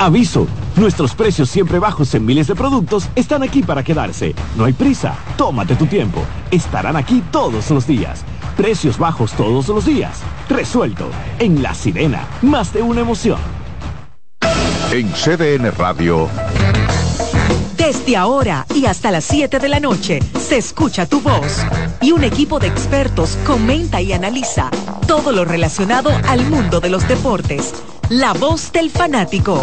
[0.00, 0.46] Aviso,
[0.76, 4.34] nuestros precios siempre bajos en miles de productos están aquí para quedarse.
[4.56, 6.22] No hay prisa, tómate tu tiempo.
[6.50, 8.24] Estarán aquí todos los días.
[8.56, 10.22] Precios bajos todos los días.
[10.48, 11.10] Resuelto.
[11.38, 13.38] En La Sirena, más de una emoción.
[14.90, 16.30] En CDN Radio.
[17.76, 21.58] Desde ahora y hasta las 7 de la noche se escucha tu voz
[22.00, 24.70] y un equipo de expertos comenta y analiza
[25.06, 27.74] todo lo relacionado al mundo de los deportes
[28.10, 29.60] la voz del fanático.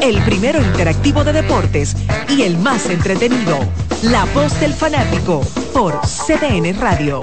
[0.00, 1.96] El primero interactivo de deportes
[2.28, 3.58] y el más entretenido.
[4.02, 5.40] La voz del fanático
[5.72, 7.20] por CDN Radio.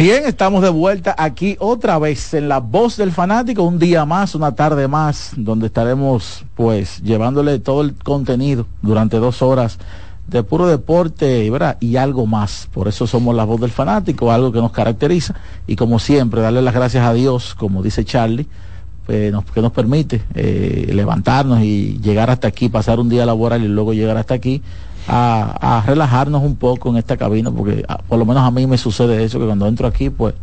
[0.00, 4.34] Bien, estamos de vuelta aquí otra vez en la voz del fanático, un día más,
[4.34, 9.78] una tarde más, donde estaremos pues llevándole todo el contenido durante dos horas
[10.26, 11.76] de puro deporte ¿verdad?
[11.80, 12.66] y algo más.
[12.72, 15.34] Por eso somos la voz del fanático, algo que nos caracteriza
[15.66, 18.46] y como siempre, darle las gracias a Dios, como dice Charlie,
[19.04, 23.68] pues, que nos permite eh, levantarnos y llegar hasta aquí, pasar un día laboral y
[23.68, 24.62] luego llegar hasta aquí
[25.10, 28.78] a, relajarnos un poco en esta cabina, porque ah, por lo menos a mí me
[28.78, 30.34] sucede eso, que cuando entro aquí, pues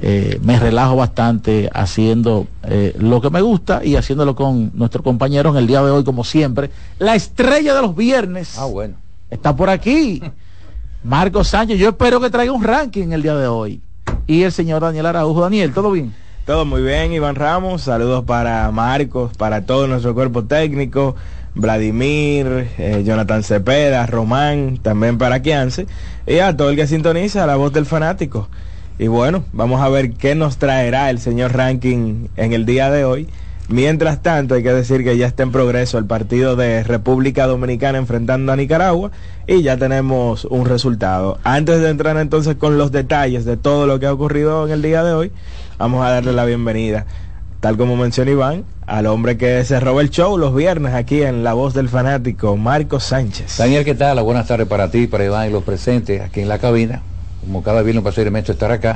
[0.00, 5.50] eh, me relajo bastante haciendo eh, lo que me gusta y haciéndolo con nuestro compañero
[5.50, 6.70] en el día de hoy, como siempre.
[6.98, 8.56] La estrella de los viernes.
[8.58, 8.94] Ah, bueno.
[9.30, 10.22] Está por aquí.
[11.02, 13.80] Marco Sánchez, yo espero que traiga un ranking en el día de hoy.
[14.26, 15.40] Y el señor Daniel Araujo.
[15.40, 16.14] Daniel, ¿todo bien?
[16.46, 17.82] Todo muy bien, Iván Ramos.
[17.82, 21.14] Saludos para Marcos, para todo nuestro cuerpo técnico,
[21.54, 25.86] Vladimir, eh, Jonathan Cepeda, Román, también para Kianse,
[26.26, 28.48] y a todo el que sintoniza la voz del fanático.
[28.98, 33.04] Y bueno, vamos a ver qué nos traerá el señor Ranking en el día de
[33.04, 33.28] hoy.
[33.68, 37.98] Mientras tanto, hay que decir que ya está en progreso el partido de República Dominicana
[37.98, 39.10] enfrentando a Nicaragua
[39.46, 41.38] y ya tenemos un resultado.
[41.44, 44.80] Antes de entrar entonces con los detalles de todo lo que ha ocurrido en el
[44.80, 45.32] día de hoy,
[45.76, 47.04] vamos a darle la bienvenida,
[47.60, 51.42] tal como mencionó Iván, al hombre que se roba el show los viernes aquí en
[51.42, 53.58] La Voz del Fanático, Marco Sánchez.
[53.58, 54.22] Daniel, ¿qué tal?
[54.22, 57.02] Buenas tardes para ti, para Iván y los presentes aquí en la cabina.
[57.40, 58.94] Como cada viernes para ser estar acá.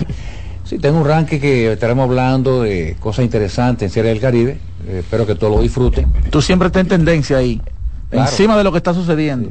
[0.64, 4.58] Sí, tengo un ranking que estaremos hablando de cosas interesantes en Serie del Caribe.
[4.86, 6.12] Eh, espero que todos lo disfruten.
[6.30, 7.60] Tú siempre estás en tendencia ahí,
[8.10, 9.50] encima de lo que está sucediendo.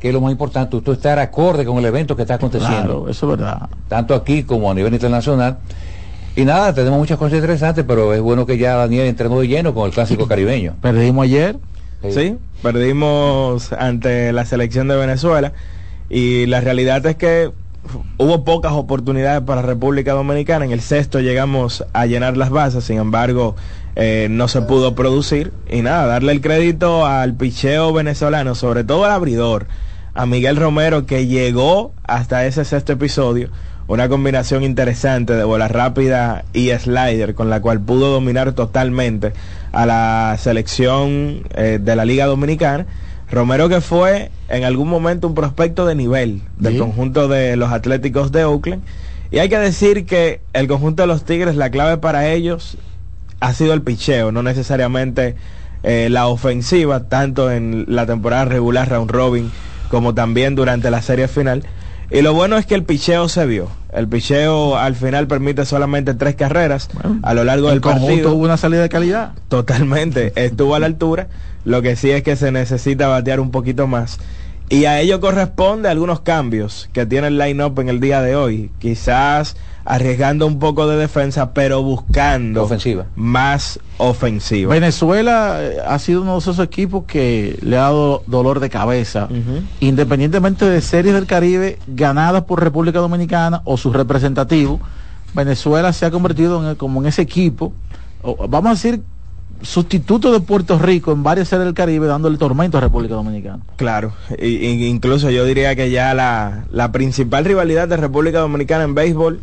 [0.00, 2.82] Que es lo más importante, tú estar acorde con el evento que está aconteciendo.
[2.82, 3.68] Claro, eso es verdad.
[3.86, 5.58] Tanto aquí como a nivel internacional.
[6.36, 9.74] Y nada, tenemos muchas cosas interesantes, pero es bueno que ya Daniel entremos de lleno
[9.74, 10.76] con el clásico caribeño.
[10.82, 11.56] Perdimos ayer.
[12.08, 12.38] Sí.
[12.62, 15.52] perdimos ante la selección de Venezuela
[16.08, 17.50] y la realidad es que
[18.16, 20.64] hubo pocas oportunidades para República Dominicana.
[20.64, 23.54] En el sexto llegamos a llenar las bases, sin embargo,
[23.96, 25.52] eh, no se pudo producir.
[25.70, 29.66] Y nada, darle el crédito al picheo venezolano, sobre todo al abridor,
[30.14, 33.50] a Miguel Romero, que llegó hasta ese sexto episodio
[33.90, 39.32] una combinación interesante de bola rápida y slider con la cual pudo dominar totalmente
[39.72, 42.86] a la selección eh, de la Liga Dominicana.
[43.32, 48.30] Romero que fue en algún momento un prospecto de nivel del conjunto de los Atléticos
[48.30, 48.84] de Oakland.
[49.32, 52.78] Y hay que decir que el conjunto de los Tigres, la clave para ellos
[53.40, 55.34] ha sido el picheo, no necesariamente
[55.82, 59.50] eh, la ofensiva, tanto en la temporada regular round robin
[59.88, 61.64] como también durante la serie final.
[62.10, 63.68] Y lo bueno es que el picheo se vio.
[63.92, 66.88] El picheo al final permite solamente tres carreras
[67.22, 68.32] a lo largo del partido.
[68.32, 69.32] Hubo una salida de calidad.
[69.48, 70.32] Totalmente.
[70.36, 71.28] Estuvo a la altura.
[71.64, 74.18] Lo que sí es que se necesita batear un poquito más.
[74.70, 78.70] Y a ello corresponde algunos cambios que tiene el line-up en el día de hoy.
[78.78, 83.06] Quizás arriesgando un poco de defensa, pero buscando ofensiva.
[83.16, 84.72] más ofensiva.
[84.72, 89.28] Venezuela eh, ha sido uno de esos equipos que le ha dado dolor de cabeza,
[89.80, 94.80] independientemente de series del Caribe ganadas por República Dominicana o sus representativos.
[95.34, 97.72] Venezuela se ha convertido en, como en ese equipo,
[98.48, 99.02] vamos a decir,
[99.62, 103.60] sustituto de Puerto Rico en varias series del Caribe dándole tormento a República Dominicana.
[103.76, 109.40] Claro, incluso yo diría que ya la, la principal rivalidad de República Dominicana en béisbol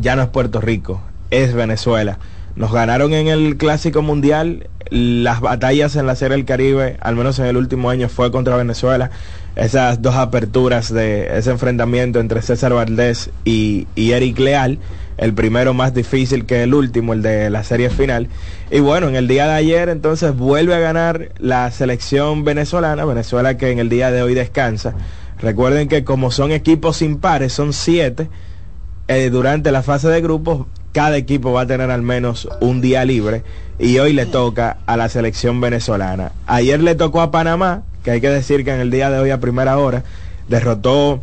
[0.00, 1.00] ya no es Puerto Rico,
[1.30, 2.18] es Venezuela.
[2.56, 7.38] Nos ganaron en el Clásico Mundial, las batallas en la Serie del Caribe, al menos
[7.38, 9.10] en el último año, fue contra Venezuela.
[9.56, 14.78] Esas dos aperturas de ese enfrentamiento entre César Valdés y, y Eric Leal,
[15.16, 18.28] el primero más difícil que el último, el de la serie final.
[18.70, 23.56] Y bueno, en el día de ayer entonces vuelve a ganar la selección venezolana, Venezuela
[23.56, 24.94] que en el día de hoy descansa.
[25.38, 28.28] Recuerden que como son equipos impares, son siete,
[29.08, 33.04] eh, durante la fase de grupos cada equipo va a tener al menos un día
[33.04, 33.42] libre
[33.80, 36.30] y hoy le toca a la selección venezolana.
[36.46, 39.30] Ayer le tocó a Panamá, que hay que decir que en el día de hoy
[39.30, 40.04] a primera hora
[40.48, 41.20] derrotó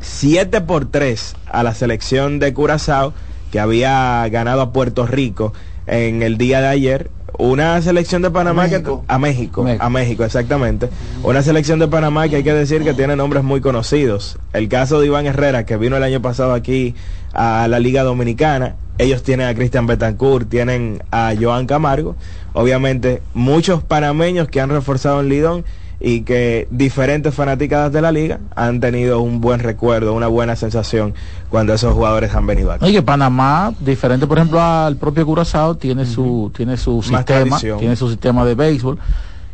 [0.00, 3.12] 7 por 3 a la selección de Curazao,
[3.50, 5.52] que había ganado a Puerto Rico
[5.86, 7.10] en el día de ayer.
[7.38, 8.76] Una selección de Panamá que
[9.06, 10.90] a México, a México, exactamente.
[11.22, 14.38] Una selección de Panamá que hay que decir que tiene nombres muy conocidos.
[14.52, 16.94] El caso de Iván Herrera, que vino el año pasado aquí
[17.32, 18.76] a la Liga Dominicana.
[18.98, 22.16] Ellos tienen a Cristian Betancourt, tienen a Joan Camargo.
[22.52, 25.64] Obviamente, muchos panameños que han reforzado en Lidón
[26.00, 31.14] y que diferentes fanáticas de la liga han tenido un buen recuerdo, una buena sensación
[31.50, 32.86] cuando esos jugadores han venido aquí.
[32.86, 38.08] Oye, Panamá, diferente por ejemplo al propio Curazao, tiene su, tiene su sistema, tiene su
[38.08, 38.98] sistema de béisbol.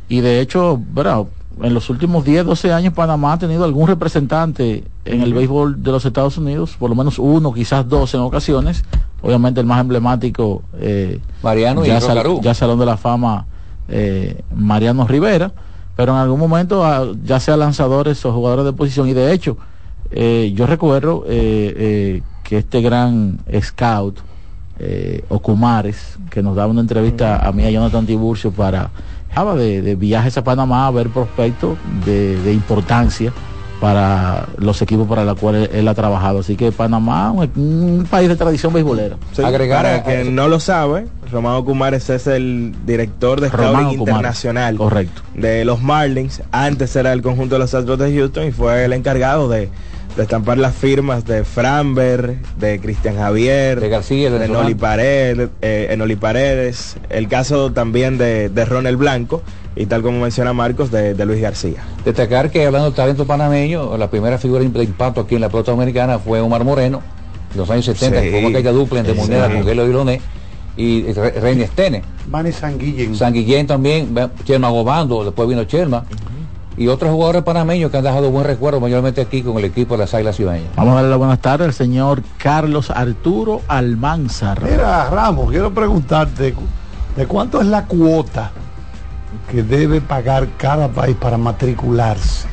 [0.09, 1.29] Y de hecho, bueno,
[1.63, 5.91] en los últimos 10, 12 años Panamá ha tenido algún representante en el béisbol de
[5.91, 8.85] los Estados Unidos, por lo menos uno, quizás dos en ocasiones.
[9.21, 11.99] Obviamente el más emblemático, eh, Mariano ya,
[12.41, 13.47] ya Salón de la Fama,
[13.89, 15.51] eh, Mariano Rivera
[15.97, 19.57] pero en algún momento, ah, ya sea lanzadores o jugadores de posición, y de hecho,
[20.11, 24.21] eh, yo recuerdo eh, eh, que este gran scout,
[25.31, 28.91] Ocumares, que nos daba una entrevista a mí a Jonathan Tiburcio para
[29.35, 33.33] hablaba de, viajes a Panamá a ver prospectos de, importancia
[33.81, 36.41] para los equipos para los cuales él ha trabajado.
[36.41, 39.17] Así que Panamá, un, un país de tradición beisbolera.
[39.43, 45.23] Agregar a, que no lo sabe, Romano Kumares es el director de scouting internacional correcto.
[45.35, 46.43] de los Marlins.
[46.53, 49.71] Antes era el conjunto de los Astros de Houston y fue el encargado de,
[50.23, 56.97] estampar las firmas de Framber, de Cristian Javier, de García, de, Noli Paredes, eh, Paredes,
[57.11, 59.43] el caso también de, de Ronald Blanco
[59.77, 61.85] y tal como menciona Marcos, de, Luis García.
[62.05, 65.73] Destacar que hablando de talento panameño, la primera figura de impacto aquí en la pelota
[65.73, 67.03] americana fue Omar Moreno,
[67.53, 70.21] en los años 70, que fue aquella dupla entre moneda con Gelo y Loné
[70.77, 72.03] y Reini Estene.
[72.31, 73.15] Manny Sanguillén.
[73.15, 74.15] Sanguillén también,
[74.45, 76.05] Chelma Gobando, después vino Chelma.
[76.79, 80.01] Y otros jugadores panameños que han dejado buen recuerdo mayormente aquí con el equipo de
[80.01, 80.69] las Águilas Ciudadeñas.
[80.77, 84.63] Vamos a darle la buenas tardes al señor Carlos Arturo Almanzar.
[84.63, 86.55] Mira, Ramos, quiero preguntarte,
[87.17, 88.51] ¿de cuánto es la cuota
[89.51, 92.47] que debe pagar cada país para matricularse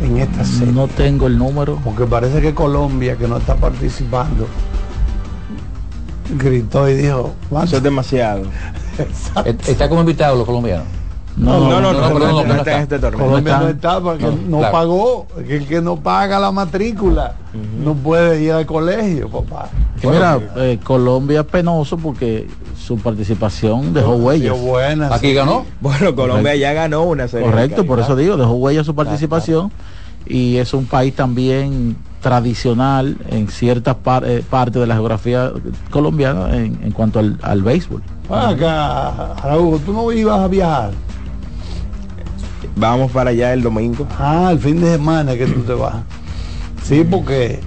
[0.00, 0.72] en esta serie?
[0.72, 1.78] No tengo el número.
[1.84, 4.46] Porque parece que Colombia, que no está participando,
[6.38, 8.44] gritó y dijo, Eso es demasiado.
[9.66, 10.86] ¿Está como invitado los colombianos?
[11.36, 13.26] No, no, no, no, no, no, está en este torneo.
[13.26, 17.34] Colombia no está porque no pagó, que el que no paga la matrícula
[17.82, 19.68] no puede ir al colegio, papá.
[20.02, 24.56] mira, eh, Colombia es penoso porque su participación dejó huellas.
[25.12, 25.64] Aquí ganó.
[25.80, 27.46] Bueno, Colombia ya ganó una serie.
[27.46, 29.70] Correcto, por eso digo, dejó huellas su participación
[30.26, 35.52] y es un país también tradicional en ciertas eh, partes de la geografía
[35.90, 38.02] colombiana en, cuanto al, al béisbol.
[38.28, 40.90] Acá, Raúl, tú no ibas a viajar.
[42.76, 44.06] Vamos para allá el domingo.
[44.18, 45.96] Ah, el fin de semana que tú te vas.
[46.84, 47.60] Sí, porque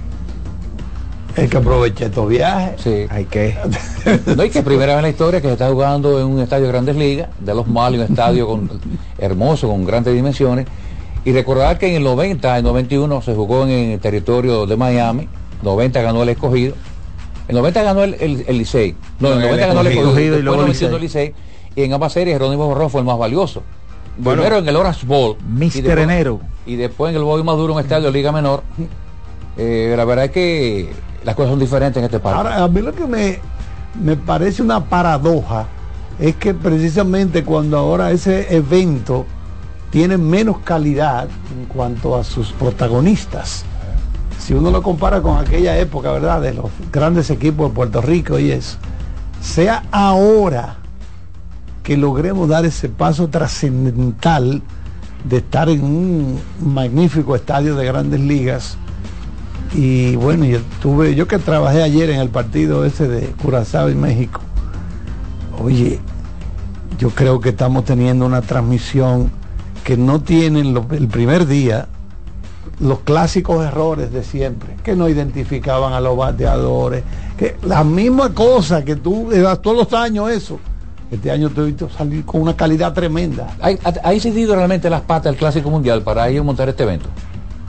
[1.36, 2.82] hay que aprovechar estos viajes.
[2.82, 3.06] Sí.
[3.10, 3.56] Hay que.
[4.36, 6.66] no hay que primera vez en la historia que se está jugando en un estadio
[6.66, 8.70] de grandes ligas, de los Mali, un estadio con,
[9.18, 10.68] hermoso, con grandes dimensiones.
[11.26, 15.28] Y recordar que en el 90, en 91 se jugó en el territorio de Miami,
[15.64, 16.76] 90 ganó el escogido,
[17.48, 21.02] en 90 ganó el, el, Licey, no, en 90 ganó el escogido, y luego el
[21.02, 21.34] Licey.
[21.76, 23.64] y en ambas series Jerónimo Borró fue el más valioso.
[24.24, 25.38] Primero en el Orange Bowl.
[25.48, 26.40] Mister Enero.
[26.66, 28.64] Y después en el Boy Maduro, un estadio de Liga Menor.
[29.58, 32.38] Eh, la verdad es que las cosas son diferentes en este país.
[32.38, 33.40] Ahora, a mí lo que me,
[34.02, 35.68] me parece una paradoja
[36.20, 39.26] es que precisamente cuando ahora ese evento
[39.90, 43.64] tiene menos calidad en cuanto a sus protagonistas.
[44.38, 46.42] Si uno lo compara con aquella época, ¿verdad?
[46.42, 48.78] De los grandes equipos de Puerto Rico y eso.
[49.42, 50.78] Sea ahora
[51.84, 54.62] que logremos dar ese paso trascendental
[55.24, 58.78] de estar en un magnífico estadio de grandes ligas.
[59.74, 63.96] Y bueno, yo tuve, yo que trabajé ayer en el partido ese de Curazao y
[63.96, 64.42] México.
[65.62, 66.00] Oye,
[66.98, 69.32] yo creo que estamos teniendo una transmisión
[69.84, 71.88] que no tienen el primer día
[72.80, 77.04] los clásicos errores de siempre, que no identificaban a los bateadores,
[77.38, 79.30] que la misma cosa que tú
[79.62, 80.60] todos los años eso.
[81.12, 83.56] Este año te he visto salir con una calidad tremenda.
[83.62, 87.10] ¿Ha, incidido realmente las patas del Clásico Mundial para ir a montar este evento?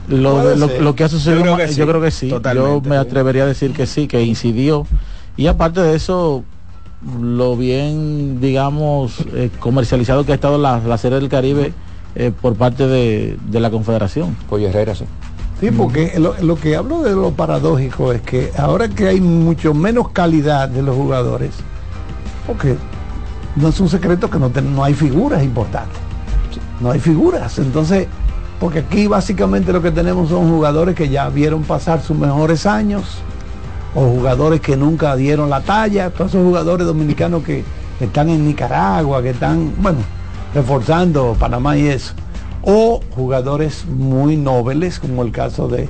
[0.07, 2.29] Lo, que ha sucedido, yo creo que sí.
[2.29, 4.85] Yo, me atrevería a decir que sí, que incidió.
[5.37, 6.43] Y aparte de eso,
[7.19, 11.73] lo bien, digamos, eh, comercializado que ha estado la, la Serie del Caribe
[12.15, 14.35] eh, por parte de, la Confederación.
[14.49, 15.05] Oye Herrera, sí.
[15.59, 19.73] Sí, porque lo, lo que hablo de lo paradójico es que ahora que hay mucho
[19.75, 21.51] menos calidad de los jugadores,
[22.47, 22.77] porque
[23.55, 25.97] no es un secreto que no, no hay figuras importantes.
[26.79, 27.59] No hay figuras.
[27.59, 28.07] Entonces,
[28.59, 33.17] porque aquí básicamente lo que tenemos son jugadores que ya vieron pasar sus mejores años,
[33.93, 37.63] o jugadores que nunca dieron la talla, todos esos jugadores dominicanos que
[37.99, 39.99] están en Nicaragua, que están, bueno,
[40.53, 42.13] reforzando Panamá y eso.
[42.63, 45.89] O jugadores muy nobles, como el caso de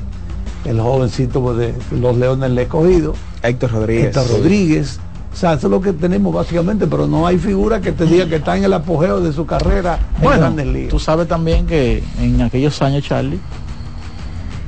[0.66, 3.14] el jovencito de los Leones del Escogido,
[3.44, 4.06] Héctor Rodríguez.
[4.06, 5.00] Héctor Rodríguez.
[5.32, 8.28] O sea, eso es lo que tenemos básicamente, pero no hay figura que te diga
[8.28, 10.90] que está en el apogeo de su carrera en Bueno, grandes ligas.
[10.90, 13.40] tú sabes también que en aquellos años, Charlie,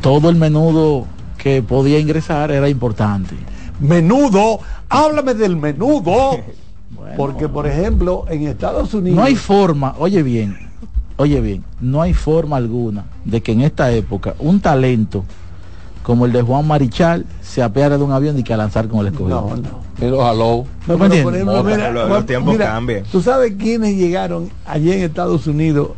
[0.02, 1.06] todo el menudo
[1.38, 3.36] que podía ingresar era importante.
[3.80, 6.38] Menudo, háblame del menudo.
[6.96, 9.18] Bueno, Porque, por ejemplo, en Estados Unidos.
[9.18, 10.56] no hay forma, oye bien,
[11.18, 15.26] oye bien, no hay forma alguna de que en esta época un talento
[16.04, 19.00] como el de Juan Marichal se apeara de un avión y que a lanzar con
[19.00, 19.42] el escogido.
[19.50, 19.84] No, no.
[20.10, 20.66] Los jaló.
[20.88, 23.04] No, ¿Me pero por ejemplo, No, mira, los- los Juan, tiempos mira, cambian.
[23.12, 25.90] Tú sabes quiénes llegaron allí en Estados Unidos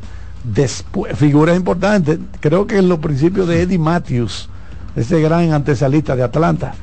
[0.43, 4.47] después, figuras importantes, creo que en los principios de Eddie Matthews,
[4.95, 6.73] ese gran antesalista de Atlanta.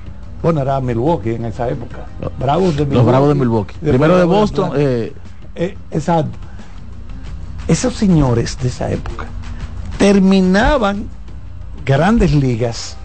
[0.43, 2.07] Bueno, era Milwaukee en esa época.
[2.21, 2.95] Los Bravos de Milwaukee.
[2.97, 3.75] Los Bravos de Milwaukee.
[3.81, 4.85] Primero de Boston, Atlanta.
[4.91, 5.13] eh,
[5.55, 6.37] Eh, exacto.
[7.69, 9.27] Esos señores de esa época
[9.99, 11.05] terminaban
[11.85, 12.97] grandes ligas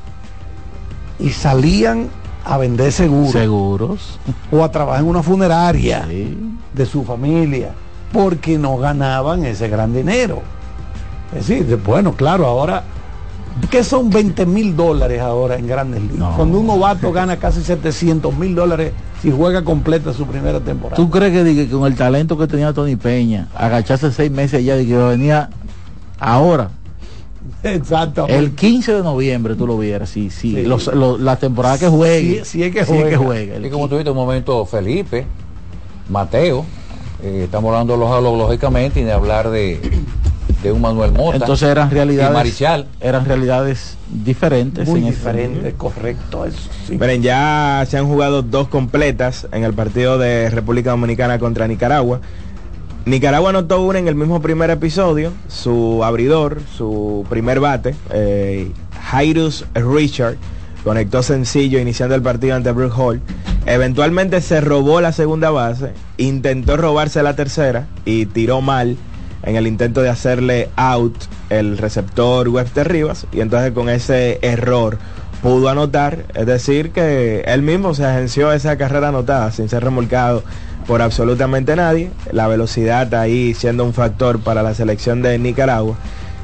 [1.20, 2.08] y salían
[2.46, 4.20] a vender seguros seguros.
[4.52, 6.38] o a trabajar en una funeraria Sí.
[6.74, 7.72] de su familia
[8.14, 10.42] porque no ganaban ese gran dinero.
[11.36, 12.84] Es decir, de- bueno, claro, ahora,
[13.70, 16.18] ¿qué son 20 mil dólares ahora en grandes ligas?
[16.18, 16.36] No.
[16.38, 20.96] Cuando un novato gana casi 700 mil dólares si juega completa su primera temporada.
[20.96, 24.86] ¿Tú crees que, con el talento que tenía Tony Peña, agacharse seis meses allá y
[24.88, 25.50] que venía
[26.20, 26.70] ahora,
[27.64, 28.28] Exacto.
[28.28, 30.64] el 15 de noviembre tú lo vieras, sí, sí, Sí.
[30.64, 33.18] los- los- la temporada que juegue, Sí, sí es que sí juega.
[33.18, 33.90] juega, el Y como 15.
[33.96, 35.26] tuviste un momento Felipe,
[36.10, 36.66] Mateo,
[37.24, 39.80] eh, estamos hablando de los jalos lógicamente y de hablar de,
[40.64, 41.38] de un Manuel Mota.
[41.38, 42.88] Entonces eran y realidades, Marichal.
[43.02, 44.88] eran realidades diferentes.
[44.88, 46.98] muy en ese- diferente, correcto, eso sí.
[46.98, 52.22] Miren, ya se han jugado dos completas en el partido de República Dominicana contra Nicaragua.
[53.08, 58.70] Nicaragua anotó una en el mismo primer episodio, su abridor, su primer bate, eh,
[59.02, 60.36] Jairus Richard,
[60.84, 63.22] conectó sencillo iniciando el partido ante Brook Hall.
[63.66, 68.98] Eventualmente se robó la segunda base, intentó robarse la tercera y tiró mal
[69.44, 71.16] en el intento de hacerle out
[71.50, 74.98] el receptor Webster Rivas y entonces con ese error
[75.42, 80.44] pudo anotar, es decir que él mismo se agenció esa carrera anotada sin ser remolcado
[80.88, 85.98] por absolutamente nadie, la velocidad ahí siendo un factor para la selección de Nicaragua.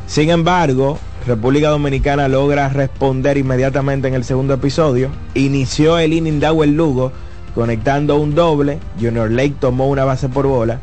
[0.05, 6.75] Sin embargo, República Dominicana logra responder inmediatamente en el segundo episodio, inició el inning Dawel
[6.75, 7.13] Lugo
[7.55, 10.79] conectando un doble, Junior Lake tomó una base por bola,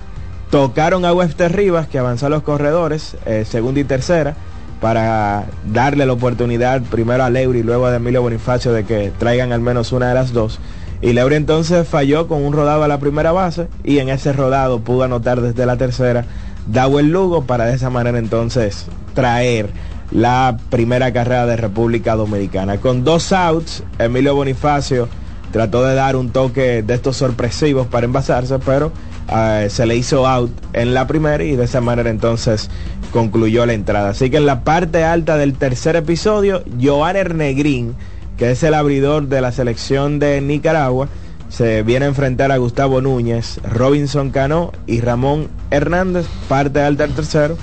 [0.51, 4.37] tocaron a Webster Rivas que avanzó a los corredores, eh, segunda y tercera,
[4.81, 9.53] para darle la oportunidad primero a Leury y luego a Emilio Bonifacio de que traigan
[9.53, 10.59] al menos una de las dos.
[11.03, 14.81] Y Leury entonces falló con un rodado a la primera base y en ese rodado
[14.81, 16.27] pudo anotar desde la tercera
[16.67, 19.71] Dawel Lugo para de esa manera entonces traer
[20.11, 22.79] la primera carrera de República Dominicana.
[22.79, 25.09] Con dos outs, Emilio Bonifacio
[25.53, 28.93] trató de dar un toque de estos sorpresivos para envasarse, pero
[29.33, 32.71] eh, se le hizo out en la primera y de esa manera entonces
[33.13, 34.11] concluyó la entrada.
[34.11, 37.97] Así que en la parte alta del tercer episodio, Joan Negrín,
[38.41, 41.09] que es el abridor de la selección de Nicaragua,
[41.51, 47.15] se viene a enfrentar a Gustavo Núñez, Robinson Cano y Ramón Hernández, parte alta del
[47.15, 47.59] tercero.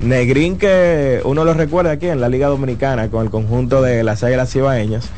[0.00, 4.24] Negrín que uno lo recuerda aquí en la Liga Dominicana con el conjunto de las
[4.24, 5.10] Águilas Ibaeñas.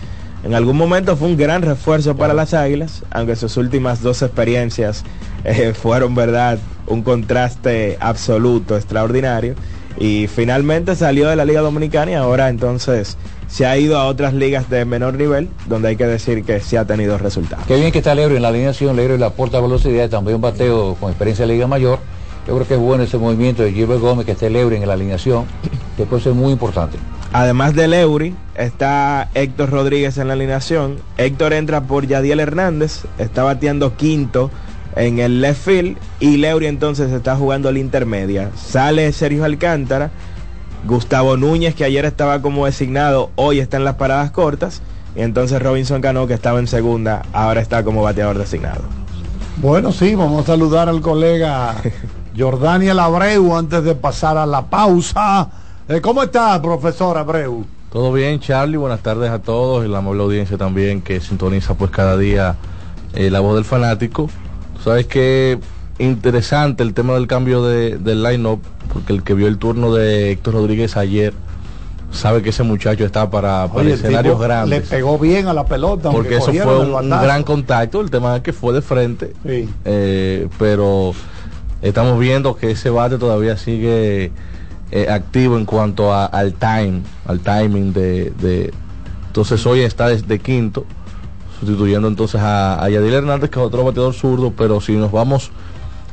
[0.42, 5.04] En algún momento fue un gran refuerzo para las Águilas, aunque sus últimas dos experiencias
[5.44, 9.54] eh, fueron, verdad, un contraste absoluto, extraordinario.
[9.96, 13.16] Y finalmente salió de la Liga Dominicana y ahora entonces
[13.54, 16.74] se ha ido a otras ligas de menor nivel, donde hay que decir que sí
[16.74, 17.64] ha tenido resultados.
[17.68, 20.96] Qué bien que está Lebro en la alineación, Lebro le aporta velocidad, también un bateo
[20.96, 22.00] con experiencia de Liga Mayor.
[22.48, 24.94] Yo creo que es bueno ese movimiento de Gilbert Gómez, que esté Lebro en la
[24.94, 25.44] alineación,
[25.96, 26.98] que puede ser muy importante.
[27.32, 30.96] Además de Leury, está Héctor Rodríguez en la alineación.
[31.16, 34.50] Héctor entra por Yadiel Hernández, está bateando quinto
[34.96, 38.50] en el left field y Leury entonces está jugando la intermedia.
[38.56, 40.10] Sale Sergio Alcántara,
[40.86, 44.82] Gustavo Núñez, que ayer estaba como designado, hoy está en las paradas cortas.
[45.16, 48.82] Y entonces Robinson Cano, que estaba en segunda, ahora está como bateador designado.
[49.58, 51.76] Bueno, sí, vamos a saludar al colega
[52.36, 55.48] Jordaniel Abreu antes de pasar a la pausa.
[55.88, 57.64] Eh, ¿Cómo está, profesor Abreu?
[57.90, 58.76] Todo bien, Charlie.
[58.76, 62.56] Buenas tardes a todos y la amable audiencia también que sintoniza pues cada día
[63.14, 64.28] eh, la voz del fanático.
[64.82, 65.60] Sabes que
[65.98, 68.60] interesante el tema del cambio de, del line-up,
[68.92, 71.32] porque el que vio el turno de Héctor Rodríguez ayer
[72.10, 74.82] sabe que ese muchacho está para, para Oye, escenarios grandes.
[74.84, 76.10] Le pegó bien a la pelota.
[76.10, 78.00] porque eso fue un, gran contacto.
[78.00, 79.68] El tema es que fue de frente, Sí.
[79.84, 81.12] eh, pero
[81.82, 84.30] estamos viendo que ese bate todavía sigue
[84.92, 88.72] eh, activo en cuanto a- al time, al timing de, de-
[89.26, 90.84] entonces hoy está desde quinto,
[91.58, 95.50] sustituyendo entonces a, a Yadil Hernández, que es otro bateador zurdo, pero si nos vamos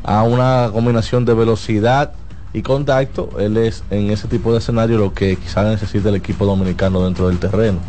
[0.03, 2.12] a una combinación de velocidad
[2.53, 6.46] y contacto, él es en ese tipo de escenario lo que quizás necesita el equipo
[6.46, 7.79] dominicano dentro del terreno.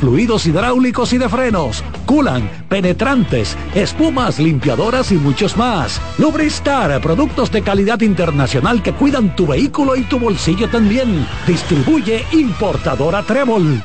[0.00, 6.00] fluidos hidráulicos y de frenos, culan, penetrantes, espumas, limpiadoras y muchos más.
[6.18, 11.26] Lubristar, productos de calidad internacional que cuidan tu vehículo y tu bolsillo también.
[11.46, 13.82] Distribuye importadora Trébol.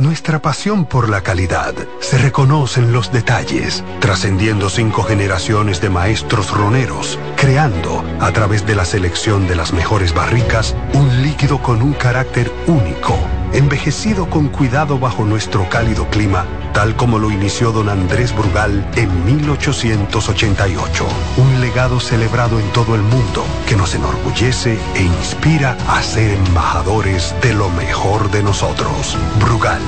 [0.00, 6.50] Nuestra pasión por la calidad se reconoce en los detalles, trascendiendo cinco generaciones de maestros
[6.52, 11.92] roneros, creando, a través de la selección de las mejores barricas, un líquido con un
[11.92, 13.14] carácter único,
[13.52, 19.24] envejecido con cuidado bajo nuestro cálido clima, tal como lo inició don Andrés Brugal en
[19.24, 21.06] 1888.
[21.36, 27.32] Un legado celebrado en todo el mundo que nos enorgullece e inspira a ser embajadores
[27.42, 29.16] de lo mejor de nosotros.
[29.38, 29.80] Brugal,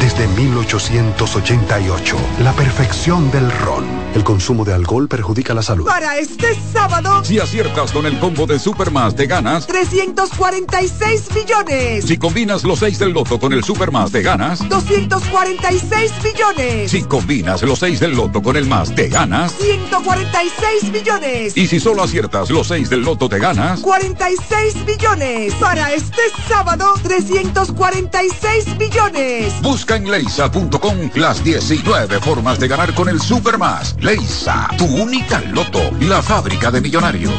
[0.00, 3.86] desde 1888, la perfección del ron.
[4.14, 5.86] El consumo de alcohol perjudica la salud.
[5.86, 9.66] Para este sábado, Si aciertas con el combo de Supermas, te ganas.
[9.66, 12.04] 346 millones.
[12.04, 14.68] Si combinas los 6 del loto con el Supermas, te ganas.
[14.68, 16.90] 246 millones.
[16.90, 19.54] Si combinas los 6 del loto con el más, te ganas.
[19.58, 21.29] 146 millones.
[21.54, 23.80] Y si solo aciertas los 6 del loto, te ganas.
[23.80, 25.54] 46 millones.
[25.54, 29.52] Para este sábado, 346 millones.
[29.62, 33.96] Busca en leisa.com las 19 formas de ganar con el Supermas.
[34.00, 37.34] Leisa, tu única loto, la fábrica de millonarios.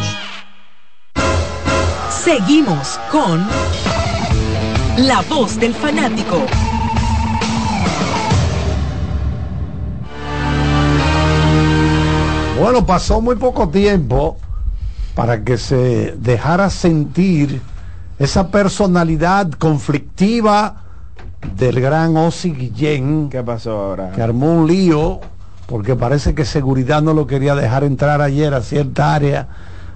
[2.24, 3.46] Seguimos con
[4.98, 6.46] La voz del fanático.
[12.62, 14.38] Bueno, pasó muy poco tiempo
[15.16, 17.60] para que se dejara sentir
[18.20, 20.84] esa personalidad conflictiva
[21.58, 23.30] del gran Ossi Guillén.
[23.32, 24.12] ¿Qué pasó ahora?
[24.12, 25.22] Que armó un lío
[25.66, 29.48] porque parece que seguridad no lo quería dejar entrar ayer a cierta área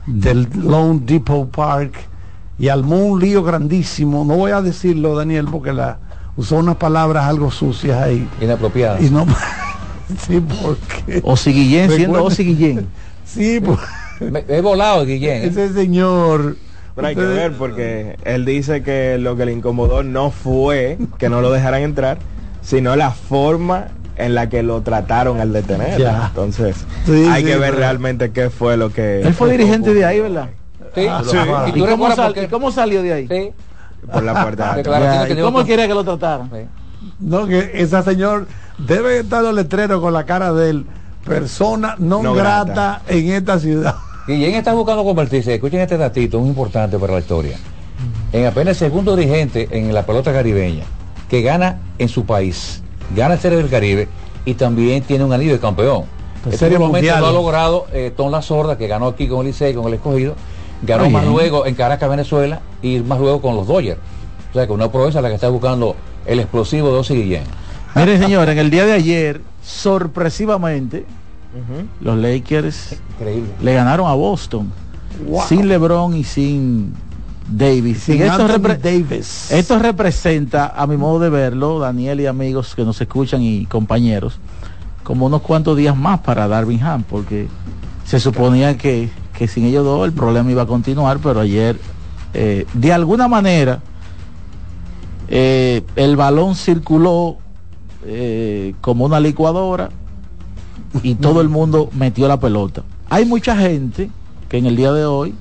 [0.08, 1.94] del Lone Depot Park
[2.58, 4.26] y armó un lío grandísimo.
[4.26, 6.00] No voy a decirlo, Daniel, porque la
[6.36, 8.28] usó unas palabras algo sucias ahí.
[8.42, 9.04] Inapropiadas.
[9.04, 9.28] Y no
[10.28, 12.88] sí, porque Osi Guillén siendo Recuerda- Osi Guillén.
[13.26, 13.60] Sí,
[14.20, 15.44] Me- He volado, Guillén.
[15.44, 15.48] ¿eh?
[15.48, 16.58] ese señor.
[16.96, 21.28] Pero hay que ver porque él dice que lo que le incomodó no fue que
[21.28, 22.18] no lo dejaran entrar,
[22.62, 26.00] sino la forma en la que lo trataron al detener.
[26.00, 26.28] Ya.
[26.28, 29.22] Entonces, Sí, hay sí, que ver pero- realmente qué fue lo que...
[29.24, 30.48] Él fue dirigente de ahí, ¿verdad?
[30.96, 31.06] Sí.
[31.10, 31.36] Ah, sí.
[31.36, 33.28] ¿Y ¿Y tú cómo, sal- y salió de ahí?
[33.28, 33.50] Sí.
[34.10, 34.72] por la puerta.
[34.72, 35.22] de Declaración atrás.
[35.24, 36.50] Ya, que ¿Y dio cómo quiere que lo trataran?
[37.20, 40.86] No, que esa señor debe estar los letreros con la cara de él.
[41.26, 43.02] Persona no, No grata, grata.
[43.08, 43.96] en esta ciudad.
[44.28, 47.58] Guillén está buscando convertirse, escuchen este datito muy importante para la historia,
[48.34, 50.84] en apenas el segundo dirigente en la pelota caribeña,
[51.30, 52.82] que gana en su país,
[53.16, 54.08] gana Serie del Caribe
[54.44, 56.06] y también tiene un anillo de campeón.
[56.46, 59.48] Este Serie momento lo ha logrado eh, Tom La Sorda, que ganó aquí con el
[59.48, 60.36] Licey, con el escogido,
[60.82, 61.34] ganó más bien.
[61.34, 64.00] luego en Caracas, Venezuela, y más luego con los Dodgers.
[64.52, 67.44] O sea que una proeza la que está buscando el explosivo de Osi Guillén.
[67.96, 71.06] Miren, señores, en el día de ayer, sorpresivamente,
[72.02, 73.50] los Lakers Increíble.
[73.62, 74.72] le ganaron a Boston.
[75.26, 75.44] Wow.
[75.48, 76.94] Sin LeBron y sin
[77.50, 78.04] Davis.
[78.04, 79.52] Sin Y esto, Anthony repre- Davis.
[79.52, 84.40] esto representa, a mi modo de verlo, Daniel y amigos que nos escuchan y compañeros,
[85.04, 87.48] como unos cuantos días más para Darvin Ham, porque
[88.06, 91.80] se suponía que, que sin ellos dos el problema iba a continuar, pero ayer,
[92.34, 93.80] eh, de alguna manera,
[95.28, 97.38] eh, el balón circuló
[98.06, 99.90] eh, como una licuadora
[101.04, 102.84] y todo el mundo metió la pelota.
[103.10, 104.10] Hay mucha gente
[104.50, 105.34] que en el día de hoy,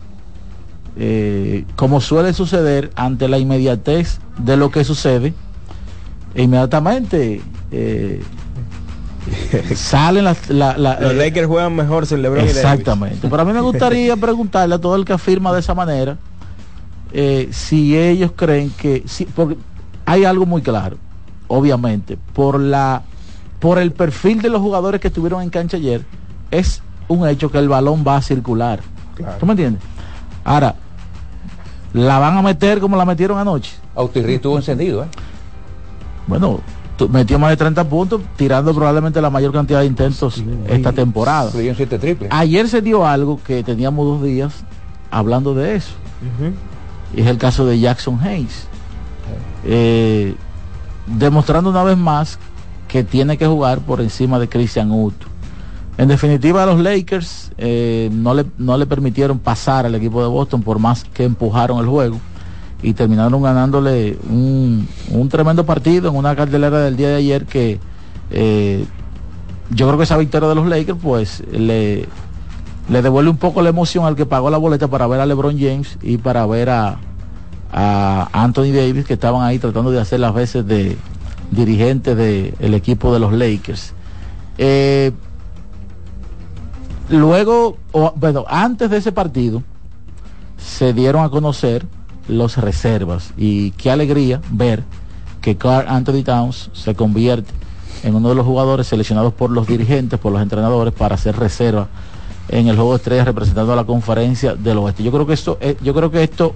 [0.97, 5.35] eh, como suele suceder ante la inmediatez de lo que sucede,
[6.35, 7.41] inmediatamente
[9.75, 10.51] salen las...
[10.51, 12.45] la- la- Los Lakers juegan mejor sin LeBron.
[12.45, 13.29] Exactamente.
[13.29, 16.17] Pero a mí me gustaría preguntarle a todo el que afirma de esa manera
[17.53, 19.57] si ellos creen que si, porque
[20.07, 20.97] hay algo muy claro,
[21.49, 23.03] obviamente, por la
[23.59, 26.05] por el perfil de los jugadores que estuvieron en cancha ayer,
[26.51, 28.81] es un hecho que el balón va a circular.
[29.41, 29.83] ¿Tú me entiendes?
[30.45, 30.75] Ahora,
[31.95, 33.73] la van a meter como la metieron anoche.
[33.95, 35.07] Autirri estuvo encendido, ¿eh?
[36.27, 36.61] Bueno,
[37.09, 41.51] metió más de 30 puntos, tirando probablemente la mayor cantidad de intentos esta temporada.
[41.51, 42.29] Triple.
[42.31, 44.65] Ayer se dio algo que teníamos dos días
[45.11, 45.93] hablando de eso.
[47.17, 48.67] Es el caso de Jackson Hayes.
[49.65, 50.35] Eh,
[51.07, 52.39] demostrando una vez más
[52.89, 55.15] que tiene que jugar por encima de Christian Wood.
[55.97, 60.63] En definitiva, los Lakers eh, no, le, no le permitieron pasar al equipo de Boston
[60.63, 62.19] por más que empujaron el juego
[62.83, 67.79] y terminaron ganándole un, un tremendo partido en una cartelera del día de ayer que
[68.31, 68.85] eh,
[69.71, 72.07] yo creo que esa victoria de los Lakers pues le,
[72.89, 75.59] le devuelve un poco la emoción al que pagó la boleta para ver a LeBron
[75.59, 76.99] James y para ver a,
[77.77, 80.97] a Anthony Davis que estaban ahí tratando de hacer las veces de
[81.51, 83.93] dirigente del equipo de los Lakers.
[84.59, 85.11] Eh,
[87.09, 89.65] luego, o, bueno, antes de ese partido
[90.57, 91.85] se dieron a conocer
[92.29, 94.85] los reservas y qué alegría ver
[95.41, 97.53] que Carl Anthony Towns se convierte
[98.05, 101.89] en uno de los jugadores seleccionados por los dirigentes, por los entrenadores para hacer reserva
[102.49, 105.03] en el juego de estrellas representando a la conferencia del oeste.
[105.03, 106.55] Yo creo que esto, eh, yo creo que esto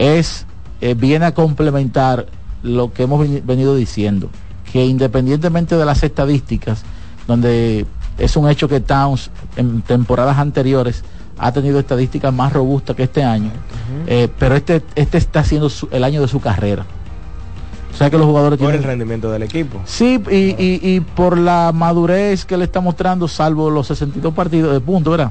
[0.00, 0.46] es
[0.80, 2.26] eh, viene a complementar
[2.62, 4.30] lo que hemos veni- venido diciendo,
[4.72, 6.82] que independientemente de las estadísticas,
[7.26, 7.84] donde
[8.18, 11.04] es un hecho que Towns en temporadas anteriores
[11.38, 13.50] ha tenido estadísticas más robustas que este año,
[14.06, 16.84] eh, pero este, este está siendo su- el año de su carrera.
[17.92, 18.88] O sea que los jugadores Por el tienen...
[18.88, 19.80] rendimiento del equipo.
[19.84, 24.72] Sí, y, y- y por la madurez que le está mostrando, salvo los 62 partidos
[24.72, 25.30] de punto, ¿verdad?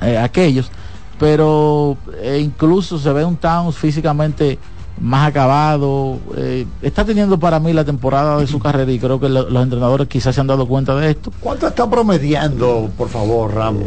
[0.00, 0.70] Eh, aquellos.
[1.18, 4.58] Pero eh, incluso se ve un Towns físicamente
[5.00, 6.18] más acabado.
[6.36, 9.62] eh, está teniendo para mí la temporada de su carrera y creo que lo- los
[9.62, 11.32] entrenadores quizás se han dado cuenta de esto.
[11.40, 13.84] ¿Cuánto está promediando, por favor, Ramos?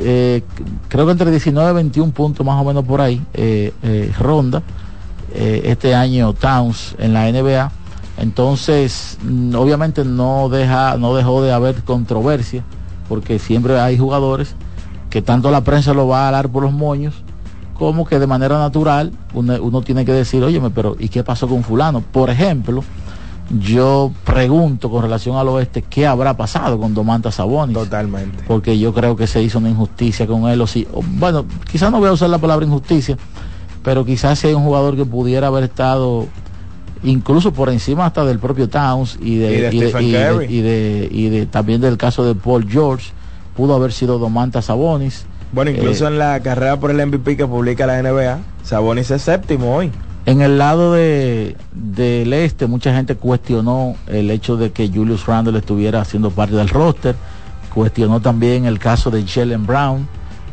[0.00, 0.42] Eh,
[0.88, 3.22] creo que entre 19 y 21 puntos más o menos por ahí
[4.18, 4.62] ronda
[5.32, 7.70] este año Towns en la NBA
[8.18, 12.64] entonces mm, obviamente no deja no dejó de haber controversia
[13.08, 14.54] porque siempre hay jugadores
[15.10, 17.14] que tanto la prensa lo va a dar por los moños
[17.74, 21.48] como que de manera natural uno, uno tiene que decir oye pero ¿y qué pasó
[21.48, 22.00] con fulano?
[22.00, 22.82] por ejemplo
[23.58, 28.44] yo pregunto con relación al oeste qué habrá pasado con Domantas Sabonis Totalmente.
[28.46, 31.90] porque yo creo que se hizo una injusticia con él o si o, bueno quizás
[31.90, 33.16] no voy a usar la palabra injusticia
[33.82, 36.26] pero quizás si hay un jugador que pudiera haber estado
[37.02, 41.80] incluso por encima hasta del propio Towns y de, de y de- y de- también
[41.80, 43.10] del caso de Paul George
[43.56, 47.46] pudo haber sido Domantas Sabonis Bueno, incluso Eh, en la carrera por el MVP que
[47.46, 49.90] publica la NBA, Sabonis es séptimo hoy.
[50.26, 55.58] En el lado de, del este, mucha gente cuestionó el hecho de que Julius Randle
[55.58, 57.16] estuviera haciendo parte del roster.
[57.74, 60.06] Cuestionó también el caso de Jalen Brown,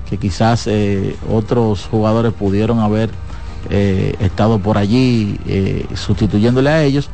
[0.10, 3.10] que quizás eh, otros jugadores pudieron haber
[3.70, 5.38] eh, estado por allí
[5.96, 7.10] sustituyéndole a ellos.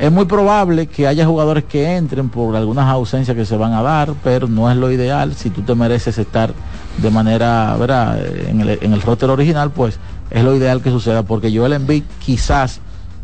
[0.00, 3.82] Es muy probable que haya jugadores que entren por algunas ausencias que se van a
[3.82, 5.34] dar, pero no es lo ideal.
[5.34, 6.54] Si tú te mereces estar
[6.96, 8.18] de manera, ¿verdad?
[8.48, 9.98] En el, en el roster original, pues
[10.30, 12.80] es lo ideal que suceda, porque Joel Embiid quizás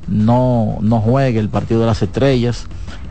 [0.06, 2.66] no, no juegue el partido de las estrellas.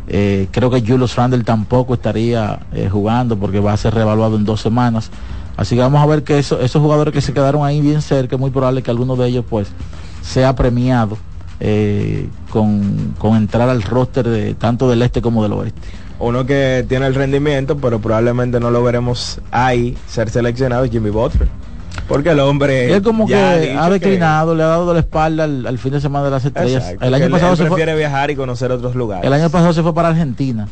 [0.07, 4.45] Eh, creo que Julius Randle tampoco estaría eh, jugando porque va a ser reevaluado en
[4.45, 5.09] dos semanas.
[5.57, 8.35] Así que vamos a ver que eso- esos jugadores que se quedaron ahí bien cerca,
[8.35, 9.69] es muy probable que algunos de ellos pues
[10.21, 11.17] sea premiado
[11.59, 15.81] eh, con, con entrar al roster de tanto del este como del oeste.
[16.19, 21.09] Uno que tiene el rendimiento, pero probablemente no lo veremos ahí ser seleccionado es Jimmy
[21.09, 21.49] Butler.
[22.07, 25.67] Porque el hombre Él como que ha, declinado, le ha dado de la espalda al,
[25.67, 26.83] al fin de semana de las estrellas.
[26.83, 29.25] Exacto, el año él- pasado él se prefiere fue, viajar y conocer otros lugares.
[29.25, 30.67] el año pasado se fue para Argentina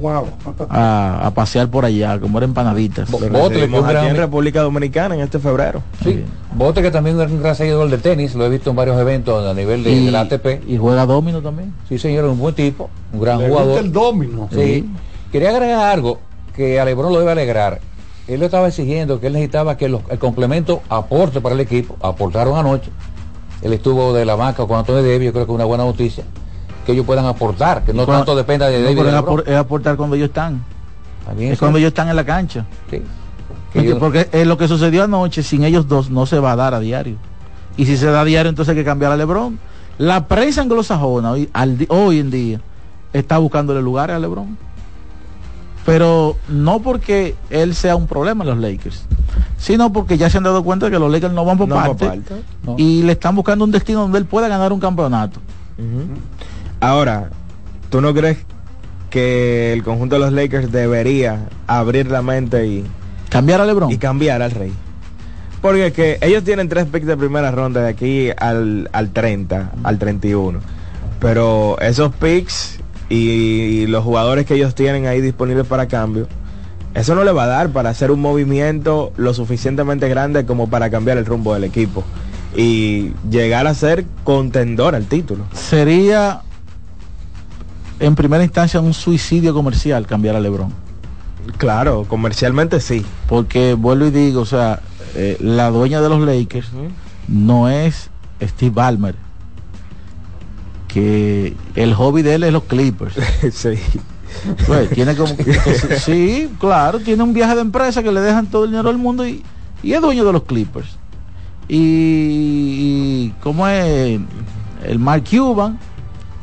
[0.00, 0.26] Wow.
[0.68, 3.10] a, a pasear por allá, como era empanaditas.
[3.10, 5.82] Butler, que aquí gran- en República Dominicana en este febrero.
[6.02, 6.24] Sí.
[6.54, 9.46] Bote que también es un gran seguidor de tenis, lo he visto en varios eventos
[9.48, 10.62] a nivel de, Y- de la ATP.
[10.68, 11.72] Y juega domino también.
[11.88, 13.84] Sí, señor, un buen tipo, un gran Le gusta jugador.
[13.84, 14.48] el domino.
[14.52, 14.90] Sí.
[15.30, 16.18] Quería agregar algo
[16.54, 17.80] que a Lebron lo debe alegrar.
[18.28, 21.96] Él lo estaba exigiendo que él necesitaba que los- el complemento aporte para el equipo.
[22.02, 22.90] Aportaron anoche.
[23.62, 26.24] Él estuvo de la banca con Antonio Davis, yo creo que es una buena noticia.
[26.86, 28.96] Que ellos puedan aportar, que no Cuando- tanto dependa de No, Davis.
[28.98, 29.38] pero de es, LeBron.
[29.38, 30.64] apor- es aportar cuando ellos están.
[31.26, 31.60] También Es sí.
[31.60, 32.66] cuando ellos están en la cancha.
[32.90, 32.98] Sí.
[32.98, 33.02] Que
[33.72, 36.56] Porque, ellos- porque, eh, lo que sucedió anoche sin ellos dos no se va a
[36.56, 37.16] dar a diario.
[37.76, 39.58] Y si se da a diario, entonces hay que cambiar a Lebron.
[39.98, 42.60] La prensa anglosajona hoy, al hoy en día
[43.12, 44.58] está buscándole lugares a Lebron.
[45.86, 49.04] Pero no porque él sea un problema en los Lakers,
[49.58, 51.74] sino porque ya se han dado cuenta de que los Lakers no van por No
[51.74, 52.34] parte parte.
[52.64, 52.76] No.
[52.78, 55.40] y le están buscando un destino donde él pueda ganar un campeonato.
[56.82, 57.30] Ahora,
[57.90, 58.38] ¿tú no crees
[59.08, 62.84] que el conjunto de los Lakers debería abrir la mente y,
[63.28, 63.88] Cambiar a Lebron.
[63.88, 64.72] y cambiar al rey?
[65.60, 69.70] Porque es que ellos tienen tres picks de primera ronda de aquí al, al 30,
[69.84, 70.58] al 31.
[71.20, 76.26] Pero esos picks y, los jugadores que ellos tienen ahí disponibles para cambio,
[76.94, 80.90] eso no le va a dar para hacer un movimiento lo suficientemente grande como para
[80.90, 82.02] cambiar el rumbo del equipo
[82.56, 85.44] y llegar a ser contendor al título.
[85.52, 86.42] Sería
[88.02, 90.72] en primera instancia un suicidio comercial cambiar a Lebron.
[91.56, 93.06] Claro, comercialmente sí.
[93.28, 94.80] Porque vuelvo y digo, o sea,
[95.14, 96.68] eh, la dueña de los Lakers
[97.28, 98.10] no es
[98.40, 99.14] Steve Ballmer.
[100.88, 103.14] Que el hobby de él es los Clippers.
[103.52, 103.78] sí.
[104.66, 105.34] Pues, tiene como
[105.98, 109.26] sí, claro, tiene un viaje de empresa que le dejan todo el dinero del mundo
[109.26, 109.44] y,
[109.82, 110.96] y es dueño de los Clippers.
[111.68, 114.20] Y, y como es
[114.84, 115.78] el Mark Cuban,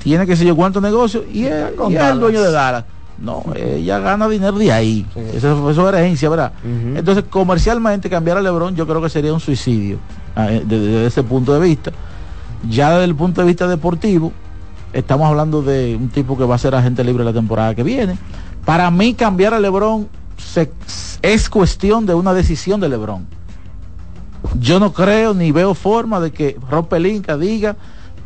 [0.03, 2.85] tiene que sé yo cuántos negocios y es, Con y es el dueño de Dallas.
[3.21, 5.05] No, ella gana dinero de ahí.
[5.33, 6.53] Eso, eso es herencia, ¿verdad?
[6.63, 9.97] Entonces, comercialmente cambiar a LeBron yo creo que sería un suicidio
[10.37, 11.91] ah, eh, desde, desde ese punto de vista.
[12.69, 14.31] Ya desde el punto de vista deportivo,
[14.93, 18.17] estamos hablando de un tipo que va a ser agente libre la temporada que viene.
[18.65, 20.07] Para mí cambiar a LeBron
[20.37, 20.71] se-
[21.21, 23.27] es cuestión de una decisión de LeBron.
[24.59, 27.75] Yo no creo ni veo forma de que Rob Pelinka diga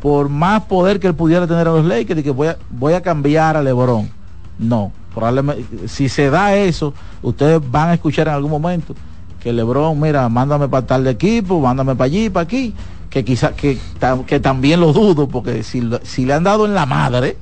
[0.04, 2.92] por más poder que él pudiera tener a los Lakers de que voy a, voy
[2.92, 4.10] a cambiar a LeBron.
[4.58, 8.94] No, probablemente si se da eso, ustedes van a escuchar en algún momento
[9.40, 12.74] que LeBron, mira, mándame para tal de equipo, mándame para allí, para aquí,
[13.08, 13.78] que quizá que,
[14.26, 17.38] que también lo dudo porque si, si le han dado en la madre,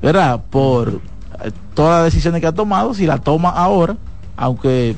[0.00, 0.40] ¿verdad?
[0.48, 1.02] Por
[1.42, 3.98] eh, todas las decisiones que ha tomado, si la toma ahora,
[4.38, 4.96] aunque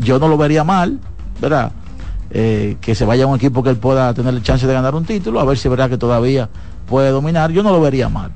[0.00, 0.98] yo no lo vería mal,
[1.40, 1.70] ¿verdad?
[2.34, 4.94] Eh, que se vaya a un equipo que él pueda tener la chance de ganar
[4.94, 6.48] un título, a ver si verdad que todavía
[6.86, 8.30] puede dominar, yo no lo vería mal.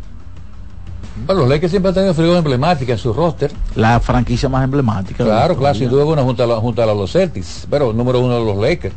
[1.27, 3.51] Bueno, los Lakers siempre han tenido figuras emblemáticas en su roster.
[3.75, 5.25] La franquicia más emblemática.
[5.25, 8.39] Claro, claro, sin duda alguna junto a, la- junto a los Celtics, pero número uno
[8.39, 8.95] de los Lakers.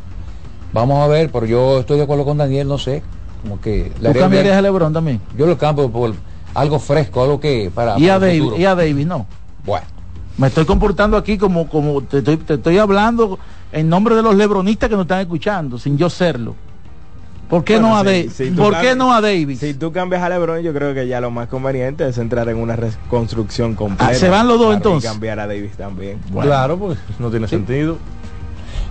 [0.74, 3.02] Vamos a ver, pero yo estoy de acuerdo con Daniel, no sé,
[3.42, 5.20] como que ¿Tú cambiarías a LeBron también?
[5.36, 6.12] Yo lo cambio por
[6.54, 9.26] algo fresco, algo que para, Y a, para David, y a David, no.
[9.64, 9.86] Bueno,
[10.40, 13.38] Me estoy comportando aquí como, como te, estoy, te estoy hablando
[13.72, 16.54] en nombre de los lebronistas que nos están escuchando, sin yo serlo.
[17.50, 18.30] ¿Por qué Bueno, no a si- David?
[18.30, 19.58] si tú ¿Por qué cambias- no a David?
[19.58, 22.56] Si tú cambias a LeBron, yo creo que ya lo más conveniente es entrar en
[22.56, 24.12] una reconstrucción completa.
[24.12, 25.10] Ah, ¿se van los dos entonces?
[25.10, 26.18] Y cambiar a Davis también.
[26.40, 27.98] Claro, pues no tiene sentido.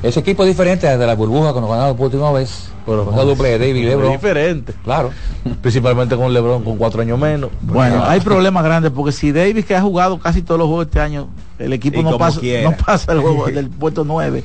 [0.01, 2.69] Ese equipo es diferente de la burbuja cuando ganaron por última vez.
[2.85, 4.11] Pero Con esa doble de David y es LeBron.
[4.13, 4.73] diferente.
[4.83, 5.11] Claro.
[5.61, 7.51] Principalmente con LeBron con cuatro años menos.
[7.61, 10.99] Bueno, hay problemas grandes porque si Davis que ha jugado casi todos los juegos este
[10.99, 11.27] año,
[11.59, 12.69] el equipo Y no pasa, quiera.
[12.71, 14.43] no pasa el juego del puesto 9,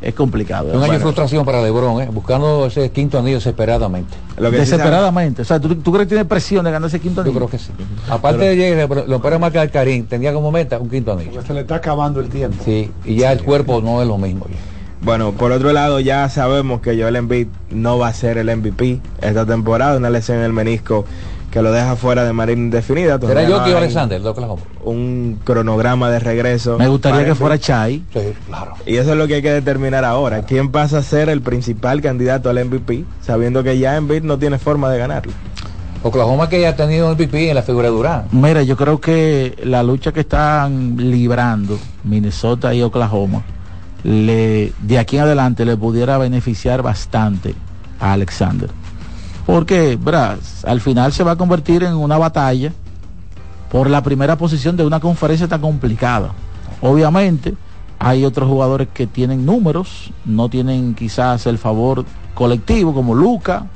[0.00, 0.72] es complicado.
[0.72, 2.08] Un año de frustración para LeBron, ¿eh?
[2.12, 4.14] buscando ese quinto anillo desesperadamente.
[4.38, 5.42] Lo que desesperadamente.
[5.42, 7.38] O sea, ¿tú, tú crees que tiene presión de ganar ese quinto Yo anillo?
[7.46, 7.70] creo que sí.
[8.10, 11.42] Aparte de llegar, lo para marcar Karim, tenía como meta un quinto anillo.
[11.46, 12.56] Se le está acabando el tiempo.
[12.64, 14.46] Sí, y ya el cuerpo no es lo mismo.
[14.50, 14.56] ya.
[15.04, 19.00] Bueno, por otro lado, ya sabemos que Joel Embiid no va a ser el MVP
[19.20, 21.04] esta temporada, una lesión en el menisco
[21.50, 23.18] que lo deja fuera de manera indefinida.
[23.18, 24.62] ¿Será Todavía yo que Alexander, de Oklahoma?
[24.82, 26.78] Un cronograma de regreso.
[26.78, 27.58] Me gustaría que fuera.
[27.58, 28.02] Chai.
[28.14, 28.72] Sí, claro.
[28.86, 30.42] Y eso es lo que hay que determinar ahora.
[30.42, 34.58] ¿Quién pasa a ser el principal candidato al MVP, sabiendo que ya Embiid no tiene
[34.58, 35.32] forma de ganarlo?
[36.02, 38.24] Oklahoma que ya ha tenido un MVP en la figura de Durán.
[38.32, 43.42] Mira, yo creo que la lucha que están librando Minnesota y Oklahoma,
[44.04, 47.54] le, de aquí en adelante le pudiera beneficiar bastante
[47.98, 48.70] a Alexander.
[49.46, 50.38] Porque, ¿verdad?
[50.64, 52.72] al final se va a convertir en una batalla
[53.70, 56.32] por la primera posición de una conferencia tan complicada.
[56.80, 57.54] Obviamente,
[57.98, 63.66] hay otros jugadores que tienen números, no tienen quizás el favor colectivo, como Luca,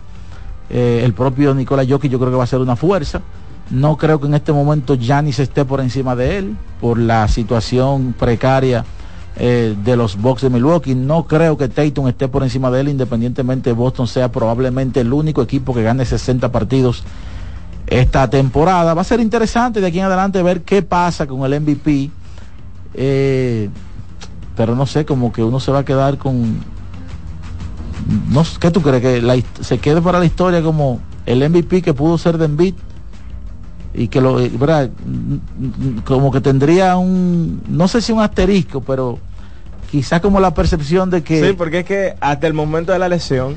[0.71, 3.23] eh, el propio Nicolás Jokic yo creo que va a ser una fuerza.
[3.71, 8.15] No creo que en este momento Giannis esté por encima de él por la situación
[8.19, 8.85] precaria
[9.41, 10.97] eh, de los Bucks de Milwaukee.
[10.97, 15.43] No creo que Tatum esté por encima de él, independientemente Boston sea probablemente el único
[15.43, 17.05] equipo que gane 60 partidos
[17.87, 18.95] esta temporada.
[18.95, 22.11] Va a ser interesante de aquí en adelante ver qué pasa con el MVP.
[22.95, 23.71] Eh,
[24.57, 26.59] pero no sé, como que uno se va a quedar con...
[28.31, 29.03] No, ¿Qué tú crees?
[29.03, 32.75] Que se quede para la historia como el MVP que pudo ser de Embiid
[33.95, 34.91] y que lo, eh, ¿verdad?
[36.05, 39.19] como que tendría un, no sé si un asterisco, pero
[39.91, 41.45] quizás como la percepción de que...
[41.45, 43.57] Sí, porque es que hasta el momento de la lesión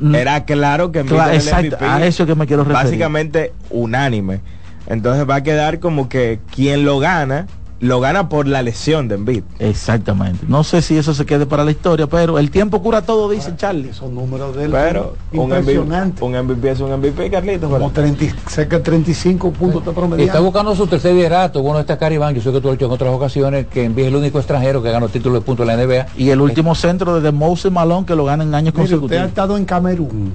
[0.00, 0.14] mm.
[0.14, 2.84] era claro que claro, exacto, a eso que me quiero referir.
[2.84, 4.40] Básicamente unánime.
[4.86, 7.46] Entonces va a quedar como que quien lo gana
[7.80, 9.42] lo gana por la lesión de Embiid.
[9.58, 10.46] Exactamente.
[10.48, 13.54] No sé si eso se quede para la historia, pero el tiempo cura todo, dice
[13.56, 13.92] Charlie.
[13.92, 15.78] Son números de pero un MVP,
[16.20, 17.70] un MVP es un MVP, Carlitos.
[17.70, 20.24] Como 30, cerca de 35 puntos de promedio.
[20.24, 21.62] Está buscando su tercer liderato.
[21.62, 24.04] Bueno, está Caribán, yo sé que tú lo has hecho en otras ocasiones, que Embiid
[24.04, 26.06] es el único extranjero que ganó título de puntos en la NBA.
[26.16, 29.10] Y el último centro de Moses Malone que lo gana en años consecutivos.
[29.10, 30.34] Usted ha estado en Camerún.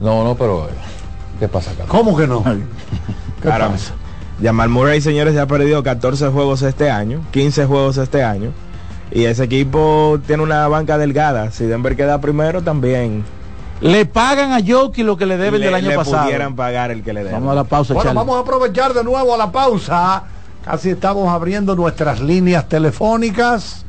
[0.00, 0.68] No, no, pero
[1.40, 1.84] ¿qué pasa acá?
[1.88, 2.44] ¿Cómo que no?
[3.42, 3.94] ¿Qué pasa?
[4.42, 8.50] Jamal Murray, señores, ya ha perdido 14 juegos este año, 15 juegos este año.
[9.10, 11.50] Y ese equipo tiene una banca delgada.
[11.52, 13.24] Si Denver queda primero, también.
[13.80, 16.24] Le pagan a Yoki lo que le deben del año le pasado.
[16.24, 17.34] pudieran pagar el que le deben.
[17.34, 20.24] Vamos a la pausa, Bueno, vamos a aprovechar de nuevo a la pausa.
[20.64, 23.84] Casi estamos abriendo nuestras líneas telefónicas.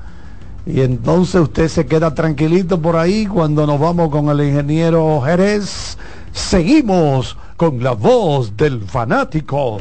[0.66, 5.98] Y entonces usted se queda tranquilito por ahí cuando nos vamos con el ingeniero Jerez.
[6.34, 9.80] Seguimos con la voz del fanático.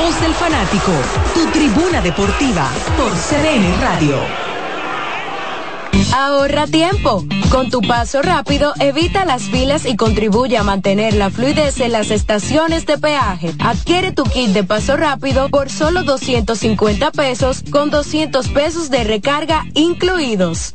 [0.00, 0.92] Voz del fanático,
[1.34, 4.16] tu tribuna deportiva por CDN Radio.
[6.14, 7.24] Ahorra tiempo.
[7.50, 12.10] Con tu paso rápido, evita las filas y contribuye a mantener la fluidez en las
[12.10, 13.52] estaciones de peaje.
[13.58, 19.64] Adquiere tu kit de paso rápido por solo 250 pesos con 200 pesos de recarga
[19.74, 20.74] incluidos.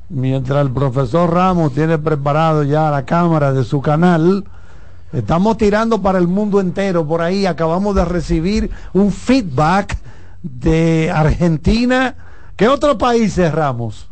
[0.09, 4.43] Mientras el profesor Ramos tiene preparado ya la cámara de su canal,
[5.13, 7.07] estamos tirando para el mundo entero.
[7.07, 9.99] Por ahí acabamos de recibir un feedback
[10.43, 12.15] de Argentina.
[12.57, 14.09] ¿Qué otros países, Ramos?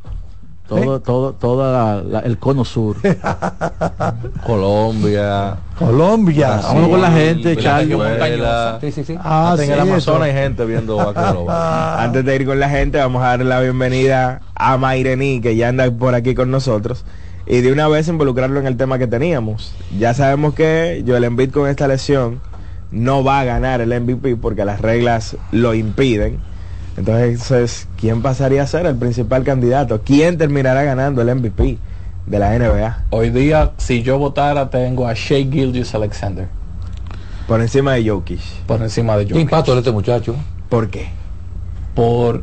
[0.83, 2.97] Todo, todo, toda la- el cono sur.
[4.47, 5.57] Colombia.
[5.79, 6.61] Colombia.
[6.63, 7.97] Vamos con la gente, Charlie.
[8.81, 9.19] Sí, sí, sí.
[9.23, 10.37] Ah, Hasta en el sí, Amazonas eso.
[10.37, 11.47] hay gente viendo vaquero.
[11.51, 15.69] Antes de ir con la gente, vamos a darle la bienvenida a Mairení, que ya
[15.69, 17.05] anda por aquí con nosotros.
[17.47, 19.75] Y de una vez involucrarlo en el tema que teníamos.
[19.99, 22.41] Ya sabemos que Joel Embiid con esta lesión
[22.91, 26.39] no va a ganar el MVP porque las reglas lo impiden.
[26.97, 30.01] Entonces, ¿quién pasaría a ser el principal candidato?
[30.05, 31.79] ¿Quién terminará ganando el MVP
[32.27, 33.05] de la NBA?
[33.11, 36.47] Hoy día, si yo votara, tengo a Shea Gilgis Alexander
[37.49, 38.41] Por encima de Jokic.
[38.67, 39.43] por encima de ¿Qué Jokic.
[39.43, 40.37] impacto de este muchacho?
[40.69, 41.09] ¿Por qué?
[41.95, 42.43] Por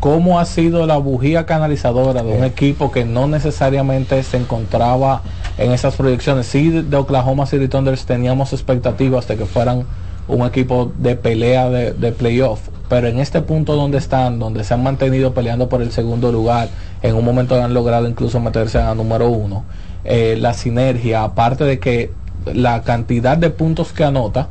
[0.00, 5.20] cómo ha sido la bujía canalizadora de un equipo que no necesariamente se encontraba
[5.58, 6.46] en esas proyecciones.
[6.46, 9.84] Sí, de Oklahoma City Thunders teníamos expectativas de que fueran
[10.28, 14.74] un equipo de pelea de, de playoff, pero en este punto donde están, donde se
[14.74, 16.68] han mantenido peleando por el segundo lugar,
[17.02, 19.64] en un momento han logrado incluso meterse a número uno,
[20.04, 22.12] eh, la sinergia, aparte de que
[22.54, 24.48] la cantidad de puntos que anota,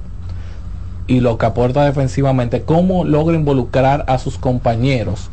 [1.07, 5.29] y lo que aporta defensivamente, cómo logra involucrar a sus compañeros,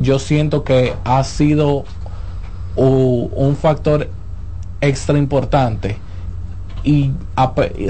[0.00, 1.84] yo siento que ha sido
[2.76, 4.08] u- un factor
[4.80, 5.96] extra importante.
[6.88, 7.12] Y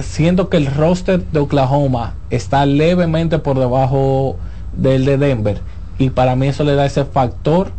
[0.03, 4.35] siento que el roster de Oklahoma está levemente por debajo
[4.73, 5.61] del de Denver.
[6.01, 7.71] Y para mí eso le da ese factor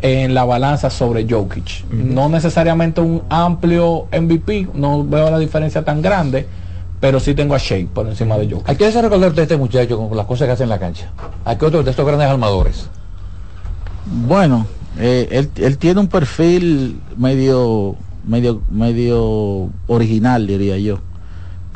[0.00, 1.84] en la balanza sobre Jokic.
[1.90, 6.48] No necesariamente un amplio MVP, no veo la diferencia tan grande,
[7.00, 8.66] pero sí tengo a Shea por encima de Jokic.
[8.70, 11.10] Hay que recordar de este muchacho con las cosas que hace en la cancha.
[11.44, 12.88] Hay que otro de estos grandes armadores.
[14.06, 14.66] Bueno,
[14.98, 17.96] eh, él, él tiene un perfil medio,
[18.26, 20.98] medio, medio original, diría yo.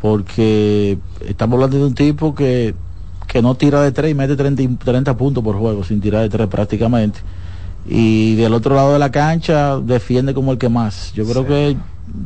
[0.01, 2.75] Porque estamos hablando de un tipo que,
[3.27, 6.23] que no tira de tres y mete 30, y- 30 puntos por juego, sin tirar
[6.23, 7.21] de tres prácticamente.
[7.89, 11.13] Y del otro lado de la cancha defiende como el que más.
[11.15, 11.77] Yo creo que,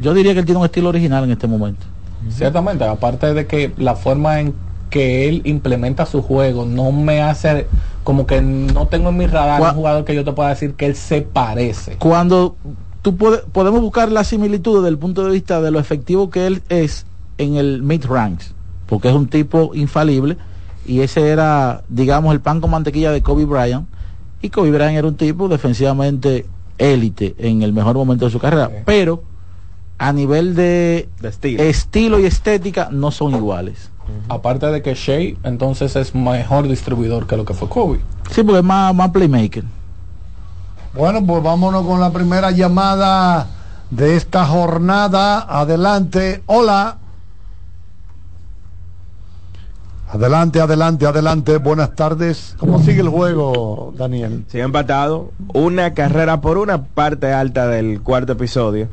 [0.00, 1.86] yo diría que él tiene un estilo original en este momento.
[2.30, 4.54] Ciertamente, aparte de que la forma en
[4.90, 7.66] que él implementa su juego no me hace
[8.04, 10.86] como que no tengo en mi radar un jugador que yo te pueda decir que
[10.86, 11.96] él se parece.
[11.96, 12.56] cuando
[13.02, 16.62] tú podemos buscar la similitud desde el punto de vista de lo efectivo que él
[16.68, 17.04] es
[17.38, 18.54] en el mid ranks,
[18.86, 20.36] porque es un tipo infalible
[20.86, 23.86] y ese era, digamos, el pan con mantequilla de Kobe Bryant
[24.40, 26.46] y Kobe Bryant era un tipo defensivamente
[26.78, 29.22] élite en el mejor momento de su carrera, pero
[29.98, 31.62] a nivel de, De estilo.
[31.62, 33.90] estilo y estética no son iguales.
[34.28, 38.00] Aparte de que Shea entonces es mejor distribuidor que lo que fue Kobe.
[38.30, 39.64] Sí, porque es más, más playmaker.
[40.94, 43.46] Bueno, pues vámonos con la primera llamada
[43.90, 45.40] de esta jornada.
[45.40, 46.42] Adelante.
[46.46, 46.98] Hola.
[50.10, 51.56] Adelante, adelante, adelante.
[51.56, 52.54] Buenas tardes.
[52.58, 54.44] ¿Cómo sigue el juego, Daniel?
[54.48, 55.30] Sigue empatado.
[55.54, 58.88] Una carrera por una parte alta del cuarto episodio.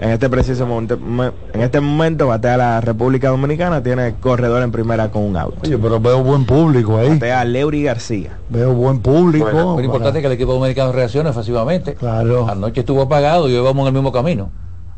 [0.00, 4.70] En este preciso momento, me- en este momento batea la República Dominicana, tiene corredor en
[4.70, 5.56] primera con un out.
[5.64, 7.08] Oye, pero veo buen público ahí.
[7.10, 8.38] Batea Leury García.
[8.48, 9.50] Veo buen público.
[9.50, 11.94] Lo importante es que el equipo dominicano reaccione efectivamente.
[11.94, 12.48] Claro.
[12.48, 14.50] Anoche estuvo apagado y hoy vamos en el mismo camino.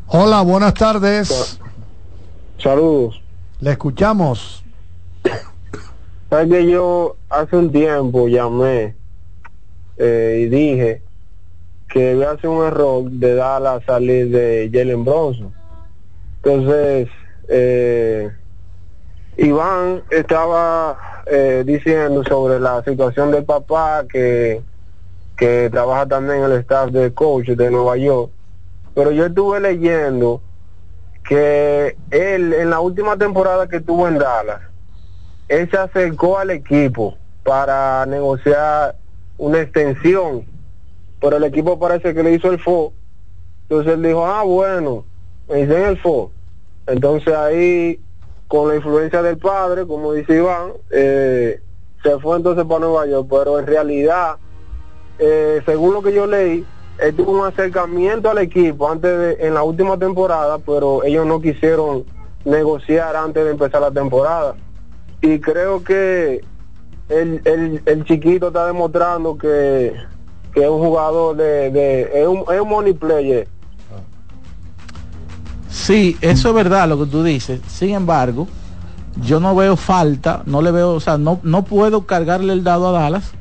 [0.09, 1.59] Hola, buenas tardes.
[2.59, 3.23] Saludos.
[3.61, 4.63] Le escuchamos.
[6.29, 8.95] Sabes que yo hace un tiempo llamé
[9.97, 11.03] eh, y dije
[11.93, 15.53] que hacer un error de dar la salir de Jalen Bronson.
[16.43, 17.09] Entonces,
[17.49, 18.31] eh,
[19.37, 24.63] Iván estaba eh, diciendo sobre la situación del papá que,
[25.37, 28.31] que trabaja también en el staff de coach de Nueva York.
[28.95, 30.43] Pero yo estuve leyendo
[31.25, 34.61] que él en la última temporada que tuvo en Dallas,
[35.49, 38.97] él se acercó al equipo para negociar
[39.39, 40.45] una extensión,
[41.21, 42.93] pero el equipo parece que le hizo el FO.
[43.63, 45.05] Entonces él dijo, ah, bueno,
[45.49, 46.31] me dicen el FO.
[46.87, 48.01] Entonces ahí,
[48.49, 51.61] con la influencia del padre, como dice Iván, eh,
[52.03, 54.37] se fue entonces para Nueva York, pero en realidad,
[55.19, 56.65] eh, según lo que yo leí,
[56.99, 61.41] él tuvo un acercamiento al equipo antes de, en la última temporada, pero ellos no
[61.41, 62.05] quisieron
[62.45, 64.57] negociar antes de empezar la temporada
[65.21, 66.41] y creo que
[67.09, 69.93] el, el, el chiquito está demostrando que,
[70.53, 73.49] que es un jugador de, de es, un, es un money player
[75.71, 77.61] Sí, eso es verdad lo que tú dices.
[77.69, 78.49] Sin embargo,
[79.23, 82.89] yo no veo falta, no le veo, o sea, no, no puedo cargarle el dado
[82.89, 83.33] a Dallas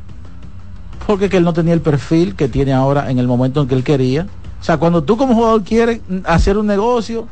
[1.07, 3.74] porque que él no tenía el perfil que tiene ahora en el momento en que
[3.74, 4.28] él quería.
[4.62, 7.28] O sea, cuando tú como jugador quieres hacer un negocio,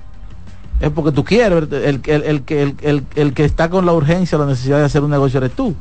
[0.80, 2.43] es porque tú quieres, el, el,
[2.82, 5.75] el, el, que está con la urgencia, la necesidad de hacer un negocio eres tú.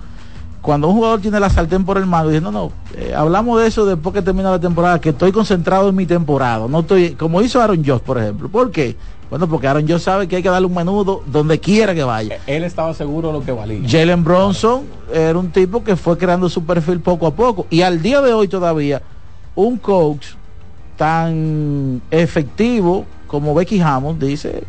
[0.67, 3.69] Cuando un jugador tiene la sartén por el mango, dice, no, no, eh, hablamos de
[3.69, 7.41] eso después que termina la temporada, que estoy concentrado en mi temporada, no estoy, como
[7.41, 8.49] hizo Aaron Josh, por ejemplo.
[8.49, 8.97] ¿Por qué?
[9.31, 12.39] Bueno, porque Aaron Josh sabe que hay que darle un menudo donde quiera que vaya.
[12.49, 13.89] Él estaba seguro de lo que valía.
[13.89, 14.83] Jalen Bronson
[15.14, 17.69] era un tipo que fue creando su perfil poco a poco.
[17.71, 19.03] Y al día de hoy todavía,
[19.55, 20.31] un coach
[20.97, 24.64] tan efectivo como Becky Hammond dice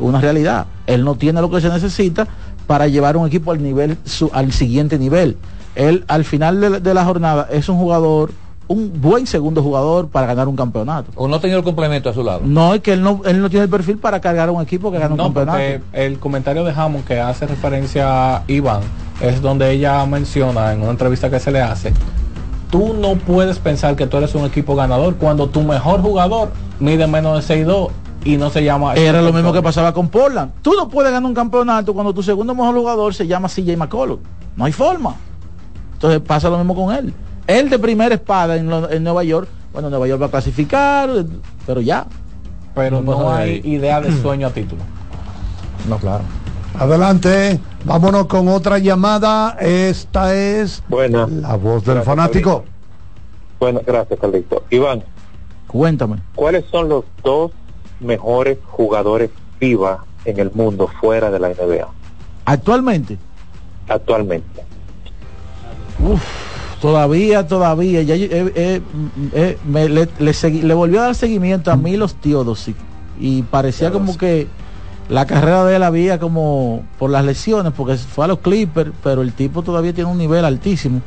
[0.00, 0.68] una realidad.
[0.86, 2.26] Él no tiene lo que se necesita
[2.66, 5.36] para llevar un equipo al nivel su, al siguiente nivel.
[5.74, 8.30] Él al final de, de, la jornada es un jugador,
[8.68, 11.10] un buen segundo jugador para ganar un campeonato.
[11.16, 12.42] O no tenía el complemento a su lado.
[12.44, 14.98] No, es que él no, él no tiene el perfil para cargar un equipo que
[14.98, 15.84] gane no, un campeonato.
[15.92, 18.82] El comentario de Hammond que hace referencia a Iván
[19.20, 21.92] es donde ella menciona en una entrevista que se le hace.
[22.70, 26.50] Tú no puedes pensar que tú eres un equipo ganador cuando tu mejor jugador
[26.80, 27.90] mide menos de 6'2
[28.24, 30.52] y no se llama era lo mismo que pasaba con Portland.
[30.62, 34.18] Tú no puedes ganar un campeonato cuando tu segundo mejor jugador se llama CJ McCollum.
[34.56, 35.14] No hay forma.
[35.92, 37.12] Entonces pasa lo mismo con él.
[37.46, 41.10] Él de primera espada en, lo, en Nueva York bueno Nueva York va a clasificar
[41.66, 42.06] pero ya.
[42.74, 44.82] Pero no, no hay idea de sueño a título.
[45.88, 46.24] No claro.
[46.78, 49.56] Adelante vámonos con otra llamada.
[49.60, 51.26] Esta es Buena.
[51.26, 52.64] la voz del gracias, fanático.
[53.60, 55.04] Bueno gracias Carlito Iván.
[55.66, 56.16] Cuéntame.
[56.34, 57.50] Cuáles son los dos
[58.00, 61.88] mejores jugadores FIBA en el mundo fuera de la NBA.
[62.44, 63.18] ¿Actualmente?
[63.88, 64.64] Actualmente.
[66.00, 66.22] Uf,
[66.80, 68.02] todavía, todavía.
[68.02, 68.80] Ya, eh, eh,
[69.32, 72.76] eh, me, le, le, segui, le, volvió a dar seguimiento a Milos Teodosic
[73.18, 74.06] y parecía Teodosic.
[74.06, 74.46] como que
[75.08, 79.22] la carrera de él había como por las lesiones, porque fue a los Clippers, pero
[79.22, 81.02] el tipo todavía tiene un nivel altísimo.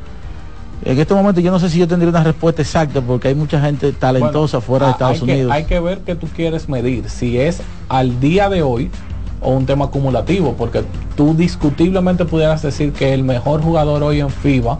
[0.84, 3.60] En este momento yo no sé si yo tendría una respuesta exacta porque hay mucha
[3.60, 5.52] gente talentosa bueno, fuera de Estados hay Unidos.
[5.52, 8.90] Que, hay que ver qué tú quieres medir, si es al día de hoy
[9.40, 10.84] o un tema acumulativo, porque
[11.16, 14.78] tú discutiblemente pudieras decir que el mejor jugador hoy en FIBA,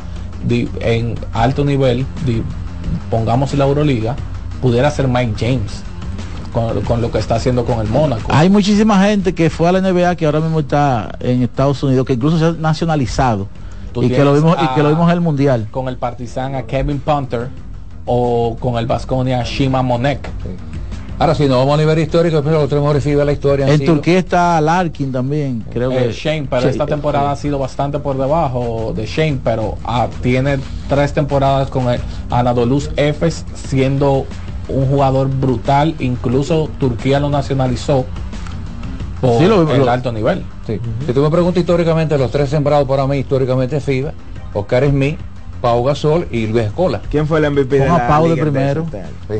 [0.80, 2.06] en alto nivel,
[3.10, 4.14] pongamos la Euroliga,
[4.62, 5.82] pudiera ser Mike James.
[6.52, 8.32] Con, con, lo que está haciendo con el Mónaco.
[8.32, 12.06] Hay muchísima gente que fue a la NBA que ahora mismo está en Estados Unidos,
[12.06, 13.48] que incluso se ha nacionalizado
[14.02, 15.68] y que, lo vimos, a, y que lo vimos en el mundial.
[15.70, 17.48] con el Partizan a Kevin Punter
[18.04, 20.24] o con el Vasconia Shima Monek.
[20.26, 20.48] Sí.
[21.18, 23.84] ahora si no vamos a nivel histórico pero los tres mejores de la historia en
[23.84, 27.98] Turquía está Larkin también creo eh, que Shane pero sí, esta temporada ha sido bastante
[27.98, 34.26] por debajo de Shane pero ah, tiene tres temporadas con el Anadolus Efes siendo
[34.68, 35.94] un jugador brutal.
[35.98, 38.06] Incluso Turquía lo nacionalizó
[39.20, 40.44] por sí, lo, el lo, alto nivel.
[40.66, 40.74] Sí.
[40.74, 41.06] Uh -huh.
[41.06, 44.12] Si tú me preguntas históricamente, los tres sembrados para mí históricamente FIBA,
[44.54, 45.18] Oscar Smith,
[45.60, 47.00] Pau Gasol y Luis Escola.
[47.10, 48.86] ¿Quién fue el MVP de la Pau de primero?
[49.28, 49.38] Sí.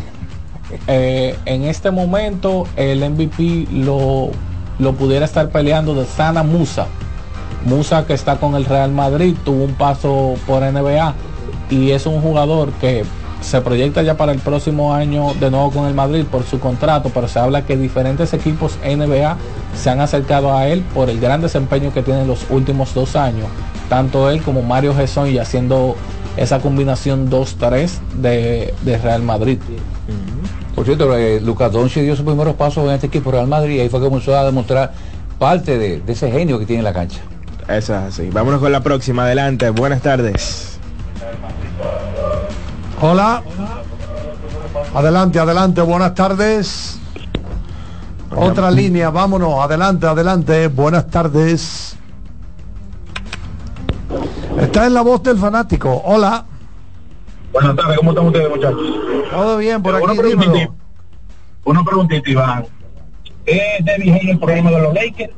[0.87, 4.31] Eh, en este momento el MVP lo,
[4.79, 6.87] lo pudiera estar peleando de Sana Musa.
[7.65, 11.15] Musa que está con el Real Madrid, tuvo un paso por NBA
[11.71, 13.05] y es un jugador que
[13.41, 17.11] se proyecta ya para el próximo año de nuevo con el Madrid por su contrato,
[17.15, 19.37] pero se habla que diferentes equipos NBA
[19.77, 23.17] se han acercado a él por el gran desempeño que tiene en los últimos dos
[23.17, 23.47] años.
[23.89, 25.97] Tanto él como Mario Gesson y haciendo
[26.37, 29.59] esa combinación 2-3 de, de, Real Madrid.
[30.75, 33.81] Por cierto, eh, Lucas Doncic dio sus primeros pasos en este equipo Real Madrid y
[33.81, 34.93] ahí fue que comenzó a demostrar
[35.39, 37.21] parte de, de ese genio que tiene en la cancha.
[37.69, 38.31] Eso es así.
[38.31, 39.25] Vámonos con la próxima.
[39.25, 39.71] Adelante.
[39.71, 40.79] Buenas tardes.
[43.01, 43.43] Hola.
[44.93, 47.01] Adelante, adelante, buenas tardes.
[48.35, 51.97] Otra línea, vámonos, adelante, adelante, buenas tardes.
[54.61, 56.03] Está en la voz del fanático.
[56.05, 56.45] Hola.
[57.53, 58.81] Buenas tardes, ¿cómo están ustedes, muchachos?
[59.31, 60.19] Todo bien, por Pero aquí.
[60.19, 60.73] Una preguntita,
[61.65, 62.67] una preguntita, Iván.
[63.47, 65.33] ¿Es Hay el problema de los Lakers?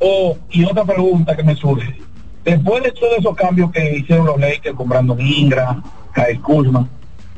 [0.00, 2.02] O, y otra pregunta que me surge.
[2.44, 5.82] Después de todos esos cambios que hicieron los Lakers con Brandon Ingram,
[6.14, 6.88] Kyle Kuzma,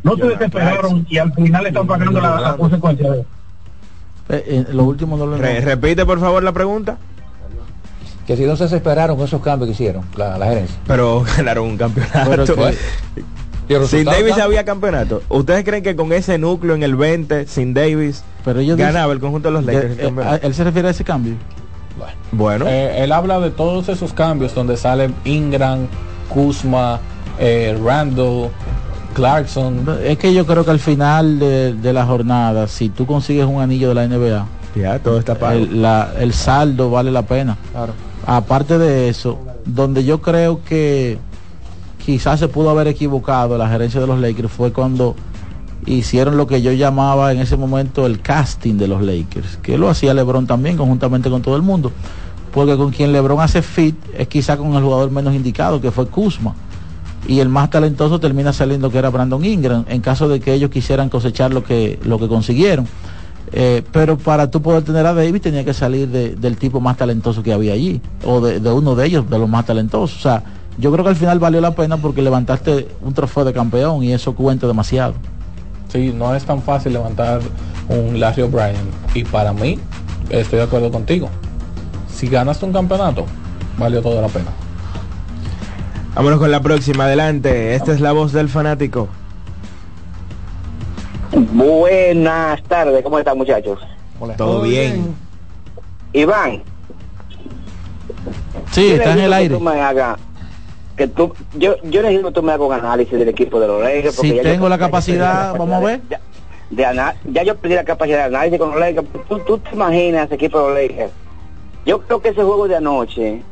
[0.03, 3.29] no se desesperaron y al final están pagando la, la consecuencia de eso.
[4.31, 6.99] Eh, eh, lo último no lo Re Repite por favor la pregunta.
[8.27, 10.77] Que si no se desesperaron con esos cambios que hicieron la, la gerencia.
[10.87, 12.57] Pero ganaron un campeonato.
[13.87, 15.23] sin Davis había campeonato.
[15.29, 19.21] ¿Ustedes creen que con ese núcleo en el 20, sin Davis, pero ellos ganaba el
[19.21, 19.99] conjunto de los Lakers?
[19.99, 21.35] Eh, eh, ¿Él se refiere a ese cambio?
[22.33, 22.67] Bueno, bueno.
[22.69, 25.87] Eh, él habla de todos esos cambios donde sale Ingram,
[26.29, 27.01] Kuzma,
[27.39, 28.51] eh, Randall,
[29.15, 29.99] Clarkson.
[30.05, 33.61] Es que yo creo que al final de, de, la jornada, si tú consigues un
[33.61, 35.55] anillo de la NBA, ya todo está pago.
[35.55, 37.57] El, la, el saldo vale la pena.
[37.73, 37.93] Claro.
[38.27, 41.19] aparte de eso, donde yo creo que
[42.05, 45.15] quizás se pudo haber equivocado la gerencia de los Lakers fue cuando
[45.87, 49.89] hicieron lo que yo llamaba en ese momento el casting de los Lakers, que lo
[49.89, 51.93] hacía LeBron también conjuntamente con todo el mundo,
[52.53, 56.07] porque con quien LeBron hace fit es quizá con el jugador menos indicado, que fue
[56.07, 56.55] Kuzma,
[57.27, 60.71] y el más talentoso termina saliendo que era Brandon Ingram, en caso de que ellos
[60.71, 62.87] quisieran cosechar lo que, lo que consiguieron.
[63.57, 66.97] Eh, pero para tú poder tener a Davis tenía que salir de- del tipo más
[66.97, 70.19] talentoso que había allí, o de, de uno de ellos, de los más talentosos.
[70.19, 70.43] O sea,
[70.77, 74.13] yo creo que al final valió la pena porque levantaste un trofeo de campeón y
[74.13, 75.15] eso cuenta demasiado.
[75.95, 77.41] Sí, no es tan fácil levantar
[77.89, 78.75] un Larry O'Brien.
[79.15, 79.79] Y para mí,
[80.29, 81.29] estoy de acuerdo contigo.
[82.13, 83.27] Si ganaste un campeonato,
[83.79, 84.51] valió toda la pena.
[86.17, 87.77] Vámonos con la próxima, adelante.
[87.77, 89.07] Esta es la voz del fanático.
[91.53, 93.79] Buenas tardes, ¿cómo están muchachos?
[94.37, 95.15] Todo bien.
[96.13, 96.61] Iván.
[98.73, 99.55] Sí, está en el que aire.
[99.55, 100.19] tú me hagas-
[100.97, 103.83] que tú, yo, yo necesito que tú me hagas un análisis del equipo de los
[103.83, 104.15] Lakers.
[104.17, 106.01] porque Si ya yo- tengo la yo capacidad, perdí vamos a ver.
[106.09, 106.21] Ya,
[106.71, 109.07] de ana- ya yo perdí la capacidad de análisis con los Lakers.
[109.29, 111.13] ¿Tú, tú te imaginas ese equipo de los Lakers.
[111.85, 113.43] Yo creo que ese juego de anoche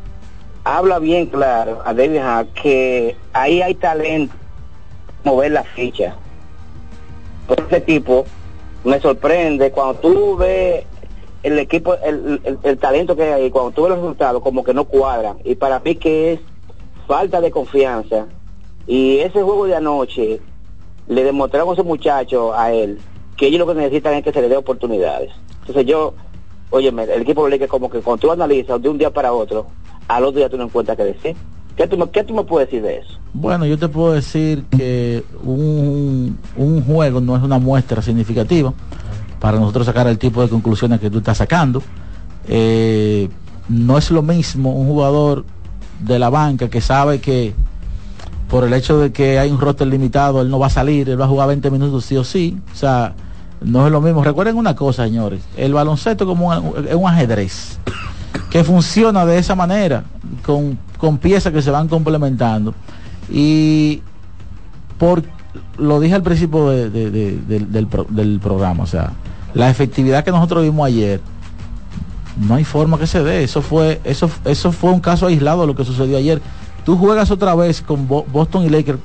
[0.65, 4.35] habla bien claro a David Hart que ahí hay talento
[5.25, 6.15] mover la ficha.
[7.47, 8.25] Por ese tipo
[8.85, 10.85] me sorprende cuando tú ves
[11.43, 14.63] el equipo, el, el- el talento que hay ahí, cuando tú ves los resultados, como
[14.63, 15.39] que no cuadran.
[15.45, 16.41] Y para mí que es
[17.07, 18.27] falta de confianza.
[18.87, 20.41] Y ese juego de anoche
[21.09, 22.99] le demostraron a ese muchacho a él
[23.37, 25.31] que ellos lo que necesitan es que se le dé oportunidades.
[25.61, 26.15] Entonces yo,
[26.71, 29.67] óyeme, el equipo de Lakers como que cuando tú analizas de un día para otro,
[30.09, 31.37] al otro día tú no encuentras qué decir.
[31.77, 33.19] ¿Qué tú, ¿Qué tú me puedes decir de eso?
[33.33, 38.75] Bueno, yo te puedo decir que un, un juego no es una muestra significativa
[39.41, 41.83] para nosotros sacar el tipo de conclusiones que tú estás sacando.
[42.47, 43.29] Eh,
[43.69, 45.45] no es lo mismo un jugador
[46.03, 47.55] de la banca que sabe que
[48.49, 51.21] por el hecho de que hay un roster limitado, él no va a salir, él
[51.21, 52.59] va a jugar 20 minutos sí o sí.
[52.73, 53.15] O sea,
[53.63, 54.23] no es lo mismo.
[54.23, 57.79] Recuerden una cosa, señores, el baloncesto como un- es un ajedrez
[58.51, 60.05] que funciona de esa manera,
[60.45, 62.75] con, con piezas que se van complementando.
[63.31, 64.03] Y
[64.99, 65.23] por
[65.79, 69.13] lo dije al principio de- de- de- del- del, del programa, o sea,
[69.55, 71.21] la efectividad que nosotros vimos ayer,
[72.37, 73.45] no hay forma que se dé.
[73.45, 76.41] Eso fue, eso, eso fue un caso aislado lo que sucedió ayer.
[76.85, 78.99] Tú juegas otra vez con Bo- Boston y Lakers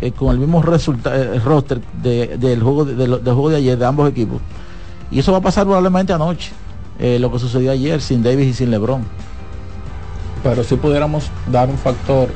[0.00, 4.08] eh, con el mismo eh, roster de- del juego de, juego de ayer de ambos
[4.10, 4.40] equipos.
[5.10, 6.50] Y eso va a pasar probablemente anoche,
[6.98, 9.02] eh, lo que sucedió ayer sin Davis y sin LeBron.
[10.42, 12.28] Pero si pudiéramos dar un factor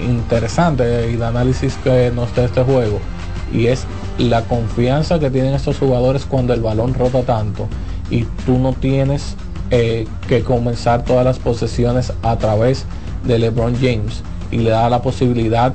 [0.00, 3.00] interesante y de análisis que nos da este juego,
[3.52, 3.84] y es
[4.18, 7.66] la confianza que tienen estos jugadores cuando el balón rota tanto
[8.10, 9.36] y tú no tienes
[9.70, 12.84] eh, que comenzar todas las posesiones a través
[13.24, 15.74] de LeBron James y le da la posibilidad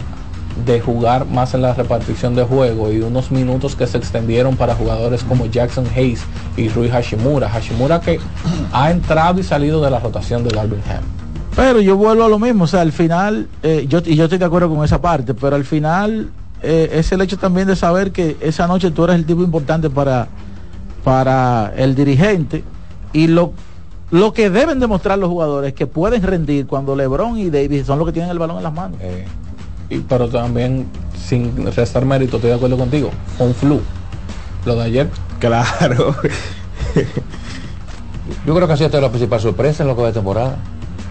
[0.66, 4.76] de jugar más en la repartición de juego y unos minutos que se extendieron para
[4.76, 6.22] jugadores como Jackson Hayes
[6.58, 7.50] y Rui Hashimura.
[7.50, 8.20] Hashimura que
[8.72, 11.04] ha entrado y salido de la rotación de Darvin Ham.
[11.56, 14.40] Pero yo vuelvo a lo mismo, o sea, al final, eh, yo, y yo estoy
[14.40, 16.32] de acuerdo con esa parte, pero al final
[16.64, 19.90] eh, es el hecho también de saber que esa noche tú eres el tipo importante
[19.90, 20.28] para,
[21.04, 22.64] para el dirigente
[23.12, 23.54] y lo,
[24.14, 27.98] lo que deben demostrar los jugadores es que pueden rendir cuando LeBron y Davis son
[28.00, 28.98] los que tienen el balón en las manos.
[29.90, 30.86] Y, pero también,
[31.28, 33.10] sin restar mérito, estoy de acuerdo contigo.
[33.38, 33.82] Fue un flu.
[34.66, 35.10] Lo de ayer.
[35.44, 36.16] Claro.
[38.46, 40.56] Yo creo que ha sido la principal sorpresa en lo que va de temporada.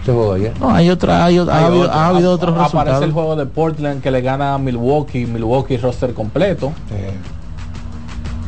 [0.01, 0.59] Ese juego de ayer.
[0.59, 1.93] No, hay otra, hay, ha, Hay habido, otro.
[1.93, 3.03] ha habido A- otros Aparece resultados.
[3.03, 6.71] el juego de Portland que le gana a Milwaukee, Milwaukee roster completo.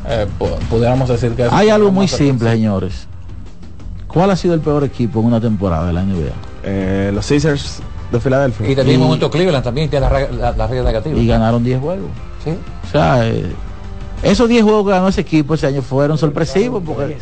[0.07, 3.07] Eh, pu- pudiéramos decir que Hay algo muy simple, señores.
[4.15, 6.31] ¿Cuál ha sido el peor equipo en una temporada de la NBA?
[6.63, 8.67] Eh, los Caesars de Filadelfia.
[8.71, 11.19] Y también momento Cleveland también tiene la, re- la, la regla negativa.
[11.19, 12.09] Y ganaron 10 juegos.
[12.43, 12.51] Sí.
[12.87, 13.45] O sea, eh,
[14.23, 17.17] esos 10 juegos que ganó ese equipo ese año fueron sorpresivos porque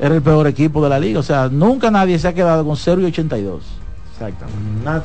[0.00, 1.20] era el peor equipo de la liga.
[1.20, 3.62] O sea, nunca nadie se ha quedado con 0 y 82.
[4.12, 4.84] Exactamente.
[4.84, 5.02] Nadie,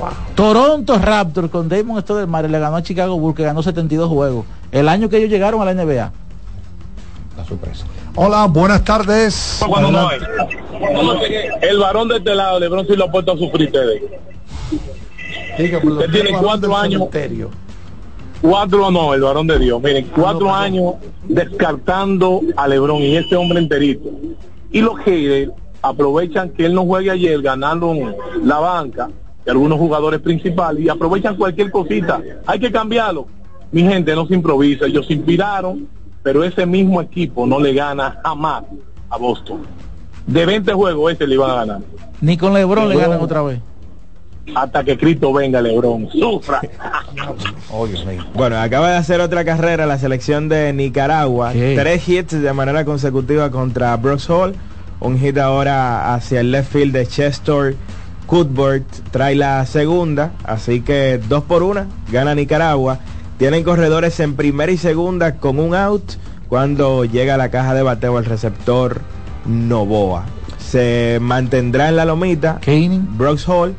[0.00, 0.08] wow.
[0.34, 4.46] Toronto Raptors con Damon Stoudemire le ganó a Chicago Bulls que ganó 72 juegos.
[4.72, 6.10] El año que ellos llegaron a la NBA.
[7.48, 7.86] Sorpresa.
[8.14, 9.60] Hola, buenas tardes.
[9.66, 10.20] Cuando no hay.
[10.20, 11.50] Adelante.
[11.62, 14.02] El varón de este lado, Lebron sí lo ha puesto a sufrir ustedes.
[15.82, 16.98] Usted tiene cuatro años.
[17.10, 17.50] cementerio.
[18.40, 19.82] Cuatro no, el varón de Dios.
[19.82, 20.94] Miren, cuatro años
[21.24, 24.10] descartando a Lebron y ese hombre enterito.
[24.70, 25.50] Y los haters
[25.82, 27.94] aprovechan que él no juegue ayer ganando
[28.44, 29.08] la banca
[29.44, 32.20] de algunos jugadores principales y aprovechan cualquier cosita.
[32.46, 33.26] Hay que cambiarlo.
[33.72, 35.88] Mi gente no se improvisa, ellos se inspiraron,
[36.28, 38.62] pero ese mismo equipo no le gana jamás
[39.08, 39.62] a Boston.
[40.26, 41.80] De 20 juegos ese le iban a ganar.
[42.20, 43.60] Ni con LeBron le ganan otra vez.
[44.54, 46.06] hasta que Cristo venga, Lebron.
[46.10, 46.60] Sufra.
[48.34, 51.52] Bueno, acaba de hacer otra carrera la selección de Nicaragua.
[51.54, 51.74] ¿Qué?
[51.78, 54.54] Tres hits de manera consecutiva contra Brooks Hall.
[55.00, 57.74] Un hit ahora hacia el left field de Chester
[58.26, 58.86] Cuthbert.
[59.10, 60.32] Trae la segunda.
[60.44, 61.86] Así que dos por una.
[62.12, 62.98] Gana Nicaragua.
[63.38, 66.14] Tienen corredores en primera y segunda con un out.
[66.48, 69.00] Cuando llega a la caja de bateo el receptor
[69.46, 70.24] Novoa.
[70.58, 72.58] Se mantendrá en la lomita.
[73.16, 73.76] Brooks Hall.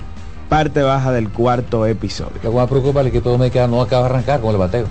[0.48, 2.32] Parte baja del cuarto episodio.
[2.42, 4.88] Lo que más preocupa el equipo dominicano no acaba de arrancar con el bateo.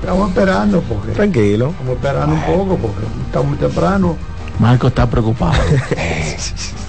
[0.00, 1.12] Estamos esperando porque.
[1.12, 1.70] Tranquilo.
[1.70, 4.16] Estamos esperando un poco porque está muy temprano.
[4.58, 5.54] Marco está preocupado.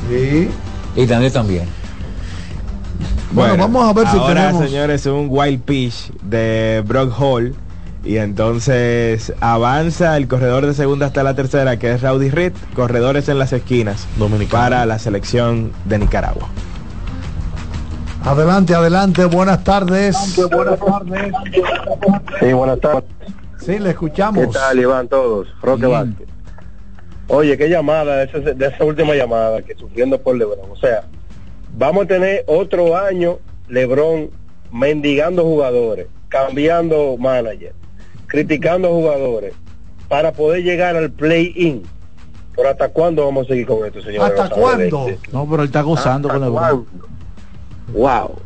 [0.10, 0.49] Sí.
[0.97, 1.83] Y Daniel también.
[3.34, 7.56] Bueno, vamos a ver si ahora, tenemos- señores, un wild pitch de Brock Hall.
[8.06, 12.52] Y entonces avanza el corredor de segunda hasta la tercera, que es Rowdy Reed.
[12.76, 14.08] Corredores en las esquinas
[14.52, 16.50] para la selección de Nicaragua.
[18.26, 20.18] Adelante, adelante, buenas tardes.
[20.52, 21.32] Buenas tardes.
[22.42, 23.04] Sí, buenas tardes.
[23.60, 24.48] Sí, le escuchamos.
[24.48, 25.48] ¿Qué tal, Iván, todos?
[25.62, 25.92] Roque Bien.
[26.10, 26.28] Vázquez.
[27.30, 30.70] Oye, qué llamada, de, ese- de esa última llamada, que sufriendo por Lebron.
[30.72, 31.04] O sea,
[31.78, 34.30] vamos a tener otro año Lebron
[34.71, 37.74] mendigando jugadores, cambiando manager,
[38.28, 39.53] criticando jugadores,
[40.07, 41.84] para poder llegar al play-in.
[42.55, 44.26] Pero ¿hasta cuándo vamos a seguir con esto, señor?
[44.26, 45.07] ¿Hasta cuándo?
[45.32, 46.86] No, pero él está gozando con LeBron.
[47.93, 48.36] Wow.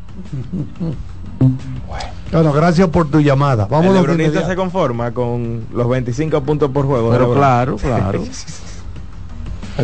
[2.31, 3.63] Bueno, gracias por tu llamada.
[3.63, 7.09] el Vamos lebronista se conforma con los 25 puntos por juego.
[7.11, 7.37] Pero LeBron.
[7.37, 7.77] claro,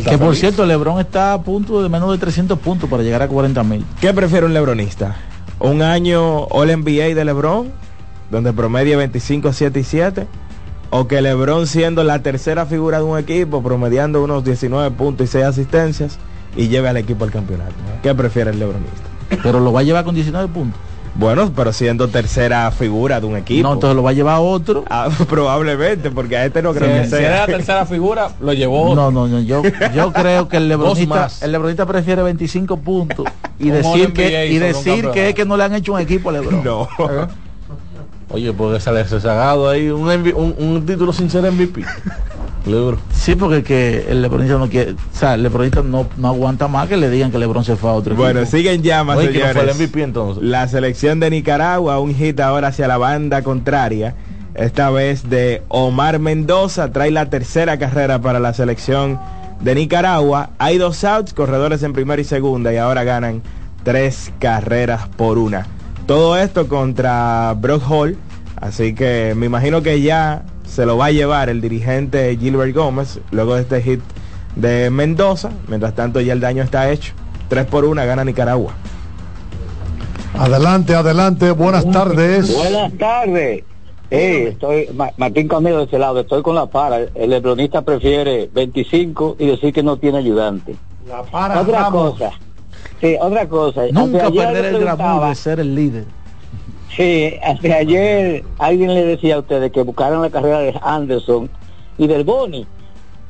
[0.01, 0.17] claro.
[0.17, 3.27] que por cierto, LeBron está a punto de menos de 300 puntos para llegar a
[3.27, 3.85] 40 mil.
[4.01, 5.15] ¿Qué prefiere un lebronista?
[5.59, 7.71] ¿Un año All NBA de LeBron,
[8.31, 10.27] donde promedia 25, 7 y 7?
[10.89, 15.31] ¿O que LeBron siendo la tercera figura de un equipo, promediando unos 19 puntos y
[15.31, 16.19] 6 asistencias,
[16.55, 17.73] y lleve al equipo al campeonato?
[18.03, 19.01] ¿Qué prefiere el lebronista?
[19.41, 20.79] Pero lo va a llevar con 19 puntos.
[21.16, 23.68] Bueno, pero siendo tercera figura de un equipo.
[23.68, 24.84] No, entonces lo va a llevar otro.
[24.89, 27.45] Ah, probablemente, porque a este no creo que Si era la sea.
[27.45, 28.95] tercera figura, lo llevó.
[28.95, 29.61] No, no, no, yo,
[29.93, 31.43] yo creo que el lebronista, más.
[31.43, 33.28] el lebronista prefiere 25 puntos
[33.59, 36.30] y Un decir que y decir que es que no le han hecho un equipo
[36.30, 36.64] a LeBron.
[36.64, 36.88] No.
[38.32, 41.84] Oye, porque sale rezagado ahí un, un, un título sin ser MVP.
[42.66, 42.99] Lebron.
[43.11, 46.88] Sí, porque que el lebronista no quiere, o sea, el lebronista no, no aguanta más
[46.88, 48.57] que le digan que LeBron se fue a otro Bueno, equipo.
[48.57, 49.76] siguen llamas, Oye, que no fue señores.
[49.80, 50.43] el MVP entonces.
[50.43, 54.16] La selección de Nicaragua, un hit ahora hacia la banda contraria.
[54.55, 59.20] Esta vez de Omar Mendoza, trae la tercera carrera para la selección
[59.61, 60.51] de Nicaragua.
[60.59, 63.41] Hay dos outs, corredores en primera y segunda, y ahora ganan
[63.84, 65.66] tres carreras por una.
[66.05, 68.16] Todo esto contra Brock Hall,
[68.57, 70.43] así que me imagino que ya
[70.74, 74.01] se lo va a llevar el dirigente Gilbert Gómez luego de este hit
[74.55, 75.51] de Mendoza.
[75.67, 77.13] Mientras tanto ya el daño está hecho.
[77.47, 78.74] Tres por una gana Nicaragua.
[80.38, 82.55] Adelante, adelante, buenas tardes.
[82.55, 83.63] Buenas tardes.
[84.09, 86.97] Estoy Ma- Martín Camilo de ese lado, estoy con la para.
[87.15, 90.76] El lebronista prefiere 25 y decir que no tiene ayudante.
[91.07, 92.13] La para otra Ramos.
[92.13, 92.32] cosa.
[92.99, 93.82] Sí, otra cosa.
[93.91, 96.05] Nunca perder el glamour de ser el líder.
[96.95, 101.49] Sí, hasta ayer alguien le decía a ustedes que buscaran la carrera de Anderson
[101.97, 102.67] y del Boni.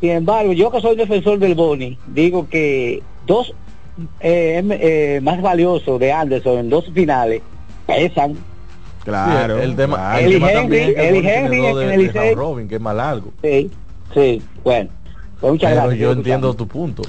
[0.01, 3.53] Sin embargo, yo que soy defensor del Boni, digo que dos
[4.19, 7.41] eh, em- eh, más valiosos de Anderson en dos finales
[7.87, 8.35] pesan.
[9.05, 9.57] Claro.
[9.57, 10.19] Sí, el tema, claro.
[10.19, 12.81] el Eli tema Henry- es que tiene Henry en de, el de robin, que es
[12.81, 13.31] más largo.
[13.41, 13.69] Sí,
[14.13, 14.89] sí, bueno.
[15.39, 15.99] Pues muchas Pero gracias.
[15.99, 17.03] yo entiendo tu punto.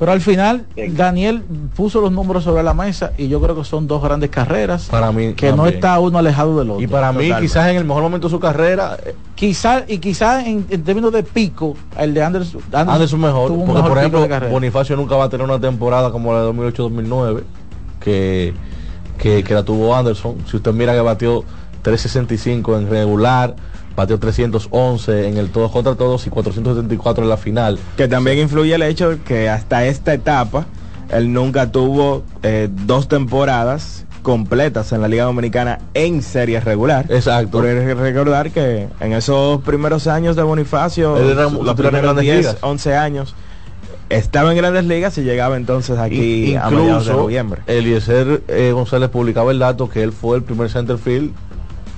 [0.00, 0.64] Pero al final,
[0.96, 1.42] Daniel
[1.76, 4.86] puso los números sobre la mesa y yo creo que son dos grandes carreras.
[4.90, 6.82] Para mí que no está uno alejado del otro.
[6.82, 7.42] Y para mí, Totalmente.
[7.42, 11.12] quizás en el mejor momento de su carrera, eh, quizás y quizás en, en términos
[11.12, 13.48] de pico, el de Anderson, Anderson mejor.
[13.48, 14.48] tuvo un Porque, mejor por pico ejemplo.
[14.48, 17.42] Bonifacio nunca va a tener una temporada como la de 2008-2009,
[18.00, 18.54] que,
[19.18, 20.36] que, que la tuvo Anderson.
[20.46, 21.44] Si usted mira que batió
[21.82, 23.54] 365 en regular,
[24.00, 27.78] batió 311 en el todos contra todos y 474 en la final.
[27.96, 30.66] Que también influye el hecho que hasta esta etapa
[31.10, 37.06] él nunca tuvo eh, dos temporadas completas en la Liga Dominicana en serie regular.
[37.08, 37.50] Exacto.
[37.58, 42.56] Por recordar que en esos primeros años de Bonifacio, era los primeros Grandes 10, Ligas.
[42.60, 43.34] 11 años,
[44.10, 47.62] estaba en grandes ligas y llegaba entonces aquí I- a mediados de Incluso noviembre.
[47.66, 51.32] Eliezer eh, González publicaba el dato que él fue el primer centerfield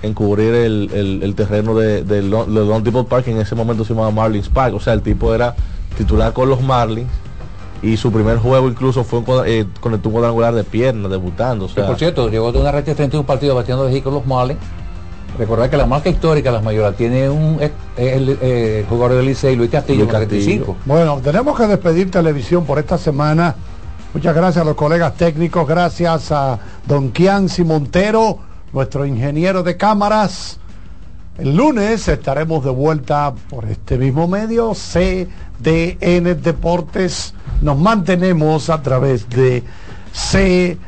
[0.02, 3.38] en cubrir el, el- el terreno de, de, Lon- de Long Depot Park, que en
[3.38, 4.74] ese momento se llamaba Marlins Park.
[4.74, 5.54] O sea, el tipo era
[5.96, 7.08] titular con los Marlins
[7.82, 11.08] y su primer juego incluso fue un cuadra- eh, con el tubo cuadrangular de pierna,
[11.08, 11.64] debutando.
[11.66, 14.14] O Que, sea, por cierto, llegó de una racha de 31 partidos batiendo de con
[14.14, 14.60] los Marlins.
[15.38, 17.58] Recordar que la marca histórica de las mayoras tiene un
[17.96, 20.28] el, eh, jugador del Licey, Luis Castillo, Luis Castillo.
[20.42, 20.76] 35.
[20.84, 23.54] Bueno, tenemos que despedir televisión por esta semana.
[24.12, 28.38] Muchas gracias a los colegas técnicos, gracias a don Kianci Montero,
[28.72, 30.58] nuestro ingeniero de cámaras.
[31.38, 37.34] El lunes estaremos de vuelta por este mismo medio, CDN Deportes.
[37.62, 39.62] Nos mantenemos a través de
[40.12, 40.78] CDN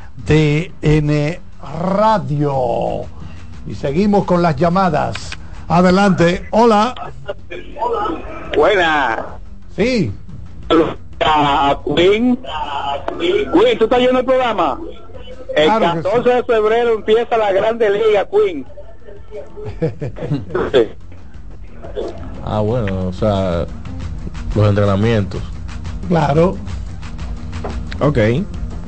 [1.83, 3.03] Radio.
[3.67, 5.15] Y seguimos con las llamadas.
[5.69, 6.47] Adelante.
[6.51, 6.95] Hola.
[8.55, 9.25] Buena.
[9.75, 10.13] Sí.
[11.97, 12.39] Queen.
[13.19, 14.79] Queen, ¿tú estás yendo el programa?
[15.57, 18.67] El Claro que 14 de febrero empieza la Grande Liga, Queen.
[22.47, 23.67] Ah, bueno, o sea,
[24.55, 25.41] los entrenamientos.
[26.09, 26.57] Claro.
[28.01, 28.19] Ok.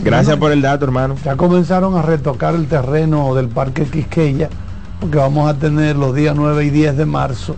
[0.00, 1.16] Gracias por el dato, hermano.
[1.24, 4.50] Ya comenzaron a retocar el terreno del Parque Quisqueya,
[5.00, 7.56] porque vamos a tener los días 9 y 10 de marzo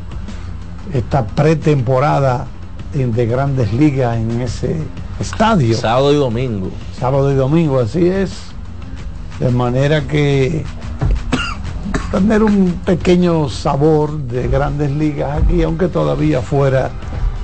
[0.93, 2.47] esta pretemporada
[2.93, 4.77] de grandes ligas en ese
[5.21, 5.77] estadio.
[5.77, 6.71] Sábado y domingo.
[6.99, 8.48] Sábado y domingo, así es.
[9.41, 10.65] De manera que
[12.11, 16.91] tener un pequeño sabor de grandes ligas aquí, aunque todavía fuera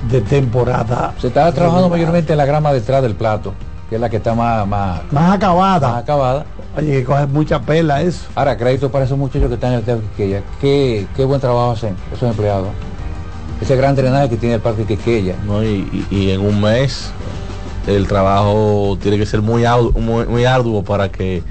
[0.09, 1.13] de temporada.
[1.19, 1.99] Se está trabajando regular.
[1.99, 3.53] mayormente en la grama detrás del plato,
[3.89, 5.87] que es la que está más, más, más acabada.
[5.89, 6.45] más acabada.
[6.77, 8.25] Oye, que coge mucha pela eso.
[8.35, 10.41] Ahora, crédito para esos muchachos que están en el Teatro Quisqueya.
[10.59, 12.67] Qué, qué buen trabajo hacen esos empleados.
[13.61, 15.35] Ese gran drenaje que tiene el Parque Quisqueya.
[15.45, 15.63] ¿no?
[15.63, 17.11] Y, y- y en un mes
[17.87, 19.63] el trabajo tiene que ser muy,
[19.95, 21.41] muy, muy arduo para que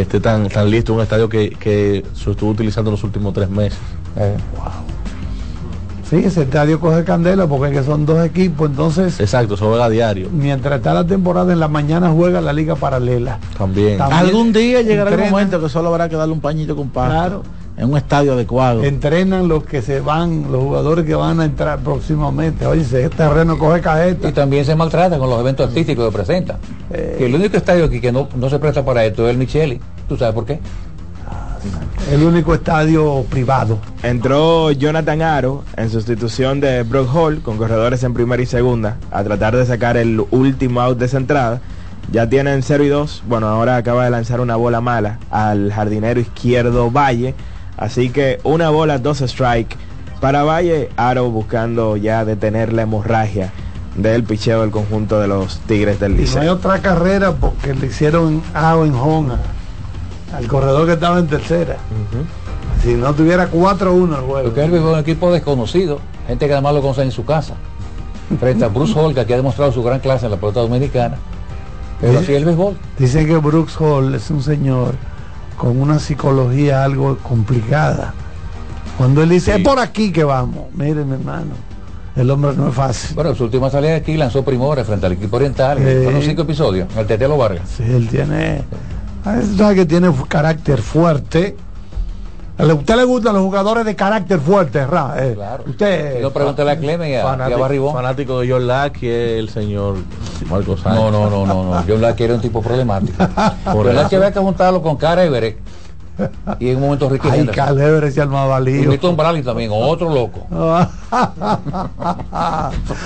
[0.00, 3.78] esté tan, tan listo un estadio que, que se estuvo utilizando los últimos tres meses.
[4.16, 4.36] Eh,
[6.08, 9.86] Sí, ese estadio coge candela porque es que son dos equipos, entonces Exacto, eso juega
[9.86, 13.40] a diario mientras está la temporada en la mañana juega la liga paralela.
[13.58, 13.98] también.
[13.98, 16.90] También Algún día llegará el momento que solo habrá que darle un pañito con.
[16.90, 17.42] Claro.
[17.76, 18.82] En un estadio adecuado.
[18.84, 22.66] Entrenan los que se van, los jugadores que van a entrar próximamente.
[22.66, 24.28] Oye, ese terreno coge cajeta.
[24.28, 26.56] Y también se maltrata con los eventos artísticos que presentan.
[26.90, 27.16] Eh.
[27.18, 29.78] Que el único estadio aquí que no, no se presta para esto es el Micheli.
[30.08, 30.60] ¿Tú sabes por qué?
[32.10, 33.78] El único estadio privado.
[34.04, 39.24] Entró Jonathan Aro en sustitución de Brock Hall con corredores en primera y segunda a
[39.24, 41.60] tratar de sacar el último out de esa entrada.
[42.12, 43.24] Ya tienen 0 y 2.
[43.26, 47.34] Bueno, ahora acaba de lanzar una bola mala al jardinero izquierdo Valle.
[47.76, 49.76] Así que una bola, dos strike
[50.20, 50.88] para Valle.
[50.96, 53.52] Aro buscando ya detener la hemorragia
[53.96, 56.52] del picheo del conjunto de los Tigres del Y no hay Liceo.
[56.54, 59.34] otra carrera porque le hicieron AO en home
[60.32, 61.76] a- al corredor que estaba en tercera.
[62.82, 64.42] Si no tuviera 4-1 el juego.
[64.44, 67.54] Porque él vive un equipo desconocido, gente que además lo conoce en su casa.
[68.40, 71.16] Frente a Bruce Holga, que ha demostrado su gran clase en la pelota dominicana.
[72.00, 72.76] Pero así es el béisbol.
[72.98, 74.94] Dicen que Brooks Hall es un señor
[75.56, 78.14] con una psicología algo complicada.
[78.98, 80.64] Cuando él dice, es por aquí que vamos.
[80.74, 81.52] Mire, mi hermano,
[82.14, 83.14] el hombre no es fácil.
[83.14, 85.78] Bueno, su última salida de aquí lanzó primores frente al equipo oriental.
[85.78, 85.84] Sí.
[86.04, 87.68] Fueron cinco episodios, el Tetelo Vargas.
[87.76, 88.62] Sí, él tiene,
[89.24, 91.56] a él sabe que tiene carácter fuerte.
[92.58, 95.14] ¿A usted le gustan los jugadores de carácter fuerte, Ra?
[95.18, 95.64] Eh, Claro.
[95.66, 97.92] Usted, Si no, pregúntale a Clemen y a, y a Fanático, Barribón.
[97.94, 99.96] fanático de John Lackey es el señor
[100.48, 101.02] Marcos Sánchez.
[101.02, 101.86] No, no, no, no, no.
[101.86, 103.22] Yo la quiero un tipo problemático.
[103.72, 104.08] Por eso.
[104.08, 105.58] que había que juntarlo con Cara y Berek.
[106.58, 107.46] Y en un momento Ricky Ay.
[107.48, 108.88] Calebres y Y Almavalío.
[108.88, 110.46] Milton Bradley también, otro loco.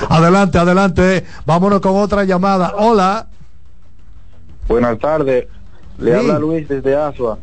[0.08, 1.24] adelante, adelante.
[1.44, 2.74] Vámonos con otra llamada.
[2.78, 3.26] Hola.
[4.68, 5.46] Buenas tardes.
[5.98, 6.18] Le Sí.
[6.18, 7.38] habla Luis desde Asua.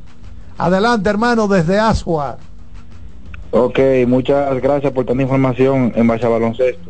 [0.58, 2.38] Adelante, hermano, desde Asua.
[3.52, 6.90] Ok, muchas gracias por tanta información en base a baloncesto.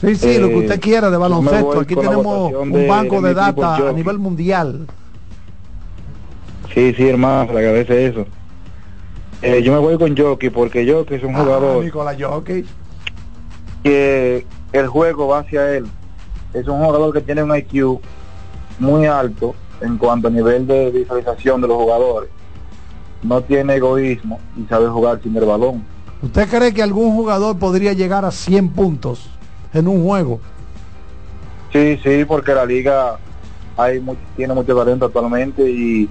[0.00, 1.80] Sí, sí, lo que Eh, usted quiera de baloncesto.
[1.80, 4.86] Aquí tenemos un banco de de, data a nivel mundial.
[6.74, 8.26] Sí, sí, hermano, se le agradece eso.
[9.42, 12.64] Eh, yo me voy con Jockey porque Jockey es un Ah, jugador Nicolás Jockey.
[13.82, 15.86] que el juego va hacia él.
[16.54, 18.00] Es un jugador que tiene un IQ
[18.78, 22.30] muy alto en cuanto a nivel de visualización de los jugadores.
[23.22, 25.82] No tiene egoísmo y sabe jugar sin el balón.
[26.22, 29.28] ¿Usted cree que algún jugador podría llegar a 100 puntos
[29.72, 30.40] en un juego?
[31.72, 33.18] Sí, sí, porque la liga
[33.76, 36.08] hay mu- tiene mucho talento actualmente y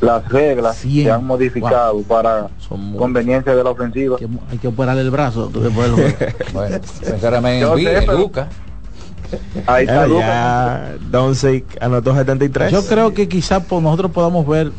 [0.00, 1.04] las reglas Cien.
[1.06, 4.16] se han modificado para Son muy- conveniencia de la ofensiva.
[4.16, 5.96] Que Hay que operarle el brazo juego.
[6.54, 8.48] Bueno, sinceramente Yo en, sé, Vi- en pero- Lucas.
[9.66, 10.06] Ahí está
[10.94, 12.72] Eh, Doncic anotó 73.
[12.72, 14.72] Yo creo que quizás por nosotros podamos ver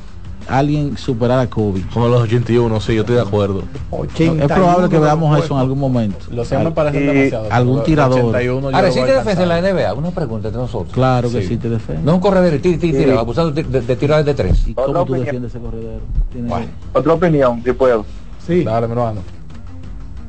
[0.47, 1.81] alguien superar a Kobe.
[1.93, 3.63] Como los 81, sí, yo estoy de acuerdo.
[3.91, 6.17] 81 es probable que de veamos eso en algún momento.
[6.31, 7.47] Los 100 me Al- parecen demasiado.
[7.51, 8.19] algún tirador.
[8.19, 9.61] 81 yo Ahora, ¿existe voy defensa en la.
[9.61, 9.93] NBA?
[9.93, 10.93] Una pregunta entre nosotros.
[10.93, 11.47] Claro que Sí.
[11.49, 12.03] sí, te defiende.
[12.03, 13.17] No un corredor, tira, tira, tira, Sí.
[13.19, 14.67] abusando de, de, de tirar de tres.
[14.67, 15.25] ¿Y cómo Otra tú opinión.
[15.25, 16.01] defiendes ese corredor?
[16.33, 16.65] Bueno.
[16.93, 18.05] Otra opinión, si puedo.
[18.45, 18.63] Sí.
[18.63, 19.21] Dale, mi hermano.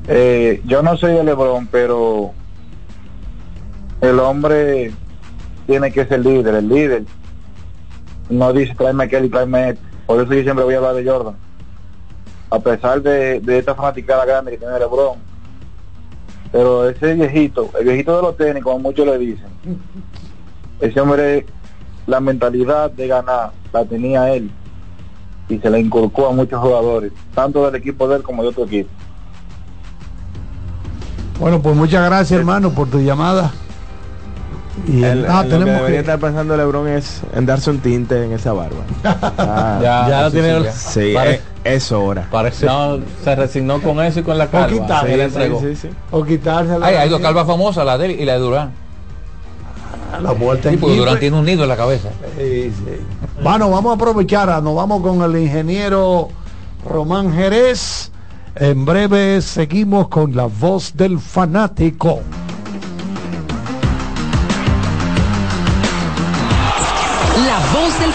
[0.08, 2.32] Eh, yo no soy de LeBron, pero
[4.00, 4.92] el hombre
[5.66, 7.04] tiene que ser líder, el líder
[8.28, 9.82] no dice tráeme aquel y tráeme este.
[10.12, 11.34] Por eso yo siempre voy a hablar de Jordan.
[12.50, 15.16] A pesar de, de esta fanaticada grande que tiene LeBron.
[16.52, 19.46] Pero ese viejito, el viejito de los tenis, como muchos le dicen,
[20.80, 21.46] ese hombre,
[22.06, 24.50] la mentalidad de ganar la tenía él
[25.48, 28.66] y se la inculcó a muchos jugadores, tanto del equipo de él como de otro
[28.66, 28.90] equipo.
[31.40, 33.50] Bueno, pues muchas gracias hermano por tu llamada.
[34.88, 37.78] Y El- ah, lo que tenemos debería que, estar pensando LeBron es en darse un
[37.80, 38.80] tinte en esa barba.
[39.04, 40.72] Ah, Ya, Ya lo tiene- sí, ya.
[40.72, 42.26] Sí, Pare- es, es hora.
[42.30, 42.66] Parece.
[42.66, 44.68] No, se resignó con eso y con la calva.
[44.68, 45.60] quitar, Se le sí, entregó.
[45.60, 45.88] Sí, sí.
[46.10, 46.86] o quitársela.
[46.86, 48.70] Hay, hay dos calvas famosas, la de él y la de Durán.
[50.22, 50.96] la vuelta Sí, porque.
[50.96, 52.08] Durán tiene un nido en la cabeza.
[52.38, 52.84] Sí, sí.
[53.42, 56.28] Bueno, vamos a aprovechar, ah, nos vamos con el ingeniero
[56.88, 58.10] Román Jerez.
[58.54, 62.20] En breve seguimos con la voz del fanático.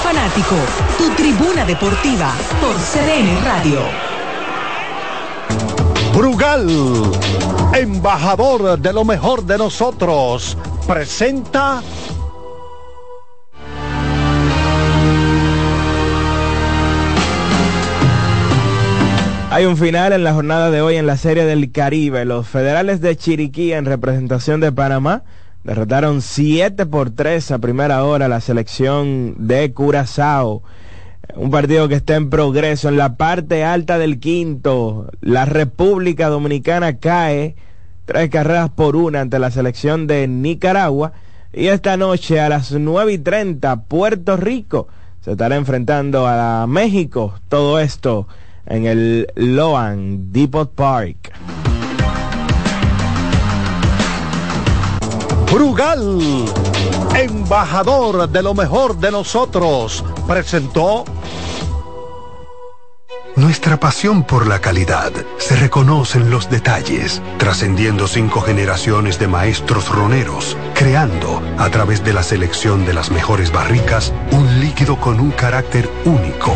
[0.07, 0.55] Fanático,
[0.97, 3.81] tu tribuna deportiva por CDN Radio.
[6.13, 6.65] Brugal,
[7.73, 11.81] embajador de lo mejor de nosotros, presenta
[19.49, 22.23] Hay un final en la jornada de hoy en la Serie del Caribe.
[22.23, 25.23] Los federales de Chiriquí en representación de Panamá
[25.67, 30.63] derrotaron 7 por 3 a primera hora la selección de Curazao.
[31.35, 35.09] Un partido que está en progreso en la parte alta del quinto.
[35.19, 37.57] La República Dominicana cae
[38.05, 41.11] tres carreras por una ante la selección de Nicaragua.
[41.51, 44.87] Y esta noche a las 9 y 30 Puerto Rico
[45.19, 47.33] se estará enfrentando a México.
[47.49, 48.25] Todo esto
[48.65, 51.33] en el Loan Depot Park.
[55.57, 56.45] Brugal,
[57.15, 61.03] embajador de lo mejor de nosotros, presentó
[63.35, 69.89] Nuestra pasión por la calidad se reconoce en los detalles, trascendiendo cinco generaciones de maestros
[69.89, 75.31] roneros, creando, a través de la selección de las mejores barricas, un líquido con un
[75.31, 76.55] carácter único,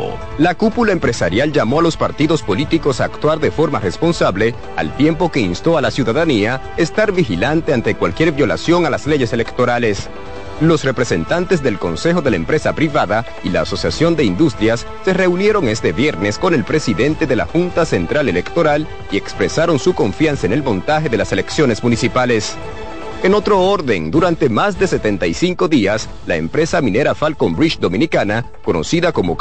[0.41, 5.31] La cúpula empresarial llamó a los partidos políticos a actuar de forma responsable, al tiempo
[5.31, 10.09] que instó a la ciudadanía a estar vigilante ante cualquier violación a las leyes electorales.
[10.59, 15.67] Los representantes del Consejo de la Empresa Privada y la Asociación de Industrias se reunieron
[15.67, 20.53] este viernes con el presidente de la Junta Central Electoral y expresaron su confianza en
[20.53, 22.55] el montaje de las elecciones municipales.
[23.21, 29.11] En otro orden, durante más de 75 días, la empresa minera Falcon Bridge Dominicana, conocida
[29.11, 29.37] como...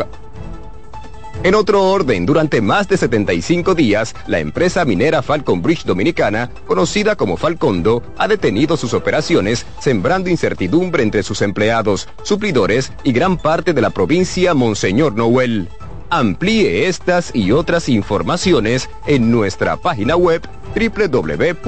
[1.43, 7.17] En otro orden, durante más de 75 días, la empresa minera Falcon Bridge Dominicana, conocida
[7.17, 13.73] como Falcondo, ha detenido sus operaciones, sembrando incertidumbre entre sus empleados, suplidores y gran parte
[13.73, 15.71] de la provincia Monseñor Noel.
[16.11, 20.43] Amplíe estas y otras informaciones en nuestra página web
[20.75, 21.65] www.cdn.com.do.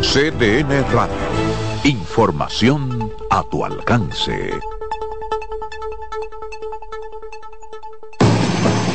[0.00, 1.14] CDN Radio.
[1.84, 4.52] Información a tu alcance.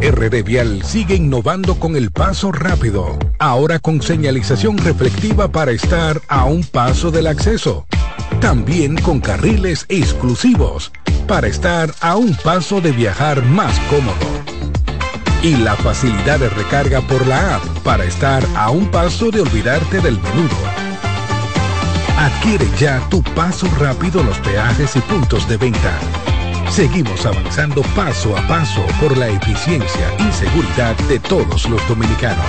[0.00, 6.46] RD Vial sigue innovando con el paso rápido, ahora con señalización reflectiva para estar a
[6.46, 7.86] un paso del acceso.
[8.40, 10.90] También con carriles exclusivos
[11.28, 14.16] para estar a un paso de viajar más cómodo.
[15.42, 20.00] Y la facilidad de recarga por la app para estar a un paso de olvidarte
[20.00, 20.56] del menudo.
[22.16, 25.98] Adquiere ya tu paso rápido en los peajes y puntos de venta.
[26.70, 32.46] Seguimos avanzando paso a paso por la eficiencia y seguridad de todos los dominicanos.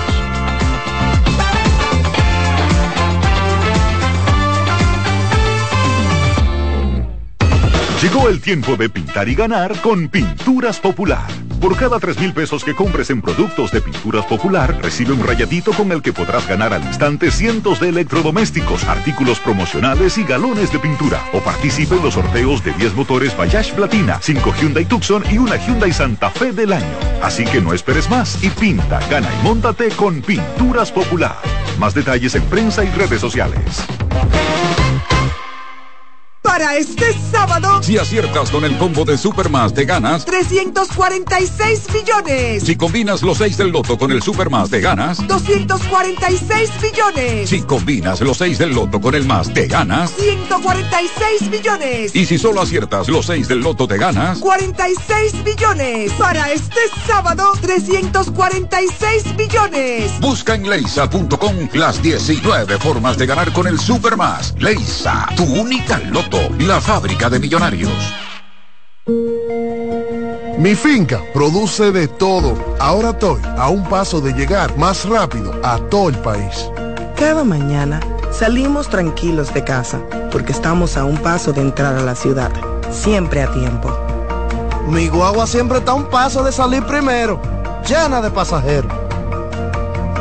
[8.00, 11.28] Llegó el tiempo de pintar y ganar con Pinturas Popular
[11.62, 15.70] por cada 3 mil pesos que compres en productos de Pinturas Popular, recibe un rayadito
[15.72, 20.80] con el que podrás ganar al instante cientos de electrodomésticos, artículos promocionales y galones de
[20.80, 21.22] pintura.
[21.32, 25.54] O participe en los sorteos de 10 motores Bayash Platina, 5 Hyundai Tucson y una
[25.54, 26.98] Hyundai Santa Fe del año.
[27.22, 31.36] Así que no esperes más y pinta, gana y móntate con Pinturas Popular.
[31.78, 33.84] Más detalles en prensa y redes sociales.
[36.52, 40.26] Para este sábado, Si aciertas con el combo de Supermas te ganas.
[40.26, 42.64] 346 millones.
[42.64, 45.26] Si combinas los 6 del loto con el Supermas te ganas.
[45.26, 47.48] 246 millones.
[47.48, 50.12] Si combinas los 6 del loto con el más te ganas.
[50.18, 52.14] 146 millones.
[52.14, 54.38] Y si solo aciertas los 6 del loto te ganas.
[54.38, 56.12] 46 millones.
[56.18, 60.12] Para este sábado, 346 millones.
[60.20, 64.54] Busca en leisa.com las 19 formas de ganar con el Supermas.
[64.58, 67.92] Leisa, tu única loto, la fábrica de millonarios.
[70.58, 72.54] Mi finca produce de todo.
[72.78, 76.70] Ahora estoy a un paso de llegar más rápido a todo el país.
[77.16, 82.14] Cada mañana salimos tranquilos de casa porque estamos a un paso de entrar a la
[82.14, 82.52] ciudad,
[82.90, 83.92] siempre a tiempo.
[84.88, 87.40] Mi guagua siempre está a un paso de salir primero,
[87.88, 88.92] llena de pasajeros.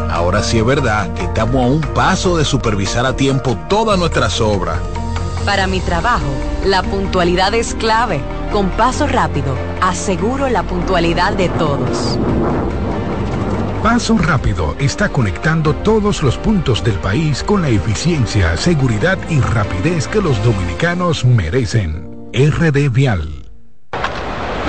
[0.10, 4.42] Ahora sí es verdad que estamos a un paso de supervisar a tiempo todas nuestras
[4.42, 4.78] obras.
[5.46, 6.34] Para mi trabajo,
[6.66, 8.22] la puntualidad es clave.
[8.52, 12.20] Con paso rápido, aseguro la puntualidad de todos.
[13.82, 20.08] Paso Rápido está conectando todos los puntos del país con la eficiencia, seguridad y rapidez
[20.08, 22.30] que los dominicanos merecen.
[22.32, 23.41] RD Vial.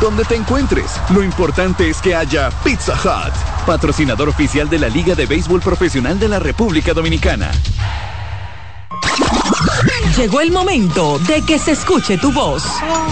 [0.00, 3.34] Donde te encuentres, lo importante es que haya Pizza Hut,
[3.66, 7.50] patrocinador oficial de la Liga de Béisbol Profesional de la República Dominicana.
[10.16, 12.62] Llegó el momento de que se escuche tu voz.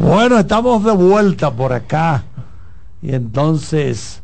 [0.02, 2.24] Bueno, estamos de vuelta por acá.
[3.02, 4.22] Y entonces,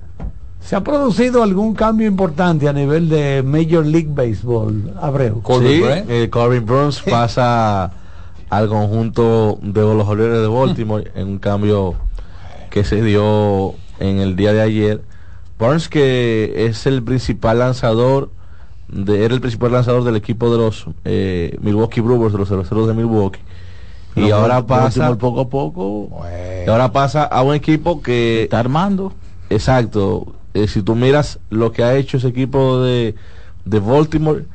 [0.61, 5.41] ¿se ha producido algún cambio importante a nivel de Major League Baseball, Abreu?
[5.59, 7.91] Sí, eh, Corbin Burns pasa
[8.49, 11.95] al conjunto de los Orioles de Baltimore en un cambio
[12.69, 15.01] que se dio en el día de ayer.
[15.59, 18.29] Burns que es el principal lanzador,
[18.87, 22.87] de, era el principal lanzador del equipo de los eh, Milwaukee Brewers, de los cerveceros
[22.87, 23.41] de Milwaukee.
[24.15, 26.09] Y ahora pasa poco a poco
[26.65, 29.13] y ahora pasa a un equipo que está armando.
[29.49, 30.33] Exacto.
[30.53, 33.15] Eh, si tú miras lo que ha hecho ese equipo de,
[33.65, 34.45] de Baltimore,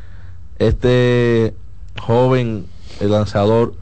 [0.59, 1.55] este
[2.01, 2.67] joven
[3.01, 3.75] el lanzador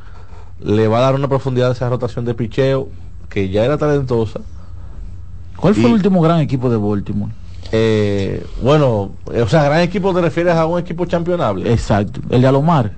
[0.60, 2.88] le va a dar una profundidad a esa rotación de picheo
[3.28, 4.40] que ya era talentosa.
[5.56, 7.32] ¿Cuál fue Y- el último gran equipo de Baltimore?
[7.70, 11.70] Eh, bueno, o sea, gran equipo te refieres a un equipo championable.
[11.70, 12.92] Exacto, el de Alomar.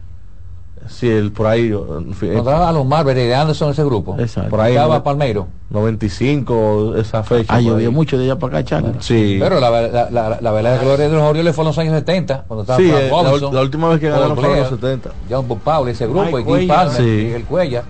[0.91, 1.69] Sí, el por ahí.
[1.69, 4.17] en fin, Cuando estaba a los Marvel de Anderson ese grupo.
[4.19, 4.51] Exacto.
[4.51, 4.73] Por ahí.
[4.73, 5.47] Estaba no- Palmeiro.
[5.71, 7.55] 95, esa fecha.
[7.55, 8.93] Ah, llovió mucho de allá para acá, Charlie.
[8.99, 9.37] Sí.
[9.41, 12.45] Pero la, la, la, la verdad gloria de los Orioles fue en los años 70,
[12.49, 14.61] cuando estaba Sí, Frank eh, la Robinson, la última vez que Paul ganaron fue en
[14.63, 15.11] los Blair, 70.
[15.31, 16.67] John Bob Powell, ese grupo, Mike y Guy.
[16.67, 17.03] Palmer, Sí.
[17.05, 17.85] y el Cuella.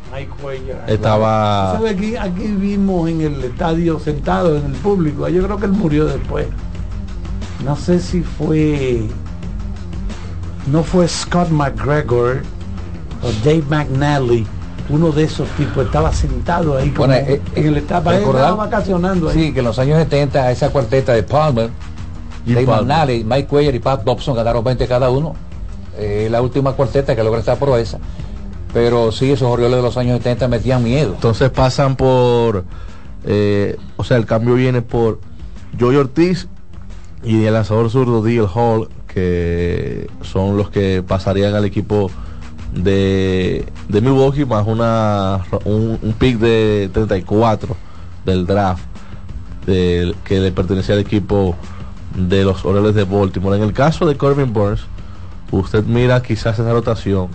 [0.87, 1.73] Estaba.
[1.77, 1.91] ¿Sabe?
[1.91, 5.27] Aquí, aquí vimos en el estadio sentado en el público.
[5.29, 6.47] Yo creo que él murió después.
[7.65, 9.05] No sé si fue.
[10.71, 12.43] No fue Scott McGregor
[13.23, 14.47] o Dave McNally.
[14.89, 19.29] Uno de esos tipos estaba sentado ahí como Bueno, eh, en el recordar- Estaba vacacionando
[19.29, 19.35] ahí.
[19.37, 21.71] Sí, que en los años 70 esa cuarteta de Palmer,
[22.45, 22.85] Dave Palmer.
[22.87, 25.35] McNally, Mike Cuellar y Pat Dobson ganaron 20 cada uno.
[25.97, 27.99] Eh, la última cuarteta que logra esta proeza.
[28.73, 31.13] Pero sí, esos Orioles de los años 70 metían miedo.
[31.15, 32.65] Entonces pasan por.
[33.25, 35.21] eh, o sea, el cambio viene por
[35.79, 36.49] Joey Ortiz
[37.23, 42.11] y el lanzador zurdo Deal Hall, que son los que pasarían al equipo
[42.75, 47.77] de, de Milwaukee, más una un, pick de 34
[48.25, 48.85] del draft
[49.67, 51.57] del- que le pertenecía al equipo
[52.17, 53.57] de los Orioles de Baltimore.
[53.57, 54.83] En el caso de Corbin Burns,
[55.51, 57.29] usted mira quizás esa rotación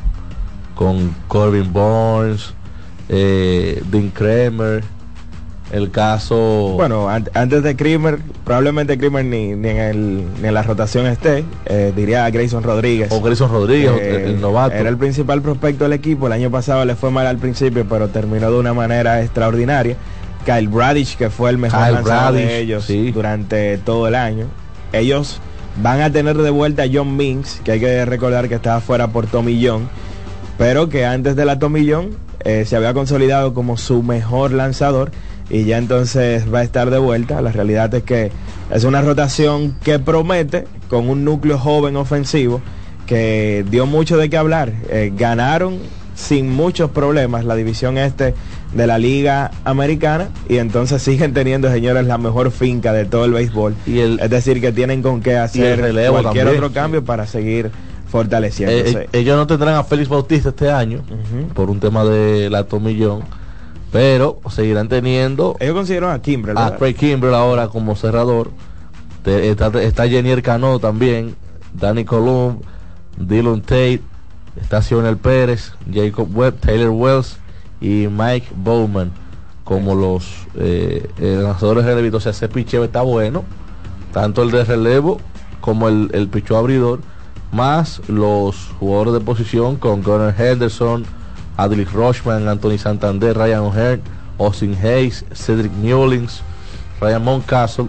[0.75, 2.53] con Corbin Burns,
[3.09, 4.83] eh, Dean Kramer,
[5.75, 6.73] el caso...
[6.75, 11.05] Bueno, an- antes de Krimer, probablemente Krimer ni, ni, en, el- ni en la rotación
[11.07, 13.11] esté, eh, diría a Grayson Rodríguez.
[13.11, 14.75] O Grayson Rodríguez, Eh, el, el novato.
[14.75, 16.27] Era el principal prospecto del equipo.
[16.27, 19.95] El año pasado le fue mal al principio, pero terminó de una manera extraordinaria.
[20.45, 23.11] Kyle Bradish, que fue el mejor Kyle lanzador Bradish, de ellos sí.
[23.11, 24.45] durante todo el año.
[24.93, 25.39] Ellos
[25.81, 29.07] van a tener de vuelta a John Minks, que hay que recordar que estaba fuera
[29.07, 29.89] por Tommy John,
[30.57, 32.11] pero que antes de la Tommy John
[32.45, 35.11] eh, se había consolidado como su mejor lanzador
[35.49, 37.41] y ya entonces va a estar de vuelta.
[37.41, 38.31] La realidad es que
[38.71, 42.61] es una rotación que promete con un núcleo joven ofensivo
[43.05, 44.73] que dio mucho de qué hablar.
[44.89, 45.79] Eh, ganaron
[46.15, 48.33] sin muchos problemas la división este
[48.73, 53.33] de la liga americana y entonces siguen teniendo señores la mejor finca de todo el
[53.33, 57.69] béisbol es decir que tienen con qué hacer cualquier también, otro cambio para seguir
[58.07, 61.01] fortaleciéndose Eh, eh, ellos no tendrán a Félix Bautista este año
[61.53, 63.23] por un tema de la tomillón,
[63.95, 68.51] pero seguirán teniendo ellos consiguieron a Kimbrel a Kimbrell ahora como cerrador.
[69.23, 71.33] Te- está, está Jenier Cano también,
[71.73, 72.59] Danny Columb,
[73.17, 74.01] Dylan Tate,
[74.59, 77.37] está Sionel Pérez, Jacob Webb, Taylor Wells
[77.79, 79.13] y Mike Bowman
[79.63, 82.17] como los eh, eh, lanzadores de relevo.
[82.17, 83.45] O sea, ese picheo está bueno,
[84.11, 85.21] tanto el de relevo
[85.61, 86.99] como el, el picheo abridor,
[87.53, 91.05] más los jugadores de posición con Gunnar Henderson,
[91.57, 94.01] Adley Rochman, Anthony Santander, Ryan O'Hearn,
[94.39, 96.41] Austin Hayes, Cedric Newlings,
[96.99, 97.87] Ryan Mountcastle,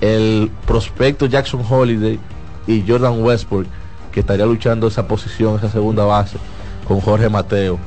[0.00, 2.18] el prospecto Jackson Holiday
[2.66, 3.66] y Jordan Westbrook,
[4.12, 6.38] que estaría luchando esa posición, esa segunda base,
[6.86, 7.78] con Jorge Mateo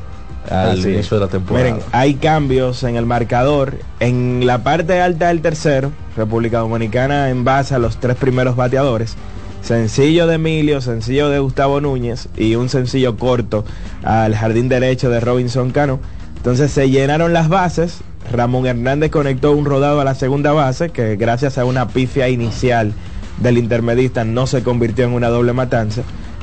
[0.49, 0.85] al Así es.
[0.87, 1.65] inicio de la temporada.
[1.65, 3.75] Miren, hay cambios en el marcador.
[3.99, 9.15] En la parte alta del tercero, República Dominicana en base a los tres primeros bateadores.
[9.63, 13.63] Sencillo de Emilio, sencillo de Gustavo Núñez y un sencillo corto
[14.03, 16.01] al jardín derecho de Robinson Cano.
[16.35, 18.01] Entonces se llenaron las bases.
[18.29, 22.91] Ramón Hernández conectó un rodado a la segunda base que gracias a una pifia inicial
[23.39, 26.01] del intermedista no se convirtió en una doble matanza.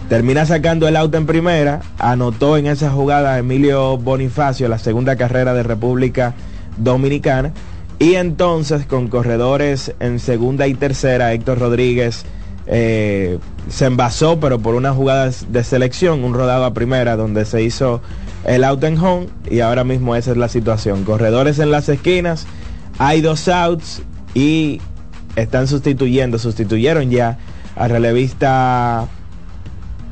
[0.09, 5.52] Termina sacando el auto en primera, anotó en esa jugada Emilio Bonifacio, la segunda carrera
[5.52, 6.32] de República
[6.78, 7.52] Dominicana.
[7.98, 12.24] Y entonces con corredores en segunda y tercera, Héctor Rodríguez
[12.72, 13.38] eh,
[13.68, 18.01] se envasó, pero por una jugada de selección, un rodado a primera, donde se hizo
[18.44, 19.26] el out en home.
[19.51, 21.02] Y ahora mismo esa es la situación.
[21.02, 22.47] Corredores en las esquinas,
[22.98, 24.02] hay dos outs
[24.34, 24.80] y
[25.34, 27.38] están sustituyendo, sustituyeron ya
[27.74, 29.09] al relevista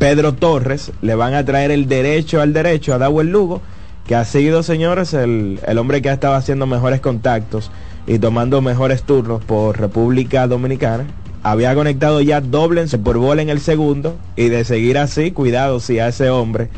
[0.00, 3.62] Pedro Torres, le van a traer el derecho al derecho a Dawel Lugo,
[4.04, 7.70] que ha sido, señores, el, el hombre que ha estado haciendo mejores contactos
[8.08, 11.04] y tomando mejores turnos por República Dominicana.
[11.42, 15.80] Había conectado ya doble en por bola en el segundo y de seguir así, cuidado
[15.80, 16.68] si a ese hombre,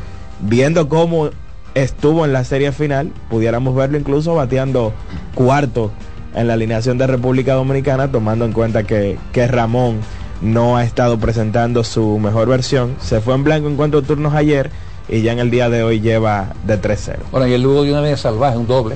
[0.41, 1.29] viendo cómo
[1.73, 4.93] estuvo en la serie final, pudiéramos verlo incluso bateando
[5.33, 5.91] cuarto
[6.35, 9.99] en la alineación de República Dominicana, tomando en cuenta que, que Ramón
[10.41, 12.95] no ha estado presentando su mejor versión.
[12.99, 14.71] Se fue en blanco en cuanto turnos ayer
[15.09, 17.17] y ya en el día de hoy lleva de 3-0.
[17.31, 18.95] Bueno, y el Lugo dio una vez salvaje, un doble.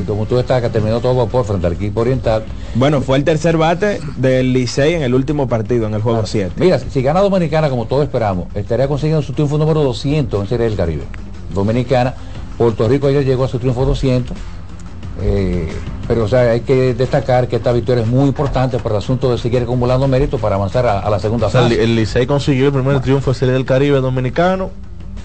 [0.00, 2.44] Y como tú estás, que terminó todo vapor frente al equipo oriental.
[2.74, 6.52] Bueno, fue el tercer bate del Licey en el último partido, en el juego 7.
[6.56, 10.66] Mira, si gana Dominicana, como todos esperamos, estaría consiguiendo su triunfo número 200 en Serie
[10.66, 11.04] del Caribe.
[11.54, 12.14] Dominicana,
[12.58, 14.36] Puerto Rico ayer llegó a su triunfo 200.
[15.22, 15.68] eh,
[16.08, 19.30] pero o sea, hay que destacar que esta victoria es muy importante para el asunto
[19.32, 21.82] de seguir acumulando méritos para avanzar a, a la segunda O sea, fase.
[21.82, 24.70] el Licey consiguió el primer triunfo de Serie del Caribe dominicano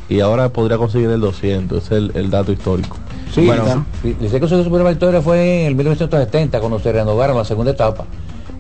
[0.07, 2.95] y ahora podría conseguir el 200, ese es el, el dato histórico.
[3.34, 7.45] Sí, bueno, Licey consiguió su primera victoria fue en el 1970 cuando se renovaron la
[7.45, 8.06] segunda etapa.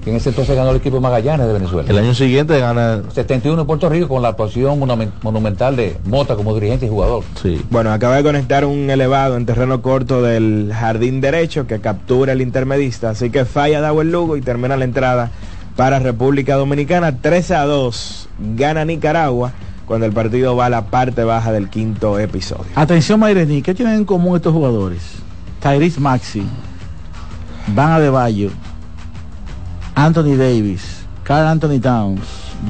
[0.03, 1.89] Que en ese entonces ganó el equipo Magallanes de Venezuela.
[1.89, 6.35] El año siguiente gana 71 en Puerto Rico con la actuación monumen- monumental de Mota
[6.37, 7.23] como dirigente y jugador.
[7.41, 7.61] Sí.
[7.69, 12.39] Bueno, acaba de conectar un elevado en terreno corto del jardín derecho que captura el
[12.41, 15.31] intermedista, así que falla Dawel Lugo y termina la entrada
[15.75, 18.29] para República Dominicana 13 a 2.
[18.55, 19.51] Gana Nicaragua
[19.89, 22.67] cuando el partido va a la parte baja del quinto episodio.
[22.75, 25.01] Atención Mayreni, ¿qué tienen en común estos jugadores?
[25.63, 26.43] Tyrese Maxi,
[27.73, 28.51] Van Adebayo,
[29.95, 32.21] Anthony Davis, Carl Anthony Towns,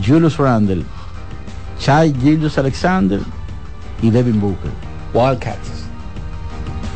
[0.02, 0.86] Julius Randle,
[1.78, 3.20] Chai Julius Alexander
[4.02, 4.72] y Devin Booker.
[5.14, 5.70] Wildcats.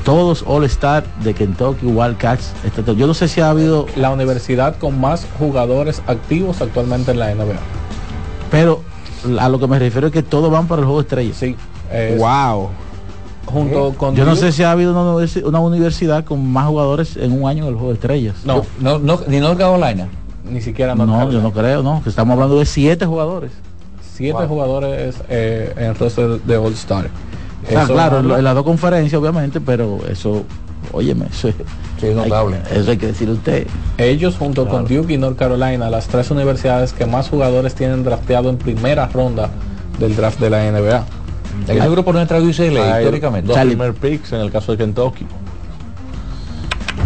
[0.06, 2.54] Todos All Star de Kentucky Wildcats.
[2.64, 7.20] Este- Yo no sé si ha habido, La universidad con más jugadores activos actualmente en
[7.20, 7.60] la NBA.
[8.50, 8.83] pero
[9.40, 11.38] a lo que me refiero es que todos van para el juego de estrellas.
[11.38, 11.56] Sí.
[11.92, 12.70] es- wow.
[13.46, 17.18] Junto con Yo no sé si ha habido una, universi- una universidad con más jugadores
[17.18, 18.36] en un año en el juego de estrellas.
[18.46, 20.08] No, No, no, ni North Carolina.
[20.50, 21.44] ni siquiera No, North yo Carolina.
[21.44, 22.02] no creo, no.
[22.04, 23.52] Que estamos hablando de siete jugadores.
[24.14, 27.08] Siete jugadores eh, en el roster de All Star.
[27.66, 30.44] O sea, Eso claro, en las dos conferencias, obviamente, pero eso,
[30.92, 31.56] óyeme, eso es,
[32.12, 32.58] notable.
[32.70, 33.68] hay- eso hay que decir usted.
[33.98, 38.50] Ellos junto con Duke y North Carolina, las tres universidades que más jugadores tienen drafteado
[38.50, 39.50] en primera ronda
[40.00, 41.06] del draft de la NBA.
[41.68, 43.48] En ese grupo no entra UCLA, históricamente.
[43.48, 45.26] Dos primer picks en el caso de Kentucky.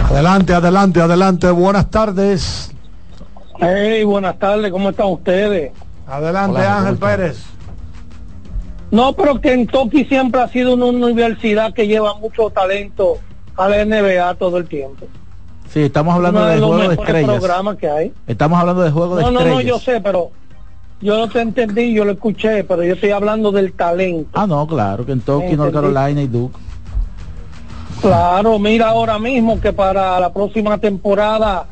[0.09, 1.51] Adelante, adelante, adelante.
[1.51, 2.71] Buenas tardes.
[3.59, 5.71] Hey, buenas tardes, ¿cómo están ustedes?
[6.07, 6.97] Adelante, Hola, Ángel.
[6.97, 7.43] Pérez.
[8.91, 13.17] No, pero Kentucky siempre ha sido una universidad que lleva mucho talento
[13.57, 15.05] a la NBA todo el tiempo.
[15.69, 17.43] Sí, estamos hablando de los juego de estrellas.
[17.79, 18.13] que hay.
[18.25, 19.63] Estamos hablando de juego de No, no, estrellas.
[19.63, 20.31] no, yo sé, pero
[21.01, 24.29] yo no te entendí, yo lo escuché, pero yo estoy hablando del talento.
[24.33, 25.93] Ah, no, claro, Kentucky, North Entendí.
[25.93, 26.57] Carolina y Duke.
[28.01, 31.65] Claro, mira ahora mismo que para la próxima temporada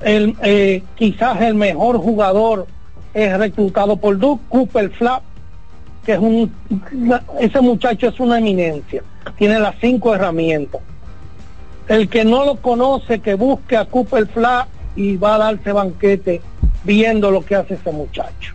[0.00, 2.66] el, eh, quizás el mejor jugador
[3.12, 5.22] es reclutado por Duke, Cooper Flap,
[6.06, 6.50] que es un
[7.38, 9.02] ese muchacho es una eminencia,
[9.36, 10.80] tiene las cinco herramientas.
[11.88, 16.40] El que no lo conoce, que busque a Cooper Flap y va a darse banquete
[16.84, 18.54] viendo lo que hace ese muchacho.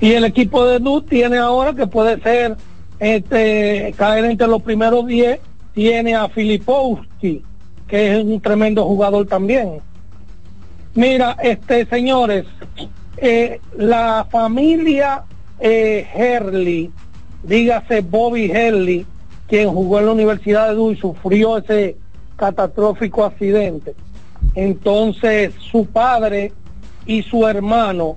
[0.00, 2.56] Y el equipo de Duke tiene ahora que puede ser
[2.98, 5.40] este caer entre los primeros 10,
[5.74, 7.42] tiene a Filipowski,
[7.86, 9.80] que es un tremendo jugador también.
[10.94, 12.46] Mira, este señores,
[13.18, 15.24] eh, la familia
[15.58, 16.90] eh, Herley,
[17.42, 19.06] dígase Bobby Herley,
[19.46, 21.96] quien jugó en la Universidad de Duke y sufrió ese
[22.40, 23.94] catastrófico accidente.
[24.54, 26.52] Entonces, su padre
[27.04, 28.14] y su hermano,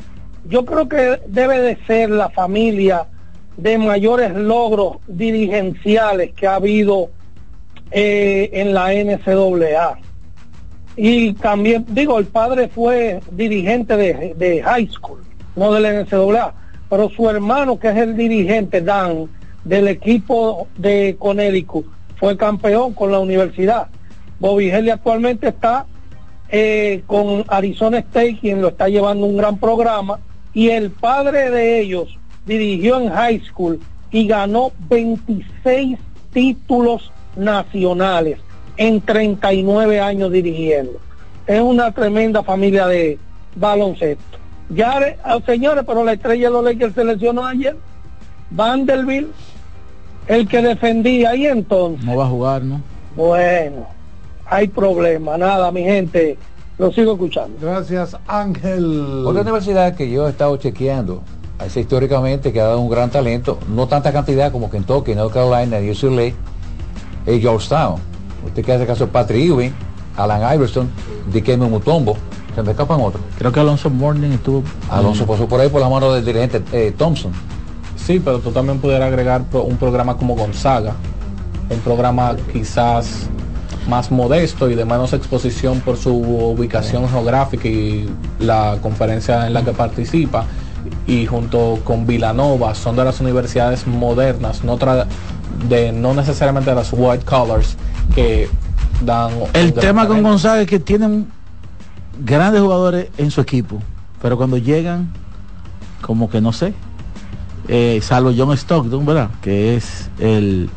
[0.48, 3.08] yo creo que debe de ser la familia
[3.58, 7.10] de mayores logros dirigenciales que ha habido
[7.92, 10.00] eh, en la NCAA.
[10.96, 15.22] Y también, digo, el padre fue dirigente de, high school,
[15.58, 16.54] no de la NCAA,
[16.90, 19.28] pero su hermano, que es el dirigente, Dan,
[19.66, 21.86] del equipo de Connecticut,
[22.16, 23.88] fue campeón con la universidad.
[24.44, 25.86] Bobby Helly actualmente está
[26.50, 30.20] eh, con Arizona State, quien lo está llevando un gran programa,
[30.54, 33.80] y el padre de ellos dirigió en high school
[34.12, 35.98] y ganó 26
[36.34, 38.38] títulos nacionales
[38.76, 41.00] en 39 años dirigiendo.
[41.48, 43.18] Es una tremenda familia de
[43.56, 44.40] baloncesto.
[44.70, 47.78] Ya, eh, señores, pero la estrella de los Lakers se lesionó ayer.
[48.50, 49.30] Vanderbilt,
[50.28, 52.82] el que defendía, y entonces, No va a jugar, ¿no?
[53.16, 53.88] bueno,
[54.46, 55.38] hay problema.
[55.38, 56.38] Nada, mi gente,
[56.78, 57.58] lo sigo escuchando.
[57.62, 59.26] Gracias, Ángel.
[59.26, 61.22] Otra universidad que yo he estado chequeando,
[61.64, 65.78] es históricamente que ha dado un gran talento, no tanta cantidad como Kentucky, North Carolina,
[65.78, 66.34] UCLA,
[67.26, 68.00] es Georgetown.
[68.46, 69.74] Usted que hace caso Patrick Ewing,
[70.18, 70.90] Alan Iverson,
[71.32, 72.18] Dikembe Mutombo,
[72.54, 73.24] se me escapan otros.
[73.38, 74.64] Creo que Alonso Morning estuvo.
[74.90, 77.32] Alonso pasó por ahí por la mano del dirigente eh, Thompson.
[77.96, 80.94] Sí, pero tú también pudieras agregar un programa como Gonzaga,
[81.70, 83.30] un programa quizás
[83.88, 89.64] más modesto y de menos exposición por su ubicación geográfica y la conferencia en la
[89.64, 90.46] que participa
[91.08, 95.06] y junto con Villanova son de las universidades modernas, no tra-
[95.68, 97.76] de no necesariamente de las white collars
[98.16, 98.50] que
[99.06, 100.22] dan El tema con.
[100.24, 101.28] Gonzaga es que tienen
[102.24, 103.80] grandes jugadores en su equipo,
[104.22, 105.12] pero cuando llegan,
[106.02, 106.74] como que no sé,
[107.68, 109.30] eh, salvo John Stockton, ¿verdad?
[109.42, 110.70] Que es el,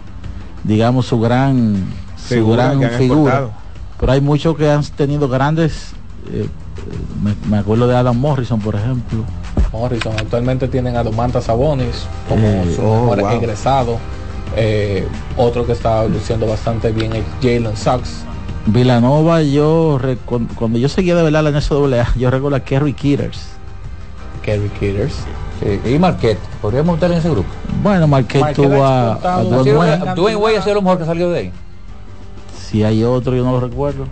[0.65, 1.85] digamos, su gran
[2.27, 3.32] su Figura gran que han figura.
[3.32, 3.51] exportado.
[4.01, 5.93] Pero hay muchos que han tenido grandes,
[6.31, 6.47] eh,
[7.23, 9.24] me, me acuerdo de Adam Morrison, por ejemplo.
[9.73, 10.12] Morrison.
[10.19, 13.31] Actualmente tienen a Domantas Sabonis como Eh, su oh, mejor wow.
[13.31, 13.98] egresado.
[14.57, 18.23] Eh, otro que está luciendo bastante bien es Jalen Sachs.
[18.66, 19.98] Villanova, yo
[20.59, 23.47] cuando, yo seguía de verdad la NCAA, yo recuerdo a Kerry Kitters.
[24.43, 25.15] Kerry Kitters.
[25.85, 27.48] y Marquette, podríamos meter en ese grupo.
[27.82, 29.90] Bueno, Marquette Marquette tuvo a, a exportado Dwayne una Wade.
[29.93, 31.53] cantidad- Dwayne Wade ha sido lo mejor que salió de ahí.
[32.68, 34.06] Si hay otro, yo no lo recuerdo.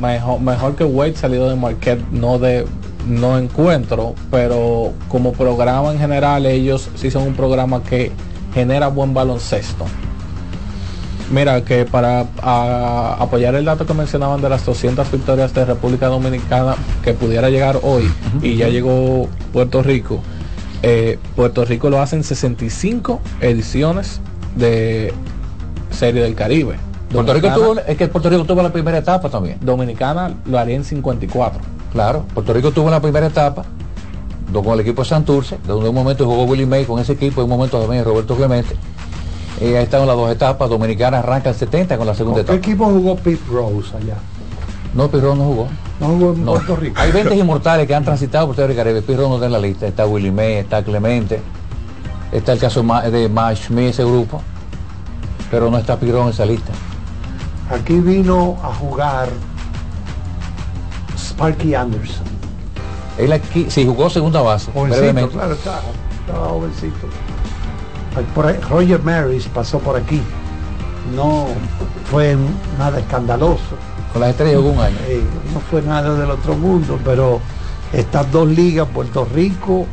[0.00, 2.64] Mejor, mejor que Wade salido de Marquette, no de
[3.06, 8.10] no encuentro, pero como programa en general ellos sí son un programa que
[8.54, 9.84] genera buen baloncesto.
[11.30, 16.06] Mira que para a- apoyar el dato que mencionaban de las 200 victorias de República
[16.08, 18.04] Dominicana que pudiera llegar hoy
[18.42, 20.20] y ya llegó Puerto Rico,
[20.82, 24.20] eh, Puerto Rico lo hace en 65 ediciones
[24.56, 25.12] de
[25.90, 26.76] Serie del Caribe.
[27.12, 29.58] Puerto Rico tuvo, es que Puerto Rico tuvo la primera etapa también.
[29.60, 31.60] Dominicana lo haría en 54.
[31.92, 33.64] Claro, Puerto Rico tuvo la primera etapa
[34.52, 37.44] con el equipo de Santurce, donde un momento jugó Willie May con ese equipo, y
[37.44, 38.76] un momento también Roberto Clemente.
[39.60, 40.68] Eh, ahí están las dos etapas.
[40.68, 42.68] Dominicana arranca el 70 con la segunda ¿Con ¿Qué etapa.
[42.68, 44.16] equipo jugó Pete Rose allá?
[44.94, 45.68] No, Pirrón no jugó.
[46.00, 46.52] No jugó en No.
[46.52, 47.00] Puerto Rico.
[47.00, 49.00] Hay 20 inmortales que han transitado por Puerto Caribe.
[49.02, 49.86] Pirrón no está en la lista.
[49.86, 51.40] Está Willie May, está Clemente.
[52.30, 54.42] Está el caso de Mash Smith, ese grupo.
[55.50, 56.72] pero no está Pirón en esa lista.
[57.70, 59.28] Aquí vino a jugar
[61.16, 62.26] Sparky Anderson.
[63.18, 65.82] Él aquí, sí, jugó segunda base, Jovencito, claro, estaba,
[66.20, 67.08] estaba jovencito.
[68.34, 70.20] Por ahí, Roger Maris pasó por aquí.
[71.14, 71.46] No
[72.10, 72.36] fue
[72.78, 73.76] nada escandaloso.
[74.12, 74.96] Con las estrellas jugó un año.
[75.06, 75.22] Eh,
[75.52, 77.40] no fue nada del otro mundo, pero
[77.92, 79.86] estas dos ligas, Puerto Rico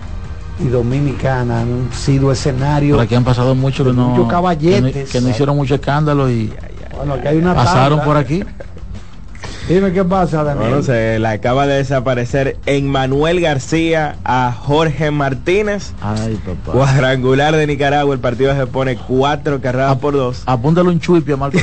[0.59, 2.97] y Dominicana, han sido escenarios.
[2.97, 4.93] Por aquí han pasado mucho que no, muchos caballetes.
[4.93, 6.53] que no, que no hicieron mucho escándalo y
[6.99, 8.03] Bueno, aquí hay una pasaron tabla.
[8.05, 8.43] por aquí.
[9.67, 10.67] Dime qué pasa, Daniel.
[10.69, 15.93] Bueno, se le acaba de desaparecer en Manuel García a Jorge Martínez.
[16.01, 16.71] Ay, papá.
[16.75, 20.41] Cuadrangular de Nicaragua, el partido se pone cuatro carreras por dos.
[20.47, 21.59] Apúntalo un chuipi a Marco.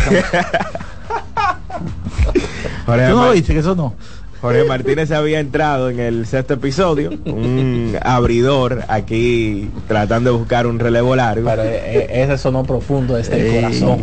[2.87, 3.53] Jorge, ¿Tú no Mar- lo viste?
[3.53, 3.95] Que eso no.
[4.41, 10.79] Jorge Martínez había entrado en el sexto episodio, un abridor aquí tratando de buscar un
[10.79, 11.49] relevo largo.
[11.49, 14.03] Pero eh, eh, ese sonó profundo desde el corazón.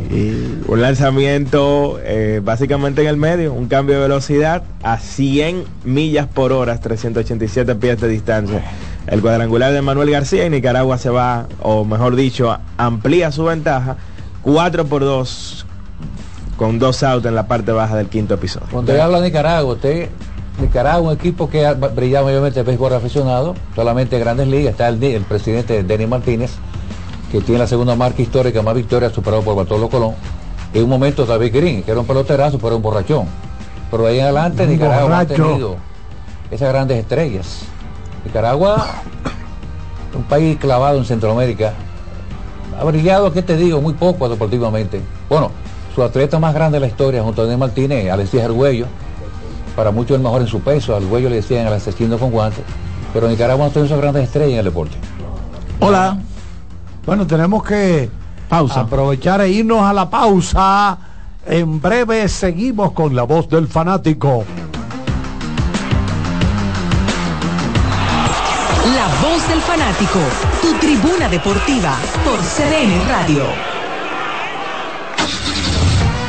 [0.67, 6.51] Un lanzamiento eh, básicamente en el medio, un cambio de velocidad a 100 millas por
[6.51, 8.63] hora, 387 pies de distancia.
[9.07, 13.97] El cuadrangular de Manuel García y Nicaragua se va, o mejor dicho, amplía su ventaja
[14.43, 15.62] 4 por 2
[16.57, 18.67] con dos outs en la parte baja del quinto episodio.
[18.71, 20.09] Cuando usted habla de Nicaragua, usted,
[20.61, 24.87] Nicaragua, un equipo que ha brillado mayormente en béisbol aficionado, solamente en grandes ligas, está
[24.87, 26.51] el, el presidente Denis Martínez,
[27.31, 30.13] que tiene la segunda marca histórica, más victorias, superado por Bartolo Colón.
[30.73, 33.25] En un momento David Green, que era un peloterazo, pero un borrachón.
[33.89, 35.33] Pero de ahí en adelante Un Nicaragua borracho.
[35.33, 35.75] ha tenido
[36.51, 37.59] esas grandes estrellas.
[38.25, 38.85] Nicaragua,
[40.15, 41.73] un país clavado en Centroamérica,
[42.79, 43.81] ha brillado, ¿qué te digo?
[43.81, 45.01] Muy poco deportivamente.
[45.29, 45.51] Bueno,
[45.93, 48.87] su atleta más grande de la historia, junto a Denis Martínez, Alexis Argüello,
[49.75, 52.63] para muchos el mejor en su peso, al Argüello le decían el asesino con guantes,
[53.13, 54.95] pero Nicaragua no tiene esas grandes estrellas en el deporte.
[55.79, 56.17] Hola.
[57.05, 58.09] Bueno, tenemos que
[58.49, 60.97] aprovechar e irnos a la pausa.
[61.45, 64.45] En breve seguimos con la voz del fanático.
[68.95, 70.19] La voz del fanático,
[70.61, 73.82] tu tribuna deportiva por CDN Radio.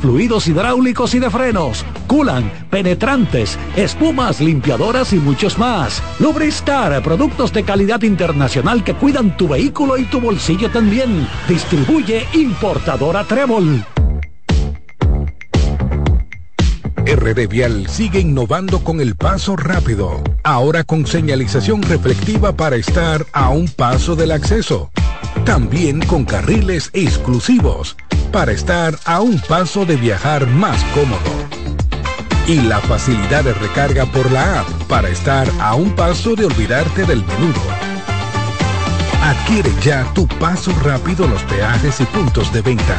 [0.00, 6.02] fluidos hidráulicos y de frenos, culan, penetrantes, espumas, limpiadoras y muchos más.
[6.18, 11.28] Lubristar, productos de calidad internacional que cuidan tu vehículo y tu bolsillo también.
[11.48, 13.84] Distribuye importadora Trébol.
[17.04, 23.50] RD Vial sigue innovando con el paso rápido, ahora con señalización reflectiva para estar a
[23.50, 24.90] un paso del acceso.
[25.44, 27.96] También con carriles exclusivos
[28.32, 31.20] para estar a un paso de viajar más cómodo.
[32.46, 37.04] Y la facilidad de recarga por la app para estar a un paso de olvidarte
[37.04, 37.60] del menudo.
[39.22, 42.96] Adquiere ya tu paso rápido en los peajes y puntos de venta.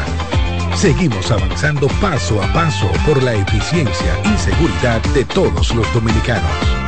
[0.75, 6.82] Seguimos avanzando paso a paso por la eficiencia y seguridad de todos los dominicanos.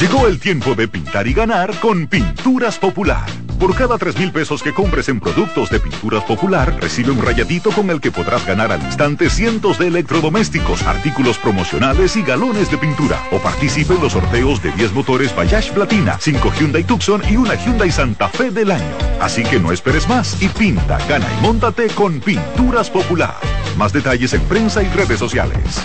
[0.00, 3.26] Llegó el tiempo de pintar y ganar con Pinturas Popular.
[3.58, 7.72] Por cada 3 mil pesos que compres en productos de Pinturas Popular, recibe un rayadito
[7.72, 12.78] con el que podrás ganar al instante cientos de electrodomésticos, artículos promocionales y galones de
[12.78, 13.20] pintura.
[13.32, 17.56] O participe en los sorteos de 10 motores Bayash Platina, 5 Hyundai Tucson y una
[17.56, 18.96] Hyundai Santa Fe del año.
[19.20, 23.34] Así que no esperes más y pinta, gana y móntate con Pinturas Popular.
[23.76, 25.84] Más detalles en prensa y redes sociales.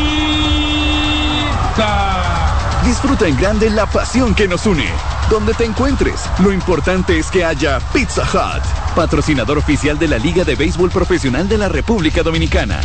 [2.91, 4.85] Disfruta en grande la pasión que nos une.
[5.29, 8.61] Donde te encuentres, lo importante es que haya Pizza Hut,
[8.93, 12.81] patrocinador oficial de la Liga de Béisbol Profesional de la República Dominicana.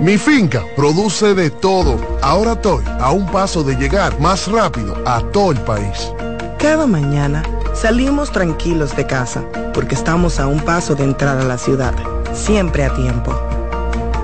[0.00, 2.00] Mi finca produce de todo.
[2.22, 6.10] Ahora estoy a un paso de llegar más rápido a todo el país.
[6.58, 7.42] Cada mañana
[7.74, 9.42] Salimos tranquilos de casa
[9.72, 11.94] porque estamos a un paso de entrar a la ciudad,
[12.32, 13.32] siempre a tiempo.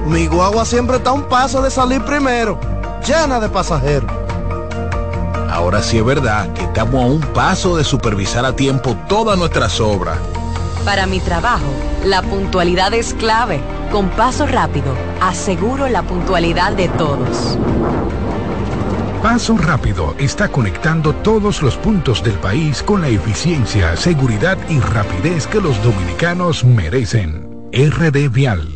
[0.07, 2.59] Mi guagua siempre está a un paso de salir primero,
[3.07, 4.11] llena de pasajeros.
[5.51, 9.81] Ahora sí es verdad que estamos a un paso de supervisar a tiempo todas nuestras
[9.81, 10.19] obras.
[10.85, 11.67] Para mi trabajo,
[12.05, 13.61] la puntualidad es clave.
[13.91, 17.57] Con paso rápido, aseguro la puntualidad de todos.
[19.23, 25.49] Paso Rápido está conectando todos los puntos del país con la eficiencia, seguridad y rapidez
[25.49, 27.45] que los dominicanos merecen.
[27.73, 28.76] RD Vial.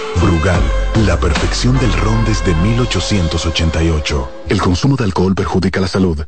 [0.19, 0.61] Brugal,
[1.05, 4.29] la perfección del ron desde 1888.
[4.49, 6.25] El consumo de alcohol perjudica la salud.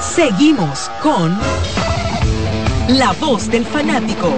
[0.00, 1.36] Seguimos con
[2.88, 4.32] La Voz del Fanático.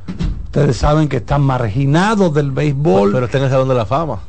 [0.45, 3.11] Ustedes saben que está marginado del béisbol.
[3.11, 4.21] Pero está en el Salón de la Fama.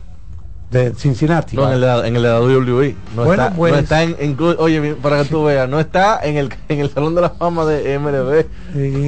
[0.70, 1.56] De Cincinnati.
[1.56, 2.96] No, en el, de- en el WWE.
[3.16, 6.20] No Bueno, está, pues- no está en, en- oye, para que tú veas, no está
[6.22, 8.44] en el, en el Salón de la Fama de MLB,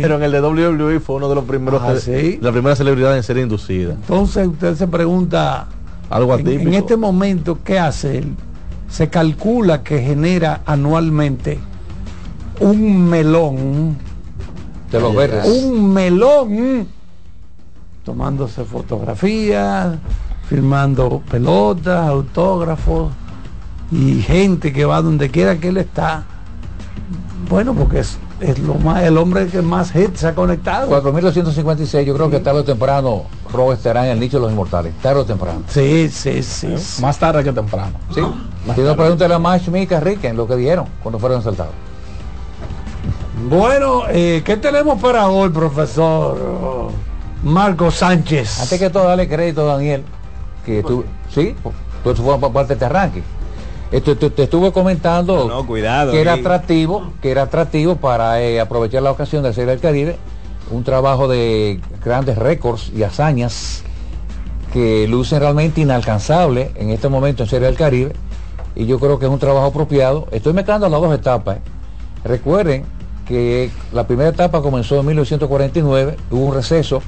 [0.00, 2.38] pero en el de WWE fue uno de los primeros, Ah, ¿sí?
[2.40, 3.92] la primera celebridad en ser inducida.
[3.92, 5.68] Entonces usted se pregunta,
[6.10, 6.68] Algo en, atípico.
[6.68, 8.34] en este momento, ¿qué hace él?
[8.88, 11.58] Se calcula que genera anualmente
[12.60, 13.96] un melón.
[14.90, 15.46] De los verdes.
[15.46, 16.88] Un melón.
[18.04, 19.96] Tomándose fotografías,
[20.48, 23.12] firmando pelotas, autógrafos
[23.90, 26.24] y gente que va donde quiera que él está.
[27.48, 30.88] Bueno, porque es, es lo más, el hombre que más hits se ha conectado.
[30.88, 33.24] 4256, yo creo que tarde o temprano
[33.54, 34.92] Robert estará en el nicho de los inmortales.
[35.00, 35.62] Tarde o temprano.
[35.68, 36.74] Sí, sí, sí.
[37.00, 37.92] Más tarde que temprano.
[38.14, 38.20] Sí.
[38.74, 41.72] Si no, pregúntale a Max Mika Ricken lo que dieron cuando fueron saltados.
[43.48, 46.90] Bueno, eh, ¿qué tenemos para hoy, profesor
[47.42, 48.60] Marco Sánchez?
[48.60, 50.02] Antes que todo, darle crédito a Daniel,
[50.64, 51.54] que tú, sí,
[52.02, 53.22] tú eso fue parte de este arranque.
[53.92, 58.60] Esto, te, te estuve comentando No, cuidado, que era atractivo, que era atractivo para eh,
[58.60, 60.16] aprovechar la ocasión de hacer el Caribe,
[60.70, 63.82] un trabajo de grandes récords y hazañas
[64.72, 68.12] que lucen realmente inalcanzable en este momento en Serie del Caribe
[68.74, 70.26] y yo creo que es un trabajo apropiado.
[70.32, 71.58] Estoy mezclando las dos etapas.
[71.58, 71.60] ¿eh?
[72.24, 72.84] Recuerden
[73.26, 77.02] que la primera etapa comenzó en 1949, hubo un receso,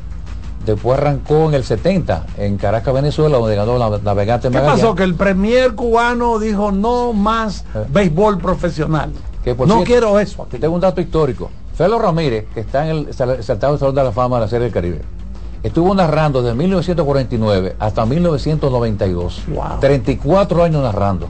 [0.64, 4.80] después arrancó en el 70 en Caracas, Venezuela, donde ganó la navegante ¿Qué Magallanes.
[4.80, 4.94] pasó?
[4.94, 9.12] Que el premier cubano dijo no más béisbol profesional.
[9.42, 10.46] Que, por no cierto, quiero eso.
[10.50, 11.50] Te tengo un dato histórico.
[11.76, 14.48] Felo Ramírez, que está en el sal- saltado del Salón de la Fama de la
[14.48, 15.02] Serie del Caribe,
[15.62, 19.42] estuvo narrando desde 1949 hasta 1992.
[19.80, 21.28] 34 años narrando.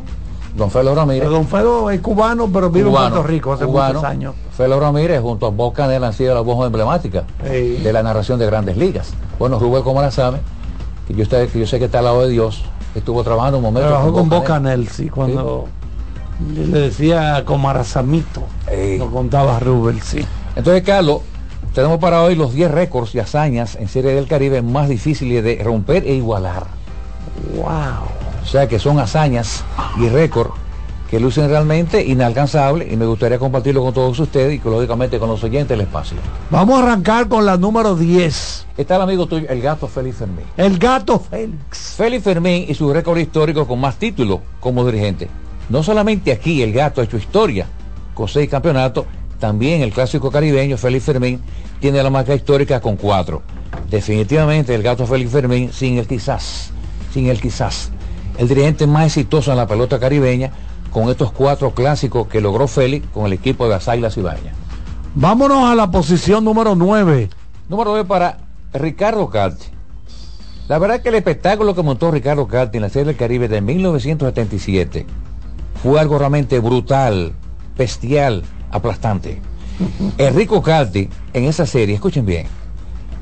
[0.56, 1.28] Don Felo Ramírez.
[1.28, 3.94] Don Felo es cubano, pero vive cubano, en Puerto Rico hace cubano.
[3.94, 4.35] muchos años.
[4.56, 8.47] Felo Ramírez junto a Bob Canel han sido la voz emblemática de la narración de
[8.47, 9.12] grandes ligas.
[9.39, 9.82] Bueno, Rubén
[11.06, 12.64] que yo, sé, que yo sé que está al lado de Dios,
[12.94, 15.66] estuvo trabajando un momento Trabajó con Bob Boca Canel, sí, cuando
[16.55, 18.43] le decía como Arazamito.
[18.99, 20.25] Lo contaba Rubel, sí.
[20.55, 21.21] Entonces, Carlos,
[21.75, 25.61] tenemos para hoy los 10 récords y hazañas en Serie del Caribe más difíciles de
[25.63, 26.67] romper e igualar.
[27.55, 27.67] Wow.
[28.43, 29.65] O sea que son hazañas
[29.99, 30.53] y récords
[31.11, 35.29] que lucen realmente inalcanzables y me gustaría compartirlo con todos ustedes y que, lógicamente con
[35.29, 36.17] los oyentes del espacio.
[36.51, 38.67] Vamos a arrancar con la número 10.
[38.77, 40.45] Está el amigo tuyo, el gato Félix Fermín.
[40.57, 41.95] El gato Félix.
[41.97, 45.29] Félix Fermín y su récord histórico con más títulos como dirigente.
[45.69, 47.67] No solamente aquí el gato ha hecho historia
[48.15, 49.07] con seis campeonatos,
[49.39, 51.41] también el clásico caribeño Félix Fermín
[51.81, 53.43] tiene la marca histórica con cuatro.
[53.91, 56.71] Definitivamente el gato Félix Fermín sin el quizás,
[57.13, 57.91] sin el quizás.
[58.39, 60.53] El dirigente más exitoso en la pelota caribeña
[60.91, 64.55] con estos cuatro clásicos que logró Félix con el equipo de las Águilas Ibañas.
[65.15, 67.29] Vámonos a la posición número 9.
[67.69, 68.39] Número 9 para
[68.73, 69.67] Ricardo Calti.
[70.69, 73.61] La verdad que el espectáculo que montó Ricardo Calti en la Serie del Caribe de
[73.61, 75.07] 1977
[75.82, 77.32] fue algo realmente brutal,
[77.77, 79.40] bestial, aplastante.
[80.19, 82.47] Enrico Calti en esa serie, escuchen bien,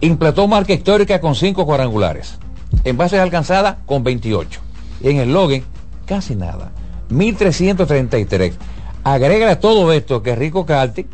[0.01, 2.39] implantó marca histórica con 5 cuadrangulares,
[2.85, 4.60] en bases alcanzadas con 28,
[5.02, 5.64] y en el login
[6.06, 6.70] casi nada.
[7.10, 8.55] 1333.
[9.02, 11.06] Agrega a todo esto que Rico Calti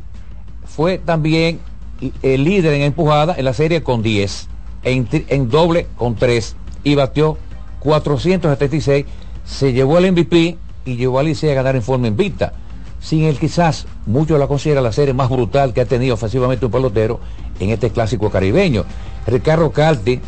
[0.65, 1.61] fue también
[2.23, 4.49] el líder en empujada en la serie con 10,
[4.85, 7.37] en, en doble con 3 y batió
[7.81, 9.07] 476.
[9.45, 12.53] Se llevó el MVP y llevó a Licey a ganar en forma invicta.
[13.01, 16.73] Sin él quizás muchos la consideran la serie más brutal que ha tenido ofensivamente un
[16.73, 17.21] pelotero
[17.59, 18.85] en este clásico caribeño.
[19.27, 20.21] Ricardo Calti,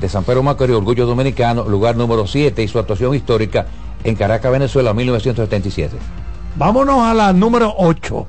[0.00, 3.66] de San Pedro Macorís, Orgullo Dominicano, lugar número 7 y su actuación histórica
[4.04, 5.96] en Caracas, Venezuela, 1977.
[6.56, 8.26] Vámonos a la número 8.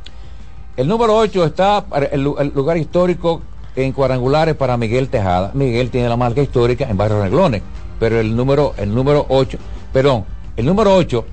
[0.77, 3.41] El número 8 está el, el lugar histórico
[3.75, 5.51] en cuadrangulares para Miguel Tejada.
[5.53, 7.61] Miguel tiene la marca histórica en Barrio Reglones,
[7.99, 9.57] pero el número, el número 8,
[9.93, 10.25] perdón,
[10.57, 11.25] el número 8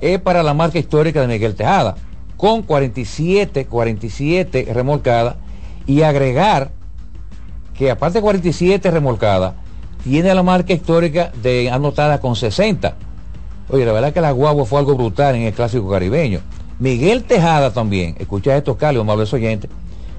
[0.00, 1.96] es para la marca histórica de Miguel Tejada,
[2.36, 5.36] con 47, 47 remolcadas
[5.86, 6.70] y agregar
[7.76, 9.54] que aparte de 47 remolcadas,
[10.02, 12.94] tiene la marca histórica de anotada con 60.
[13.68, 16.40] Oye, la verdad que la guagua fue algo brutal en el clásico caribeño.
[16.78, 19.70] Miguel Tejada también, escucha esto, Carlos, amables oyentes,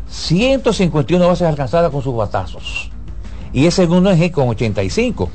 [0.10, 2.92] 151 bases alcanzadas con sus batazos.
[3.54, 5.30] Y es segundo en G con 85.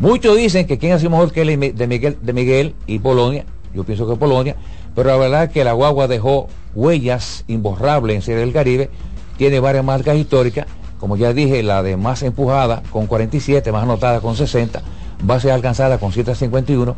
[0.00, 3.44] Muchos dicen que quién ha sido mejor que él de Miguel, de Miguel y Polonia.
[3.74, 4.56] Yo pienso que Polonia.
[4.94, 8.90] Pero la verdad es que la guagua dejó huellas imborrables en Serie del Caribe.
[9.36, 10.66] Tiene varias marcas históricas.
[11.00, 14.80] Como ya dije, la de más empujada con 47, más anotada con 60,
[15.22, 16.94] base alcanzada con 151.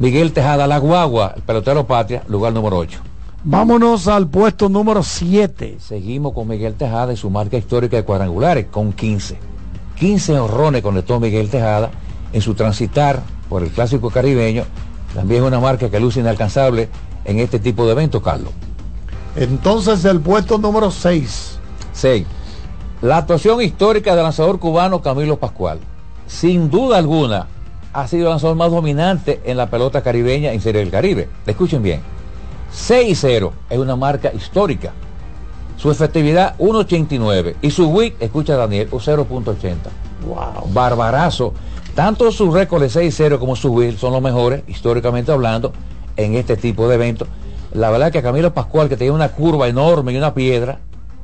[0.00, 3.00] Miguel Tejada, la guagua, el pelotero patria, lugar número 8.
[3.44, 5.76] Vámonos al puesto número 7.
[5.78, 9.38] Seguimos con Miguel Tejada y su marca histórica de cuadrangulares con 15.
[9.98, 11.90] 15 honrones conectó Miguel Tejada
[12.32, 14.64] en su transitar por el clásico caribeño.
[15.14, 16.88] También es una marca que luce inalcanzable
[17.24, 18.52] en este tipo de eventos, Carlos.
[19.36, 21.58] Entonces el puesto número 6.
[21.92, 22.26] 6.
[23.02, 25.78] La actuación histórica del lanzador cubano Camilo Pascual.
[26.26, 27.46] Sin duda alguna,
[27.92, 31.28] ha sido el lanzador más dominante en la pelota caribeña en Serie del Caribe.
[31.46, 32.00] Escuchen bien.
[32.74, 34.92] 6-0 es una marca histórica.
[35.76, 39.74] Su efectividad 1.89 y su WIC, escucha Daniel, 0.80.
[40.26, 40.72] Wow.
[40.72, 41.52] Barbarazo.
[41.94, 45.72] Tanto su récord de 6-0 como su WIC son los mejores, históricamente hablando,
[46.16, 47.28] en este tipo de eventos.
[47.72, 50.80] La verdad que Camilo Pascual, que tenía una curva enorme y una piedra,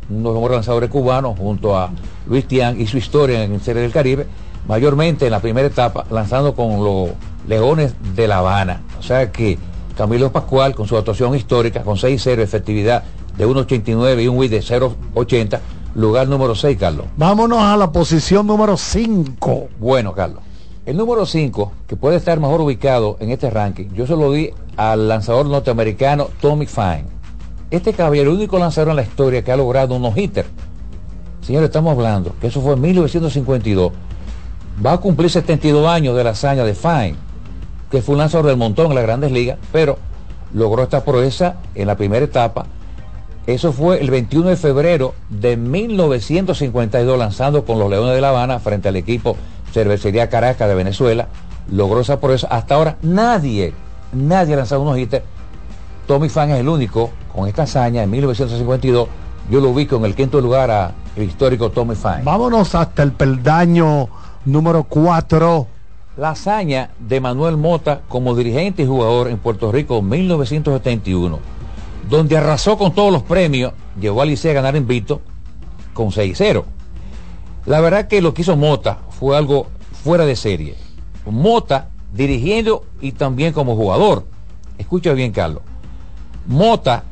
[0.08, 1.90] uno de los mejores lanzadores cubanos, junto a
[2.26, 4.26] Luis Tian y su historia en el Serie del Caribe,
[4.68, 7.10] mayormente en la primera etapa, lanzando con los
[7.48, 8.82] Leones de La Habana.
[8.98, 9.58] O sea que
[9.96, 13.02] Camilo Pascual, con su actuación histórica, con 6-0, efectividad
[13.36, 15.58] de 1.89 y un WID de 0.80,
[15.96, 17.06] lugar número 6, Carlos.
[17.16, 19.68] Vámonos a la posición número 5.
[19.80, 20.44] Bueno, Carlos.
[20.90, 24.50] El número 5, que puede estar mejor ubicado en este ranking, yo se lo di
[24.76, 27.04] al lanzador norteamericano Tommy Fine.
[27.70, 30.46] Este caballero, el único lanzador en la historia que ha logrado unos hitter.
[31.42, 33.92] Señores, estamos hablando que eso fue en 1952.
[34.84, 37.14] Va a cumplir 72 años de la hazaña de Fine,
[37.88, 39.96] que fue un lanzador del montón en las grandes ligas, pero
[40.52, 42.66] logró esta proeza en la primera etapa.
[43.46, 48.58] Eso fue el 21 de febrero de 1952, lanzando con los Leones de La Habana
[48.58, 49.36] frente al equipo
[49.72, 51.28] Cervecería Caracas de Venezuela.
[51.70, 52.48] Logró esa proeza.
[52.48, 53.72] Hasta ahora nadie,
[54.12, 55.24] nadie ha lanzado unos hitters.
[56.06, 59.08] Tommy Fan es el único con esta hazaña en 1952.
[59.50, 62.24] Yo lo ubico en el quinto lugar a el histórico Tommy Fan.
[62.24, 64.08] Vámonos hasta el peldaño
[64.44, 65.66] número 4.
[66.16, 71.38] La hazaña de Manuel Mota como dirigente y jugador en Puerto Rico en 1971,
[72.08, 75.20] donde arrasó con todos los premios, llevó a Licea a ganar invito
[75.94, 76.64] con 6-0.
[77.66, 79.68] La verdad que lo que hizo Mota fue algo
[80.02, 80.74] fuera de serie.
[81.26, 84.24] Mota dirigiendo y también como jugador.
[84.78, 85.62] Escucha bien, Carlos.
[86.46, 87.04] Mota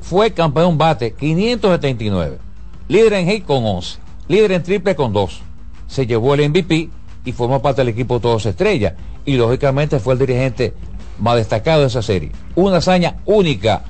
[0.00, 2.38] fue campeón bate 579,
[2.86, 3.98] líder en hit con 11,
[4.28, 5.42] líder en triple con 2.
[5.88, 6.90] Se llevó el MVP
[7.24, 8.94] y formó parte del equipo Todos Estrellas.
[9.24, 10.74] Y lógicamente fue el dirigente
[11.18, 12.30] más destacado de esa serie.
[12.54, 13.82] Una hazaña única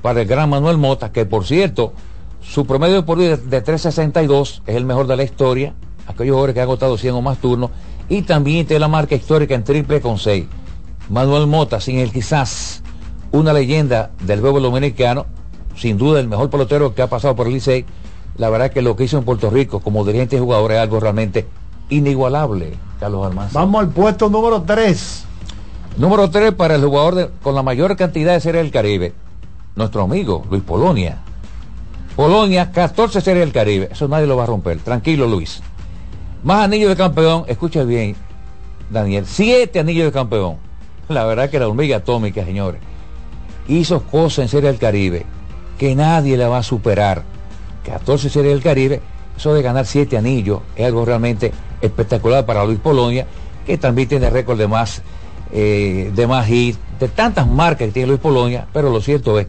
[0.00, 1.92] para el gran Manuel Mota, que por cierto,
[2.40, 5.74] su promedio por vida de 362 es el mejor de la historia.
[6.10, 7.70] Aquellos jugadores que han agotado 100 o más turnos.
[8.08, 10.46] Y también tiene la marca histórica en triple con 6.
[11.08, 12.82] Manuel Mota, sin el quizás
[13.32, 15.26] una leyenda del béisbol dominicano,
[15.76, 17.84] sin duda el mejor pelotero que ha pasado por el Licey.
[18.36, 21.00] La verdad que lo que hizo en Puerto Rico como dirigente y jugador es algo
[21.00, 21.46] realmente
[21.88, 23.58] inigualable, Carlos Almanza.
[23.58, 25.24] Vamos al puesto número 3.
[25.96, 29.12] Número 3 para el jugador de, con la mayor cantidad de series del Caribe,
[29.74, 31.18] nuestro amigo Luis Polonia.
[32.16, 35.62] Polonia, 14 series del Caribe, eso nadie lo va a romper, tranquilo Luis.
[36.42, 38.16] Más anillos de campeón, escucha bien,
[38.88, 40.56] Daniel, 7 anillos de campeón.
[41.08, 42.80] La verdad que la hormiga atómica, señores,
[43.68, 45.26] hizo cosas en serie del Caribe
[45.78, 47.24] que nadie la va a superar.
[47.84, 49.02] 14 series del Caribe,
[49.36, 51.52] eso de ganar 7 anillos es algo realmente
[51.82, 53.26] espectacular para Luis Polonia,
[53.66, 55.02] que también tiene récord de más
[55.52, 59.46] eh, de Magit, de tantas marcas que tiene Luis Polonia, pero lo cierto es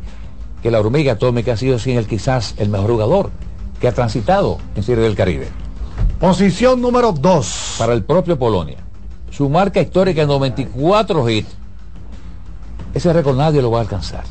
[0.61, 3.29] que la hormiga atómica ha sido sin él quizás el mejor jugador
[3.79, 5.47] que ha transitado en Serie del Caribe.
[6.21, 7.75] Posición número 2.
[7.79, 8.77] Para el propio Polonia.
[9.31, 11.49] Su marca histórica en 94 hits.
[12.93, 14.23] Ese récord nadie lo va a alcanzar.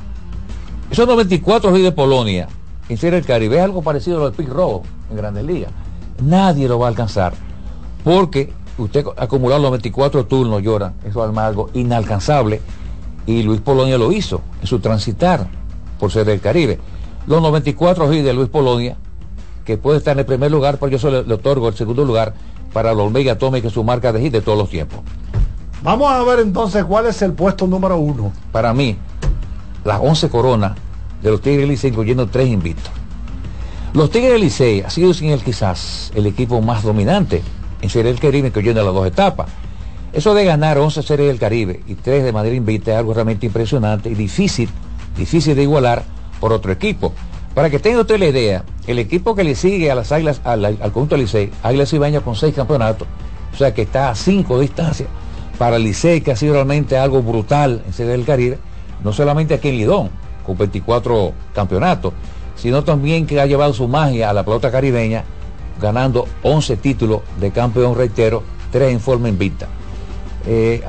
[0.88, 2.46] Esos 94 hits de Polonia
[2.88, 5.72] en Serie del Caribe es algo parecido a lo del Pick Rojo en Grandes Ligas.
[6.22, 7.32] Nadie lo va a alcanzar
[8.04, 12.60] porque usted acumular los 24 turnos, llora, eso es algo inalcanzable
[13.26, 15.48] y Luis Polonia lo hizo en su transitar
[15.98, 16.78] por ser del Caribe.
[17.26, 18.96] Los 94 hits de Luis Polonia,
[19.64, 22.34] que puede estar en el primer lugar, pero yo solo le, otorgo el segundo lugar
[22.72, 25.00] para la Omega Atómica, su marca de hit de todos los tiempos.
[25.82, 28.32] Vamos a ver entonces cuál es el puesto número uno.
[28.52, 28.96] Para mí,
[29.84, 30.72] las 11 coronas
[31.22, 32.92] de los Tigres Licey, incluyendo tres invictos.
[33.92, 37.42] Los Tigres Licey ha sido sin él quizás el equipo más dominante
[37.80, 39.48] en Serie del Caribe, incluyendo las dos etapas.
[40.12, 43.46] Eso de ganar 11 Series del Caribe y 3 de manera invicta es algo realmente
[43.46, 44.68] impresionante y difícil,
[45.16, 46.04] difícil de igualar
[46.40, 47.12] por otro equipo.
[47.54, 50.78] Para que tenga usted la idea, el equipo que le sigue a las Águilas, al,
[50.92, 53.08] conjunto Licey, Águilas Ibaña con 6 campeonatos,
[53.52, 55.08] o sea que está a 5 distancias.
[55.58, 58.58] Para el Licey, que ha sido realmente algo brutal en Serie del Caribe,
[59.02, 60.10] no solamente aquí en Lidón,
[60.46, 62.12] con 24 campeonatos,
[62.56, 65.24] sino también que ha llevado su magia a la pelota caribeña,
[65.80, 69.66] ganando 11 títulos de campeón reitero, 3 en forma invicta.
[70.46, 70.82] Eh,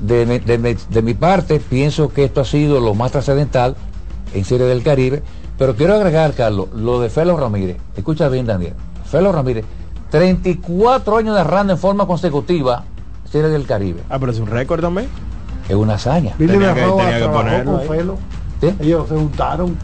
[0.00, 3.76] de, mi parte, pienso que esto ha sido lo más trascendental
[4.34, 5.22] en Serie del Caribe,
[5.58, 7.76] pero quiero agregar, Carlos, lo de Felo Ramírez.
[7.96, 8.74] Escucha bien, Daniel.
[9.04, 9.64] Felo Ramírez,
[10.10, 12.84] 34 años de randa en forma consecutiva,
[13.30, 14.00] Serie del Caribe.
[14.08, 15.08] Ah, pero es un récord también.
[15.68, 16.34] Es una hazaña.
[16.36, 16.82] Tenía que,
[17.28, 18.18] ponerlo con Felo.
[18.80, 19.76] Ellos se juntaron.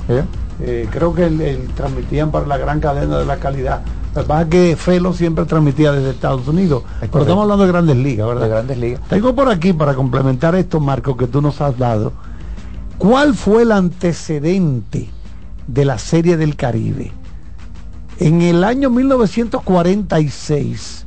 [0.63, 3.81] Eh, creo que transmitían para la gran cadena de la calidad.
[4.15, 6.83] La verdad que Felo siempre transmitía desde Estados Unidos.
[7.01, 8.43] pero estamos hablando de grandes ligas, ¿verdad?
[8.43, 9.01] De grandes ligas.
[9.09, 12.13] Tengo por aquí para complementar esto, Marco, que tú nos has dado.
[12.99, 15.09] ¿Cuál fue el antecedente
[15.73, 17.13] de la Serie del Caribe?
[18.19, 21.07] En el año 1946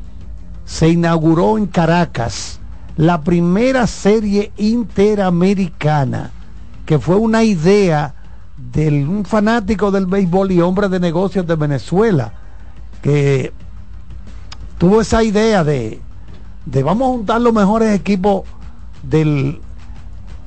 [0.65, 2.59] se inauguró en Caracas
[2.95, 6.31] la primera serie interamericana,
[6.85, 8.13] que fue una idea
[8.71, 12.33] de un fanático del béisbol y hombre de negocios de Venezuela
[13.01, 13.51] que
[14.77, 15.99] tuvo esa idea de,
[16.65, 18.43] de vamos a juntar los mejores equipos
[19.03, 19.59] del,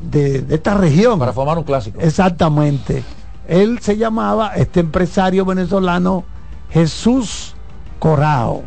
[0.01, 1.19] de, esta región.
[1.19, 2.01] Para formar un clásico.
[2.01, 3.05] Exactamente.
[3.48, 6.24] Él se llamaba, este empresario venezolano,
[6.70, 7.55] Jesús
[7.98, 8.64] Corrao.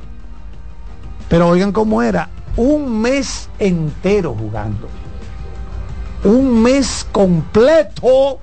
[1.27, 4.87] Pero oigan cómo era, un mes entero jugando.
[6.23, 8.39] Un mes completo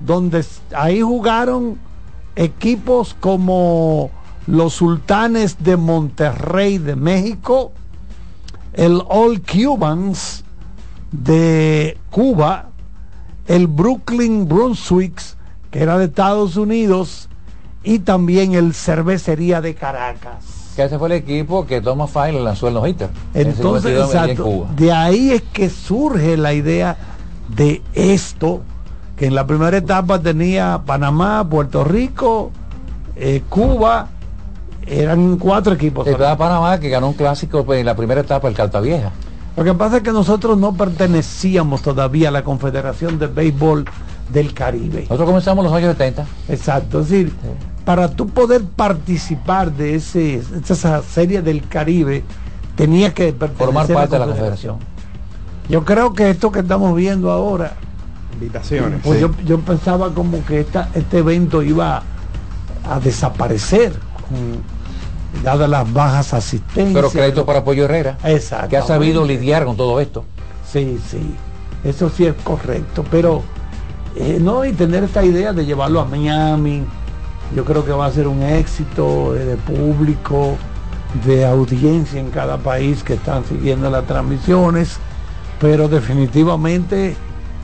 [0.00, 0.44] donde
[0.74, 1.78] ahí jugaron
[2.36, 4.10] equipos como
[4.46, 7.72] los sultanes de Monterrey de México,
[8.72, 10.44] el All Cubans
[11.12, 12.70] de Cuba,
[13.46, 15.20] el Brooklyn Brunswick,
[15.72, 17.28] que era de Estados Unidos,
[17.82, 20.72] y también el Cervecería de Caracas.
[20.76, 23.10] Que ese fue el equipo que Thomas Fine lanzó los hitters.
[23.34, 26.96] Entonces, exacto, de ahí es que surge la idea
[27.48, 28.62] de esto,
[29.16, 32.50] que en la primera etapa tenía Panamá, Puerto Rico,
[33.16, 34.08] eh, Cuba
[34.86, 36.06] eran cuatro equipos.
[36.06, 39.10] Estaba Panamá que ganó un clásico pues, en la primera etapa, el Carta Vieja.
[39.56, 43.84] Lo que pasa es que nosotros no pertenecíamos todavía a la Confederación de Béisbol
[44.30, 45.02] del Caribe.
[45.02, 46.26] Nosotros comenzamos los años 70.
[46.48, 47.32] Exacto, es decir,
[47.84, 52.22] para tú poder participar de ese, esa serie del Caribe,
[52.76, 54.76] tenías que formar parte de la Confederación.
[55.68, 57.74] Yo creo que esto que estamos viendo ahora,
[58.32, 59.00] invitaciones.
[59.02, 62.02] Pues yo, pensaba como que esta, este evento iba
[62.88, 63.92] a desaparecer
[65.42, 66.94] dadas las bajas asistencias.
[66.94, 68.68] Pero crédito para Pollo Herrera, Exacto.
[68.68, 70.24] que ha sabido lidiar con todo esto.
[70.70, 71.34] Sí, sí,
[71.84, 73.42] eso sí es correcto, pero
[74.16, 76.84] eh, no, y tener esta idea de llevarlo a Miami,
[77.54, 80.56] yo creo que va a ser un éxito eh, de público,
[81.26, 84.98] de audiencia en cada país que están siguiendo las transmisiones,
[85.60, 87.16] pero definitivamente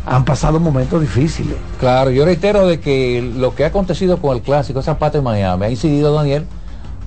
[0.06, 1.56] han pasado momentos difíciles.
[1.80, 5.22] Claro, yo reitero de que lo que ha acontecido con el clásico, esa parte de
[5.22, 6.46] Miami, ha incidido Daniel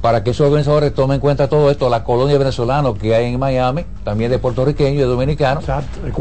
[0.02, 3.40] para que esos organizadores tomen en cuenta todo esto, la colonia venezolana que hay en
[3.40, 5.64] Miami, también de puertorriqueños y de dominicanos,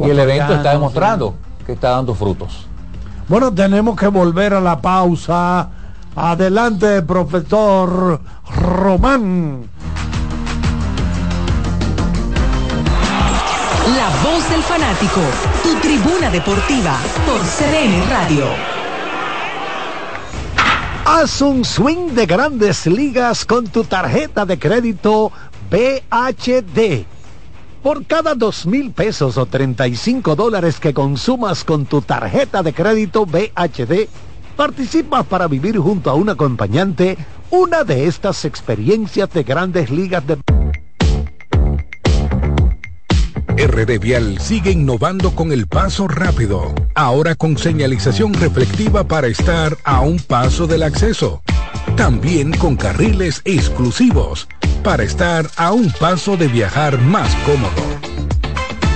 [0.05, 1.34] y el evento está demostrando
[1.64, 2.69] que está dando frutos.
[3.31, 5.69] Bueno, tenemos que volver a la pausa.
[6.16, 8.20] Adelante, profesor
[8.57, 9.70] Román.
[13.97, 15.20] La voz del fanático,
[15.62, 18.47] tu tribuna deportiva por CDN Radio.
[21.05, 25.31] Haz un swing de grandes ligas con tu tarjeta de crédito
[25.70, 27.07] BHD.
[27.82, 33.24] Por cada dos mil pesos o 35 dólares que consumas con tu tarjeta de crédito
[33.24, 34.07] BHD,
[34.55, 37.16] participas para vivir junto a un acompañante
[37.51, 40.36] una de estas experiencias de grandes ligas de...
[43.57, 50.01] RD Vial sigue innovando con el paso rápido, ahora con señalización reflectiva para estar a
[50.01, 51.43] un paso del acceso.
[52.01, 54.48] También con carriles exclusivos
[54.82, 57.82] para estar a un paso de viajar más cómodo.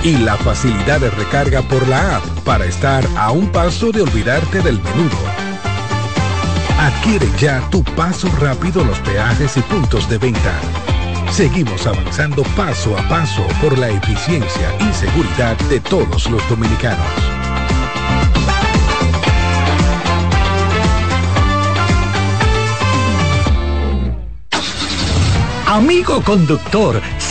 [0.03, 4.59] Y la facilidad de recarga por la app para estar a un paso de olvidarte
[4.63, 5.17] del menudo.
[6.79, 10.59] Adquiere ya tu paso rápido los peajes y puntos de venta.
[11.31, 17.34] Seguimos avanzando paso a paso por la eficiencia y seguridad de todos los dominicanos.
[25.75, 27.01] Amigo conductor,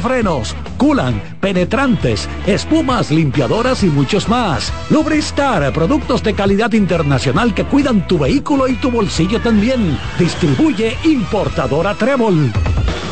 [0.00, 4.72] frenos, culan, penetrantes, espumas, limpiadoras y muchos más.
[4.90, 9.98] Lubristar, productos de calidad internacional que cuidan tu vehículo y tu bolsillo también.
[10.18, 12.52] Distribuye importadora Trébol.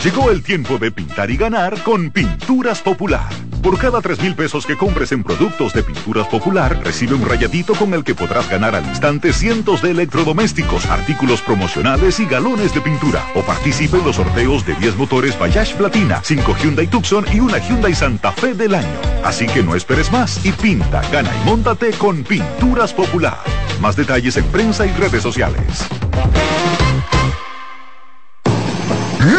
[0.04, 3.47] Llegó el tiempo de pintar y ganar con Pinturas Popular.
[3.62, 7.74] Por cada 3 mil pesos que compres en productos de Pinturas Popular, recibe un rayadito
[7.74, 12.80] con el que podrás ganar al instante cientos de electrodomésticos, artículos promocionales y galones de
[12.80, 13.24] pintura.
[13.34, 17.58] O participe en los sorteos de 10 motores Bayash Platina, 5 Hyundai Tucson y una
[17.58, 19.00] Hyundai Santa Fe del año.
[19.24, 23.38] Así que no esperes más y pinta, gana y móntate con Pinturas Popular.
[23.80, 25.86] Más detalles en prensa y redes sociales.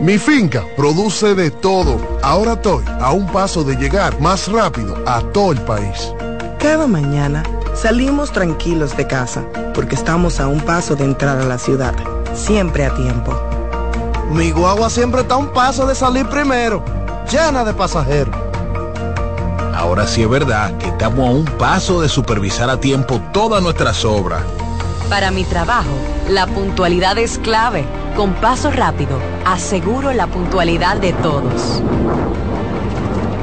[0.00, 2.00] Mi finca produce de todo.
[2.20, 6.12] Ahora estoy a un paso de llegar más rápido a todo el país.
[6.58, 7.44] Cada mañana
[7.74, 11.94] salimos tranquilos de casa porque estamos a un paso de entrar a la ciudad,
[12.34, 13.40] siempre a tiempo.
[14.32, 16.84] Mi guagua siempre está a un paso de salir primero,
[17.30, 18.34] llena de pasajeros.
[19.74, 24.04] Ahora sí es verdad que estamos a un paso de supervisar a tiempo todas nuestras
[24.04, 24.42] obras.
[25.08, 25.90] Para mi trabajo,
[26.28, 27.99] la puntualidad es clave.
[28.16, 31.82] Con paso rápido, aseguro la puntualidad de todos.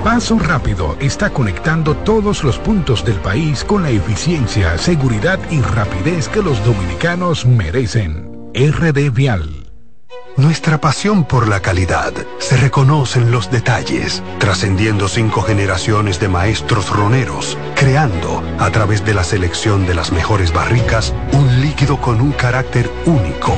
[0.03, 6.29] Paso Rápido está conectando todos los puntos del país con la eficiencia, seguridad y rapidez
[6.29, 8.49] que los dominicanos merecen.
[8.53, 9.67] RD Vial.
[10.37, 16.89] Nuestra pasión por la calidad se reconoce en los detalles, trascendiendo cinco generaciones de maestros
[16.89, 22.31] roneros, creando, a través de la selección de las mejores barricas, un líquido con un
[22.31, 23.57] carácter único,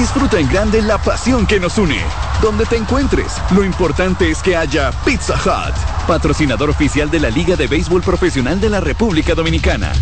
[0.00, 2.00] Disfruta en grande la pasión que nos une.
[2.40, 5.74] Donde te encuentres, lo importante es que haya Pizza Hut,
[6.06, 9.92] patrocinador oficial de la Liga de Béisbol Profesional de la República Dominicana.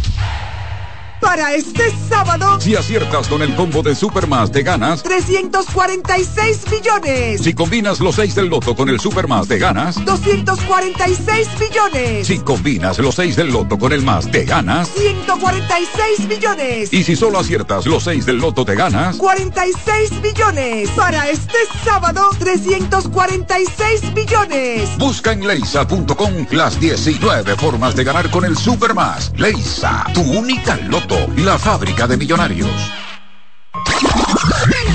[1.20, 5.02] Para este sábado, Si aciertas con el combo de Supermas, te ganas.
[5.02, 7.42] 346 millones.
[7.42, 10.04] Si combinas los 6 del loto con el Supermas, te ganas.
[10.04, 12.26] 246 millones.
[12.26, 14.88] Si combinas los 6 del loto con el más, te ganas.
[14.96, 16.92] 146 millones.
[16.92, 19.16] Y si solo aciertas los 6 del loto, te ganas.
[19.16, 20.90] 46 millones.
[20.90, 24.88] Para este sábado, 346 millones.
[24.98, 29.32] Busca en leisa.com las 19 formas de ganar con el Supermas.
[29.36, 32.70] Leisa, tu única loto, la fábrica de millonarios.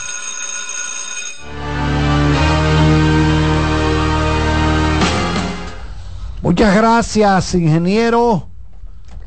[6.40, 8.48] Muchas gracias, ingeniero.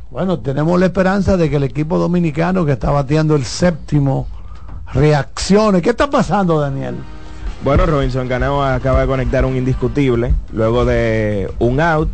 [0.10, 4.26] Bueno, tenemos la esperanza de que el equipo dominicano que está bateando el séptimo
[4.94, 5.82] reaccione.
[5.82, 6.96] ¿Qué está pasando, Daniel?
[7.64, 12.10] Bueno, Robinson Cano acaba de conectar un indiscutible luego de un out.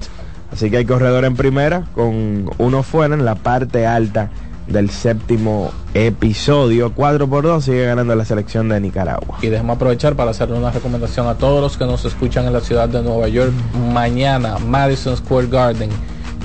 [0.51, 4.31] Así que hay corredor en primera con uno fuera en la parte alta
[4.67, 6.93] del séptimo episodio.
[6.95, 9.37] 4 por 2 sigue ganando la selección de Nicaragua.
[9.43, 12.61] Y déjame aprovechar para hacerle una recomendación a todos los que nos escuchan en la
[12.61, 13.51] ciudad de Nueva York.
[13.93, 15.89] Mañana, Madison Square Garden,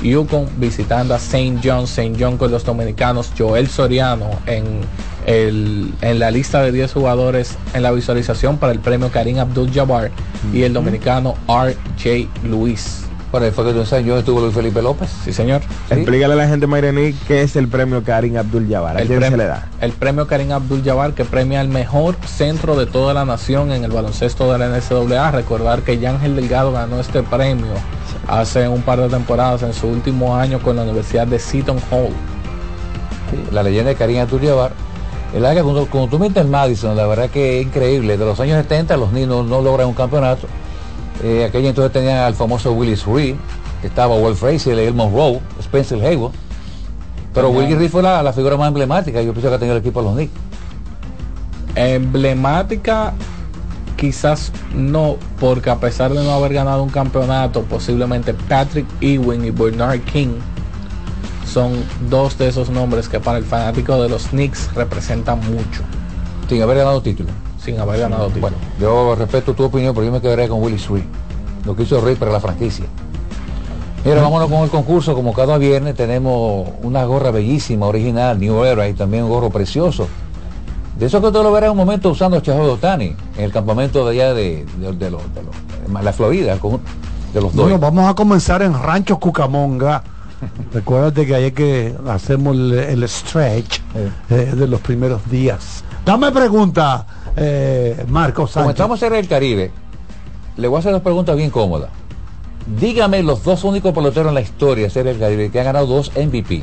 [0.02, 1.58] Yukon visitando a St.
[1.62, 2.14] John, St.
[2.18, 4.80] John con los dominicanos, Joel Soriano en,
[5.26, 9.72] el, en la lista de 10 jugadores en la visualización para el premio Karim Abdul
[9.72, 10.10] Jabbar
[10.52, 12.28] y el dominicano R.J.
[12.46, 13.07] Luis.
[13.32, 15.10] Ahí fue que tú en San John estuvo Luis Felipe López.
[15.24, 15.60] Sí, señor.
[15.90, 18.96] Explícale a la gente, Mayrení, qué es el premio Karim Abdul Jabbar.
[18.96, 19.68] ¿A El quién se premio, le da?
[19.80, 23.84] el premio Karim Abdul Jabbar que premia al mejor centro de toda la nación en
[23.84, 25.30] el baloncesto de la NCAA.
[25.32, 27.66] Recordar que Yángel Delgado ganó este premio
[28.26, 32.12] hace un par de temporadas en su último año con la Universidad de Seton Hall.
[33.52, 34.72] la leyenda de Karim Abdul-Jabbar.
[35.34, 38.16] El área, cuando, cuando tú metes Madison, la verdad que es increíble.
[38.16, 40.46] De los años 70 los niños no logran un campeonato.
[41.22, 43.36] Eh, aquella entonces tenían al famoso Willis Reed,
[43.80, 46.32] que estaba Walt Frazier, El Monroe, Spencer Hayward.
[47.34, 49.20] Pero Willis Reed fue la, la figura más emblemática.
[49.22, 50.32] Yo pienso que ha tenido el equipo de los Knicks.
[51.74, 53.12] Emblemática
[53.96, 59.50] quizás no, porque a pesar de no haber ganado un campeonato, posiblemente Patrick Ewing y
[59.50, 60.38] Bernard King
[61.46, 61.72] son
[62.08, 65.82] dos de esos nombres que para el fanático de los Knicks representan mucho.
[66.48, 67.30] Sin haber ganado título.
[67.72, 68.40] Sin haber ganado título.
[68.42, 71.04] Bueno, yo respeto tu opinión, pero yo me quedaría con Willis Reed.
[71.64, 72.86] Lo que hizo Reed para la franquicia.
[74.04, 75.14] Mira, vámonos con el concurso.
[75.14, 80.08] Como cada viernes tenemos una gorra bellísima, original, New Era, y también un gorro precioso.
[80.98, 84.04] De eso que tú lo verás en un momento usando Chavo Dotani, en el campamento
[84.08, 87.54] de allá de, de, de los- de los- la Florida, de los dos.
[87.54, 90.02] Bueno, vamos a comenzar en Rancho Cucamonga.
[90.72, 93.80] Recuérdate que ahí que hacemos el, el stretch
[94.30, 95.82] eh, de los primeros días.
[96.04, 97.04] Dame pregunta,
[97.40, 98.70] eh, Marcos Como Sánchez.
[98.70, 99.70] estamos en el Caribe,
[100.56, 101.90] le voy a hacer dos preguntas bien cómodas.
[102.78, 105.86] Dígame los dos únicos peloteros en la historia de Serie del Caribe que han ganado
[105.86, 106.62] dos MVP.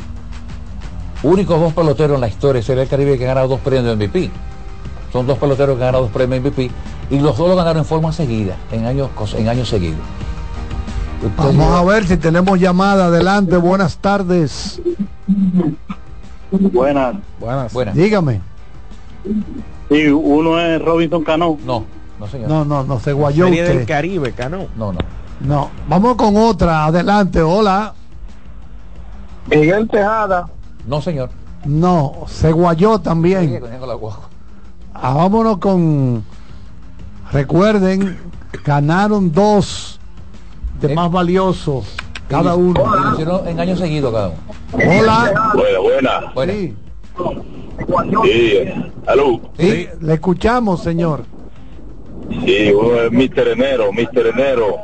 [1.24, 3.96] Únicos dos peloteros en la historia de Serie del Caribe que han ganado dos premios
[3.96, 4.30] MVP.
[5.12, 6.70] Son dos peloteros que han ganado dos premios MVP
[7.10, 10.00] y los dos lo ganaron en forma seguida, en años, en años seguidos.
[11.38, 13.08] Vamos a ver si tenemos llamada.
[13.08, 14.82] Adelante, buenas tardes.
[17.40, 17.74] Buenas.
[17.74, 17.96] Buenas.
[17.96, 18.42] Dígame.
[19.90, 21.58] Sí, uno es Robinson Cano.
[21.66, 21.86] No,
[22.20, 22.50] no señor.
[22.50, 23.78] No, no, no se guayó Serie usted.
[23.78, 24.68] del Caribe, Cano.
[24.76, 25.00] No, no.
[25.42, 26.86] No, vamos con otra.
[26.86, 27.94] Adelante, hola.
[29.48, 30.48] Miguel Tejada.
[30.88, 31.30] No, señor.
[31.66, 33.62] No, se guayó también.
[34.94, 36.24] Ah, vámonos con.
[37.32, 38.18] Recuerden,
[38.64, 40.00] ganaron dos
[40.80, 41.84] de más valioso
[42.30, 42.84] cada uno.
[43.46, 44.38] en años seguidos cada uno.
[44.74, 45.52] Hola.
[45.54, 46.54] Buena, buena.
[46.54, 46.76] Sí,
[48.24, 48.60] Sí,
[49.08, 49.40] aló.
[49.58, 51.24] sí, le escuchamos, señor.
[52.46, 53.48] Sí, uno es Mr.
[53.50, 54.28] Enero, Mr.
[54.34, 54.76] Enero.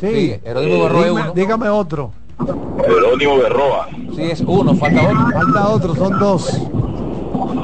[0.00, 1.32] Sí, Jerónimo Berroa es dígame, uno.
[1.34, 2.10] dígame otro.
[2.86, 3.88] Jerónimo Berroa.
[4.14, 5.26] Sí, es uno, falta otro.
[5.32, 6.60] Falta otro, son dos.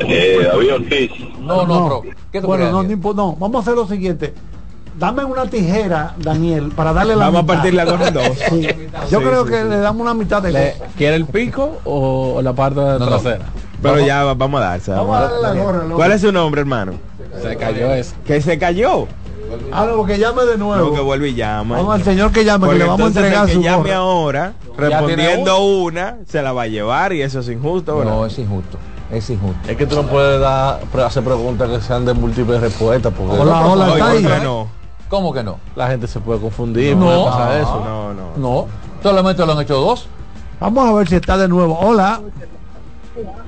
[0.08, 1.10] Eh, David Ortiz.
[1.40, 4.34] No, no, pero ¿qué tú bueno, no, no, no, vamos a hacer lo siguiente.
[4.98, 7.54] Dame una tijera, Daniel, para darle la Vamos a mitad.
[7.54, 8.24] partir la gorra en dos.
[8.50, 8.68] Sí.
[9.10, 9.68] Yo Sí, creo sí, que sí.
[9.68, 10.74] le damos una mitad de Le-.
[10.98, 12.98] ¿Quiere el pico o, la parte no.
[13.06, 13.46] trasera?
[13.82, 14.90] Pero ya va- vamos a darse.
[14.92, 15.82] Vamos a darle la gorra.
[15.84, 15.96] loco.
[15.96, 16.92] ¿Cuál es su nombre, hermano?
[17.42, 18.14] Se cayó eso.
[18.24, 19.06] Que se cayó.
[19.70, 20.88] Ah, no, que llame de nuevo.
[20.90, 21.76] No, que vuelve y llama.
[21.76, 23.96] Vamos al señor que llame, que le vamos a entregar el su que llame gorra.
[23.96, 28.12] ahora, respondiendo una, se la va a llevar y eso es injusto, ¿verdad?
[28.12, 28.78] No, es injusto.
[29.10, 29.70] Es injusto.
[29.70, 33.60] Es que tú no puedes dar, hacer preguntas que sean de múltiples respuestas porque Hola,
[33.66, 34.22] hola, está ¿por ahí.
[34.24, 34.68] qué no?
[35.10, 35.58] ¿Cómo que no?
[35.76, 36.96] la gente se puede confundir.
[36.96, 37.04] No.
[37.04, 37.82] puede pasar eso.
[37.84, 38.22] No, no.
[38.36, 38.66] No,
[39.02, 40.06] solamente lo han hecho dos.
[40.60, 41.78] Vamos a ver si está de nuevo.
[41.78, 42.22] Hola.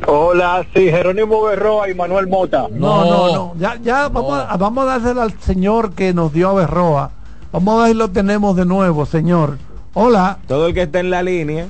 [0.07, 2.67] Hola, sí, Jerónimo Berroa y Manuel Mota.
[2.71, 3.53] No, no, no.
[3.59, 7.11] Ya, ya vamos, a, vamos a dárselo al señor que nos dio a Berroa.
[7.53, 9.59] Vamos a ver si lo tenemos de nuevo, señor.
[9.95, 10.39] Hola.
[10.47, 11.67] Todo el que esté en la línea,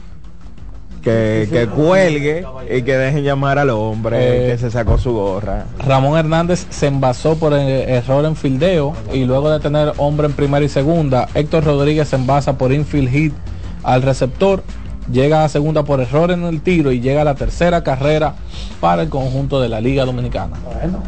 [1.03, 5.67] que, que cuelgue y que dejen llamar al hombre Eh, que se sacó su gorra.
[5.79, 10.33] Ramón Hernández se envasó por el error en fildeo y luego de tener hombre en
[10.33, 13.35] primera y segunda, Héctor Rodríguez se envasa por infield hit
[13.83, 14.63] al receptor,
[15.11, 18.35] llega a segunda por error en el tiro y llega a la tercera carrera
[18.81, 20.57] para el conjunto de la Liga Dominicana.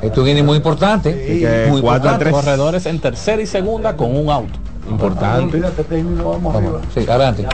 [0.03, 1.67] Esto viene muy importante.
[1.69, 2.31] muy importante.
[2.31, 4.59] Corredores en tercera y segunda con un auto.
[4.89, 5.61] Importante.
[5.61, 7.47] Vamos, sí, adelante.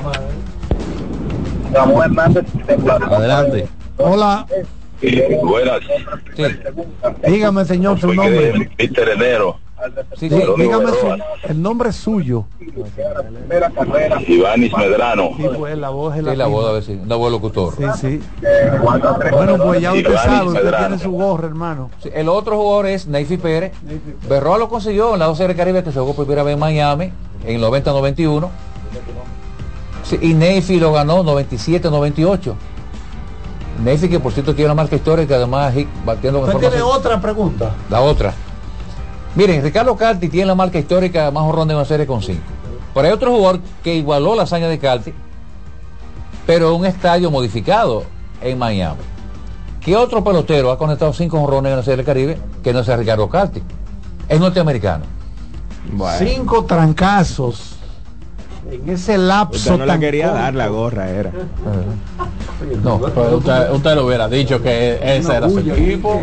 [3.11, 3.69] Adelante.
[3.97, 4.47] Hola.
[5.43, 5.81] Buenas.
[7.27, 8.71] Dígame, señor, su nombre.
[8.79, 9.59] Mister Enero.
[10.17, 11.17] Sí, sí, dígame su-
[11.49, 12.45] el nombre es suyo.
[14.29, 15.31] Ivanis Medrano.
[15.37, 17.75] Sí, pues la voz es la Sí, la voz, a ver si, una voz locutor.
[17.77, 18.21] Sí, sí.
[19.33, 20.87] Bueno, pues ya usted sabe, usted Medrano.
[20.89, 21.91] tiene su gorra, hermano.
[22.03, 23.73] Sí, el otro jugador es Neyfi Pérez.
[24.29, 26.61] Berroa lo consiguió en la 12 del Caribe que se jugó por primera vez en
[26.61, 27.13] Miami
[27.45, 28.49] en el 90-91.
[30.05, 32.55] Sí, y Neyfi lo ganó 97-98.
[33.83, 37.71] Neyfi que por cierto tiene una marca histórica, además batiendo con Usted tiene otra pregunta.
[37.91, 38.35] La otra.
[39.35, 42.41] Miren, Ricardo Carti tiene la marca histórica más horrón de una serie con 5.
[42.95, 45.15] Pero hay otro jugador que igualó la hazaña de Carti,
[46.47, 48.05] pero en un estadio modificado
[48.43, 49.01] en Miami.
[49.81, 52.97] ¿Qué otro pelotero ha conectado 5 honrones en la serie del Caribe que no sea
[52.97, 53.63] Ricardo Carti?
[54.29, 55.05] Es norteamericano.
[56.19, 57.75] Cinco trancazos
[58.71, 60.39] en ese lapso Usted no le tan quería corto.
[60.43, 61.31] dar la gorra, era.
[62.85, 66.21] No, pero usted, usted lo hubiera dicho que ese era su equipo.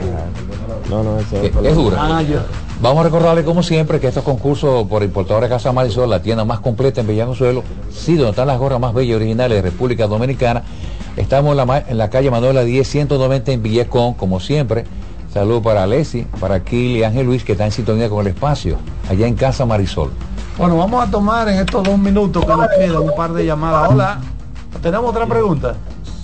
[0.89, 1.97] No, no, eso Es, es dura.
[1.99, 2.39] Ah, yo-
[2.81, 6.61] Vamos a recordarle como siempre que estos concursos por importadores Casa Marisol, la tienda más
[6.61, 7.61] completa en Villaconsuelo,
[7.91, 10.63] sí, donde están las gorras más bellas y originales de República Dominicana.
[11.17, 14.85] Estamos en la, en la calle Manuela 10 190 en Villecón, como siempre.
[15.33, 18.77] Saludos para Alessi, para Kili y Ángel Luis, que está en sintonía con el espacio,
[19.09, 20.11] allá en Casa Marisol.
[20.57, 23.91] Bueno, vamos a tomar en estos dos minutos que nos quedan un par de llamadas.
[23.91, 24.21] Hola.
[24.81, 25.75] ¿Tenemos otra pregunta?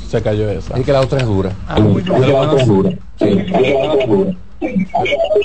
[0.09, 0.75] Se cayó esa.
[0.75, 1.51] Así que la otra es dura.
[1.67, 2.97] Ah, muy bien.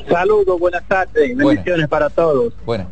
[0.09, 2.53] Saludos, buenas tardes, bendiciones para todos.
[2.65, 2.87] Bueno.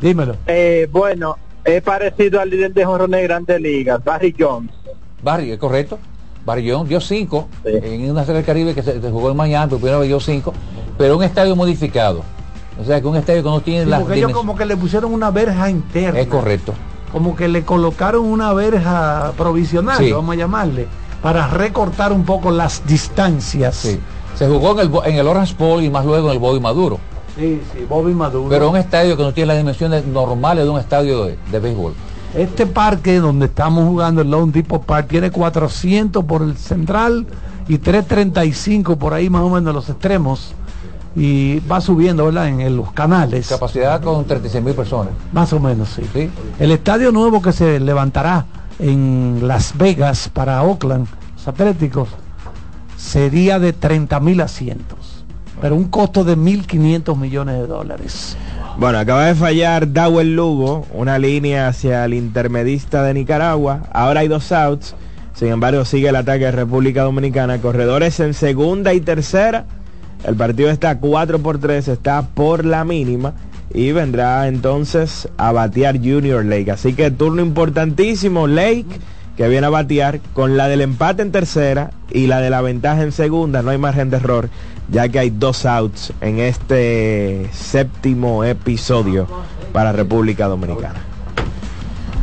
[0.00, 0.36] Dímelo.
[0.46, 4.70] Eh, bueno, es parecido al líder de Jorrones de Grandes Ligas, Barry Jones.
[5.22, 5.98] Barry, es correcto.
[6.44, 9.70] Barry Jones dio 5 en una serie del Caribe que se, se jugó en Miami,
[9.70, 10.52] por primera vez dio 5,
[10.98, 12.22] pero un estadio modificado.
[12.78, 14.76] O sea que un estadio que no tiene Sí, las porque ellos como que le
[14.76, 16.20] pusieron una verja interna.
[16.20, 16.74] Es correcto.
[17.12, 20.12] Como que le colocaron una verja provisional, Sí.
[20.12, 20.86] vamos a llamarle,
[21.22, 23.76] para recortar un poco las distancias.
[23.76, 24.00] Sí.
[24.36, 26.98] Se jugó en el, en el Orange Bowl y más luego en el Bobby Maduro.
[27.36, 28.48] Sí, sí, Bobby Maduro.
[28.48, 31.94] Pero un estadio que no tiene las dimensiones normales de un estadio de, de béisbol.
[32.36, 37.26] Este parque donde estamos jugando, el Lone Depot Park, tiene 400 por el central
[37.68, 40.52] y 335 por ahí más o menos los extremos.
[41.16, 42.48] Y va subiendo, ¿verdad?
[42.48, 43.48] En, en los canales.
[43.48, 45.12] Capacidad con 36 mil personas.
[45.32, 46.28] Más o menos, sí.
[46.58, 48.46] El estadio nuevo que se levantará
[48.80, 51.06] en Las Vegas para Oakland,
[51.36, 52.08] los Atléticos,
[53.04, 55.24] sería de 30 mil asientos.
[55.60, 58.36] Pero un costo de 1.500 millones de dólares.
[58.76, 63.82] Bueno, acaba de fallar Dawel Lugo, una línea hacia el intermedista de Nicaragua.
[63.92, 64.94] Ahora hay dos outs.
[65.34, 67.60] Sin embargo, sigue el ataque de República Dominicana.
[67.60, 69.66] Corredores en segunda y tercera.
[70.24, 73.34] El partido está 4 por 3, está por la mínima.
[73.72, 76.70] Y vendrá entonces a batear Junior Lake.
[76.70, 78.86] Así que turno importantísimo, Lake,
[79.36, 83.02] que viene a batear con la del empate en tercera y la de la ventaja
[83.02, 83.62] en segunda.
[83.62, 84.48] No hay margen de error,
[84.90, 89.26] ya que hay dos outs en este séptimo episodio
[89.72, 91.00] para República Dominicana.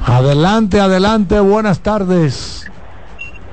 [0.05, 2.65] Adelante, adelante, buenas tardes.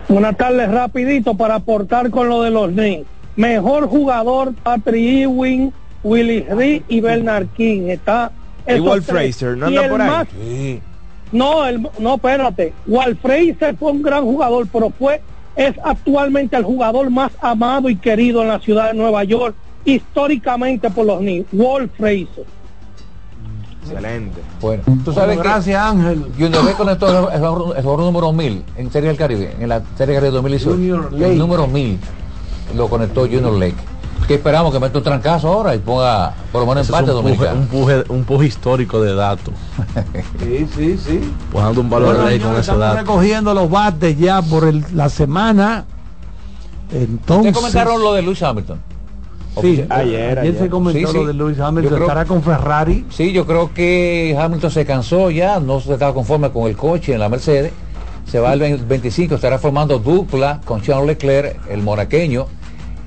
[0.09, 3.07] Buenas tardes, rapidito para aportar con lo de los Knicks.
[3.37, 5.73] Mejor jugador, Patrick Ewing,
[6.03, 7.89] Willie Reed y Bernard King.
[7.89, 8.33] Está
[8.65, 9.05] tres.
[9.05, 10.09] Frazier, ¿no anda por ahí?
[10.11, 10.29] más-
[11.33, 12.73] No, el, no, espérate.
[12.87, 15.21] Walt Frazier fue un gran jugador, pero fue
[15.57, 20.89] es actualmente el jugador más amado y querido en la ciudad de Nueva York, históricamente
[20.91, 21.49] por los Knicks.
[21.53, 22.47] Walt Frazier.
[23.83, 24.41] Excelente.
[24.61, 26.27] Bueno, tú sabes que Gracias, Ángel.
[26.39, 29.81] Junior conectó el, el jugador- el jugador número 1000 en Serie del Caribe, en la
[29.97, 30.71] Serie del Caribe 2018.
[30.77, 31.33] Junior Lake.
[31.33, 31.99] El número 1000
[32.77, 33.75] lo conectó Junior Lake.
[34.27, 37.23] Que esperamos que meta un trancazo ahora y ponga por lo menos Ese empate un
[37.35, 39.55] puje, un, puje, un puje histórico de datos.
[40.41, 41.33] Sí, sí, sí.
[41.51, 42.99] Pujando un valor Bueno, ley con ese estamos dato.
[42.99, 45.85] recogiendo los bates ya por el- la semana.
[46.93, 48.81] Entonces, ¿Ustedes comentaron lo de Luis Hamilton?
[49.61, 51.27] Sí, ayer, ayer se comentó Sí, lo sí.
[51.27, 51.93] de Lewis Yo Hamilton.
[51.95, 53.05] creo- Estará con Ferrari.
[53.11, 57.15] Sí, yo creo que Hamilton se cansó ya, no se estaba conforme con el coche
[57.15, 57.73] en la Mercedes.
[58.27, 62.45] se va el 25, estará formando dupla con Charles Leclerc, el moraqueño.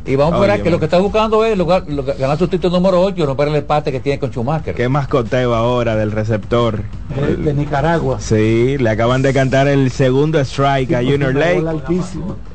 [0.05, 2.47] Y vamos a ver Oye, que lo que está buscando es lugar, lo- ganar su
[2.47, 4.73] título número 8 y romper el empate que tiene con Schumacher.
[4.73, 6.81] Qué mascoteo ahora del receptor.
[7.15, 8.19] de, de Nicaragua.
[8.19, 11.63] Sí, le acaban de cantar el segundo strike a Junior Lake.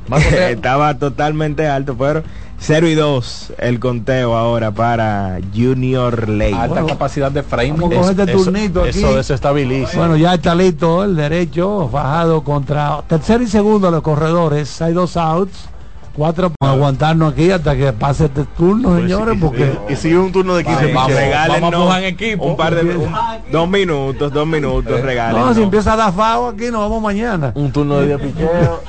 [0.50, 2.22] Estaba totalmente alto, pero
[2.58, 6.54] 0 y 2 el conteo ahora para Junior Lake.
[6.54, 7.76] Alta capacidad de framing.
[7.76, 8.88] Vamos a coger este Eso- turnito aquí.
[8.90, 9.98] eso desestabiliza.
[9.98, 14.80] Bueno, ya está listo el derecho, bajado contra tercero y segundo los corredores.
[14.80, 15.68] Hay dos outs,
[16.16, 20.54] cuatro para aguantarnos aquí hasta que pase este turno, señores, porque Y sigue un turno
[20.56, 22.44] de 15 Vamos, regálenos vamos a equipo.
[22.46, 23.12] Un par de un-
[23.52, 25.40] dos minutos, dos minutos, regalen.
[25.40, 27.52] no, si empieza a dar fao aquí, nos vamos mañana.
[27.54, 28.80] Un turno de 10 picheos.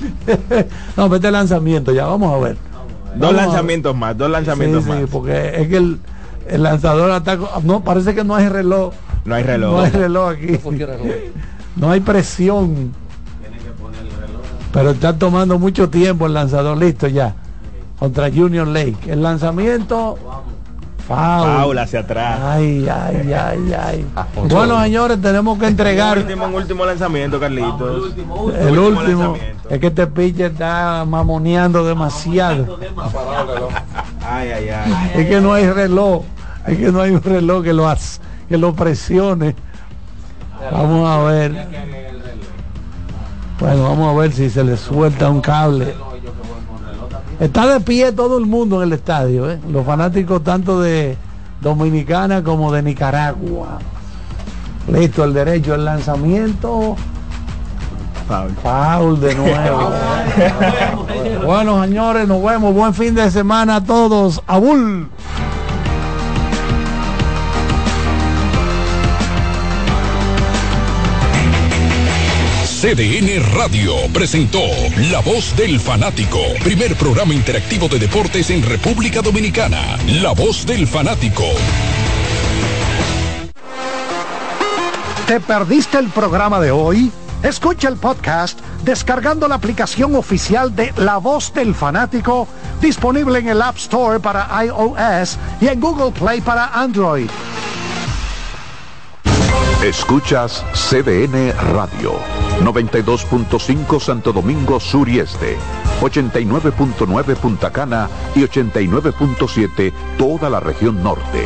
[0.96, 2.56] no, vete lanzamiento, ya vamos a ver.
[3.14, 5.10] Dos Vamos lanzamientos más, dos lanzamientos Sí, sí, más.
[5.10, 5.98] porque es que el,
[6.48, 7.44] el lanzador ataca.
[7.64, 8.92] No, parece que no hay reloj.
[9.24, 9.72] No hay reloj.
[9.72, 10.58] No hay reloj aquí.
[11.76, 12.92] No hay presión.
[14.72, 16.76] Pero está tomando mucho tiempo el lanzador.
[16.78, 17.34] Listo ya.
[17.98, 18.96] Contra Junior Lake.
[19.12, 20.18] El lanzamiento.
[21.06, 22.38] Foul hacia atrás.
[22.40, 24.06] Ay, ay, ay, ay.
[24.14, 28.12] Ah, Bueno, señores, tenemos que entregar Último, un último lanzamiento, Carlitos.
[28.60, 28.92] el último.
[28.92, 29.68] lanzamiento.
[29.68, 32.78] Es que este pitcher está mamoneando demasiado.
[34.24, 35.10] Ay, ay, ay.
[35.16, 36.22] Es que no hay reloj.
[36.66, 37.92] Es que no hay un reloj que lo
[38.48, 39.56] que lo presione.
[40.70, 41.66] Vamos a ver.
[43.60, 45.94] Bueno, vamos a ver si se le suelta un cable.
[47.38, 49.58] Está de pie todo el mundo en el estadio, ¿eh?
[49.70, 51.16] los fanáticos tanto de
[51.60, 53.78] Dominicana como de Nicaragua.
[54.90, 56.96] Listo, el derecho, el lanzamiento.
[58.26, 58.50] Foul.
[58.62, 59.92] Foul de nuevo.
[61.46, 62.74] bueno, señores, nos vemos.
[62.74, 64.42] Buen fin de semana a todos.
[64.46, 65.08] Abul.
[72.80, 74.62] CDN Radio presentó
[75.10, 79.98] La Voz del Fanático, primer programa interactivo de deportes en República Dominicana.
[80.06, 81.44] La Voz del Fanático.
[85.26, 87.12] ¿Te perdiste el programa de hoy?
[87.42, 92.48] Escucha el podcast descargando la aplicación oficial de La Voz del Fanático,
[92.80, 97.28] disponible en el App Store para iOS y en Google Play para Android.
[99.84, 102.12] Escuchas CDN Radio,
[102.60, 105.56] 92.5 Santo Domingo Sur y Este,
[106.02, 111.44] 89.9 Punta Cana y 89.7 toda la región norte.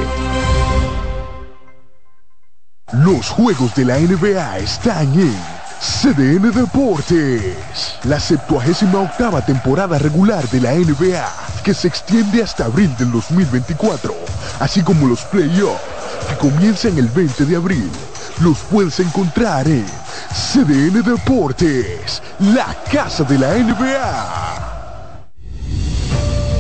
[2.93, 5.37] Los juegos de la NBA están en
[5.79, 8.01] CDN Deportes.
[8.03, 14.13] La 78 octava temporada regular de la NBA, que se extiende hasta abril del 2024,
[14.59, 15.81] así como los playoffs,
[16.29, 17.93] que comienzan el 20 de abril.
[18.41, 19.87] Los puedes encontrar en
[20.33, 24.75] CDN Deportes, la casa de la NBA.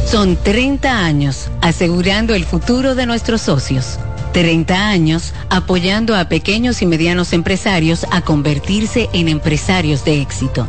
[0.06, 3.98] Son 30 años asegurando el futuro de nuestros socios.
[4.32, 10.68] 30 años apoyando a pequeños y medianos empresarios a convertirse en empresarios de éxito.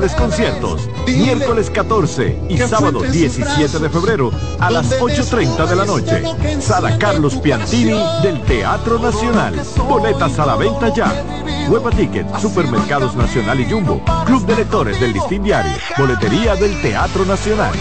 [0.01, 6.23] memorables conciertos, miércoles 14 y sábado 17 de febrero a las 8.30 de la noche.
[6.61, 9.55] Sala Carlos Piantini del Teatro Nacional.
[9.87, 11.23] Boletas a la venta ya.
[11.69, 17.25] Hueva Ticket, Supermercados Nacional y Jumbo, Club de Lectores del Listín Diario, Boletería del Teatro
[17.25, 17.73] Nacional.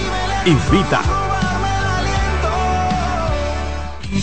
[0.44, 1.19] Invita.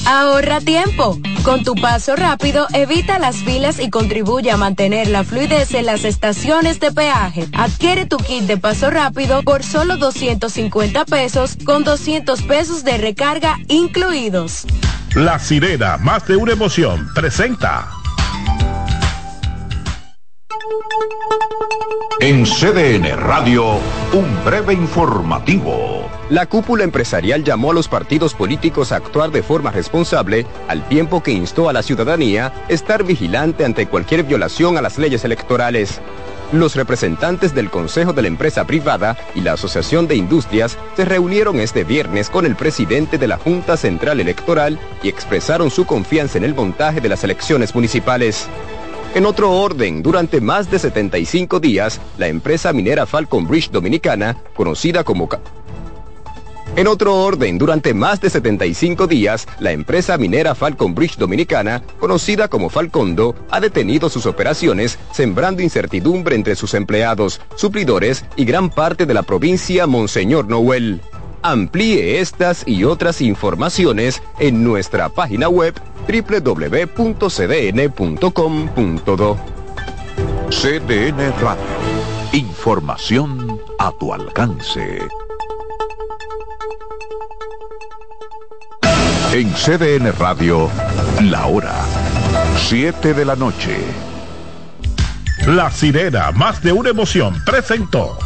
[0.10, 1.20] Ahorra tiempo.
[1.44, 6.06] Con tu paso rápido, evita las filas y contribuye a mantener la fluidez en las
[6.06, 7.46] estaciones de peaje.
[7.52, 13.58] Adquiere tu kit de paso rápido por solo 250 pesos con 200 pesos de recarga
[13.68, 14.66] incluidos.
[15.14, 17.97] La sirena, más de una emoción, presenta.
[22.20, 23.76] En CDN Radio,
[24.12, 26.10] un breve informativo.
[26.30, 31.24] La cúpula empresarial llamó a los partidos políticos a actuar de forma responsable, al tiempo
[31.24, 36.02] que instó a la ciudadanía a estar vigilante ante cualquier violación a las leyes electorales.
[36.52, 41.60] Los representantes del Consejo de la Empresa Privada y la Asociación de Industrias se reunieron
[41.60, 46.46] este viernes con el presidente de la Junta Central Electoral y expresaron su confianza en
[46.46, 48.48] el montaje de las elecciones municipales.
[49.16, 55.04] En otro orden, durante más de 75 días, la empresa minera Falcon Bridge Dominicana, conocida
[55.04, 55.28] como
[56.78, 62.50] en otro orden, durante más de 75 días, la empresa minera Falcon Bridge Dominicana, conocida
[62.50, 69.08] como Falcondo, ha detenido sus operaciones, sembrando incertidumbre entre sus empleados, suplidores y gran parte
[69.08, 71.02] de la provincia Monseñor Noel.
[71.42, 75.74] Amplíe estas y otras informaciones en nuestra página web
[76.08, 76.98] www.cdn.com.do.
[80.50, 81.64] CDN Radio.
[82.32, 85.00] Información a tu alcance.
[89.34, 90.70] En CDN Radio,
[91.22, 91.76] la hora
[92.68, 93.78] 7 de la noche.
[95.46, 98.18] La sirena, más de una emoción, presentó.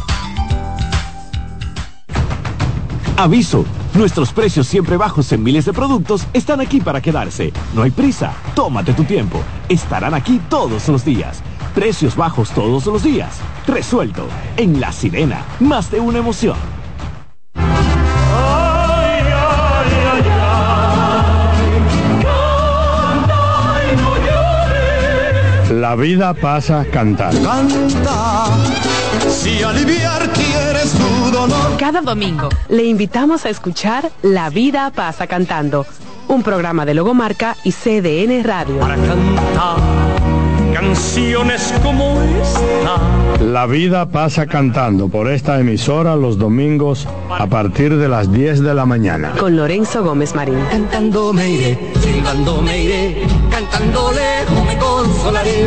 [3.22, 7.52] Aviso, nuestros precios siempre bajos en miles de productos están aquí para quedarse.
[7.72, 9.40] No hay prisa, tómate tu tiempo.
[9.68, 11.40] Estarán aquí todos los días.
[11.72, 13.38] Precios bajos todos los días.
[13.64, 14.26] Resuelto.
[14.56, 16.56] En La Sirena, más de una emoción.
[25.70, 27.48] La vida pasa cantando.
[27.48, 28.46] Canta,
[29.28, 31.76] si aliviar quieres tu dolor.
[31.78, 35.86] Cada domingo le invitamos a escuchar La vida pasa cantando,
[36.28, 38.78] un programa de Logomarca y CDN Radio.
[38.78, 40.12] Para cantar
[40.72, 43.44] canciones como esta.
[43.44, 48.74] La vida pasa cantando por esta emisora los domingos a partir de las 10 de
[48.74, 49.32] la mañana.
[49.38, 50.58] Con Lorenzo Gómez Marín.
[50.70, 55.66] Cantando me iré, silbando me iré, cantando lejos me consolaré.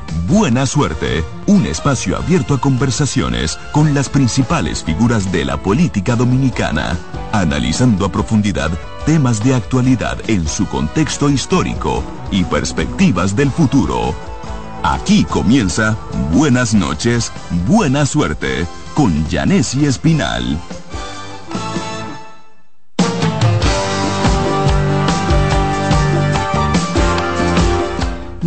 [0.27, 6.97] Buena Suerte, un espacio abierto a conversaciones con las principales figuras de la política dominicana,
[7.31, 8.71] analizando a profundidad
[9.05, 14.13] temas de actualidad en su contexto histórico y perspectivas del futuro.
[14.83, 15.97] Aquí comienza
[16.31, 17.31] Buenas noches,
[17.67, 20.59] Buena Suerte con Janessi Espinal.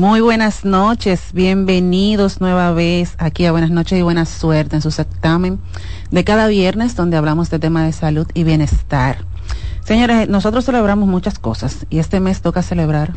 [0.06, 4.90] Muy buenas noches, bienvenidos nueva vez aquí a Buenas noches y buena suerte en su
[4.90, 5.59] certamen
[6.10, 9.24] de cada viernes donde hablamos de temas de salud y bienestar.
[9.82, 13.14] Señores, nosotros celebramos muchas cosas y este mes toca celebrar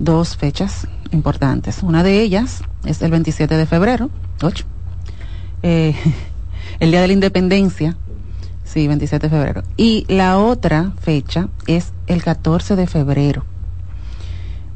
[0.00, 1.84] dos fechas importantes.
[1.84, 4.10] Una de ellas es el 27 de febrero,
[4.42, 4.64] 8,
[5.62, 5.94] eh,
[6.80, 7.96] el Día de la Independencia,
[8.64, 9.62] sí, 27 de febrero.
[9.76, 13.44] Y la otra fecha es el 14 de febrero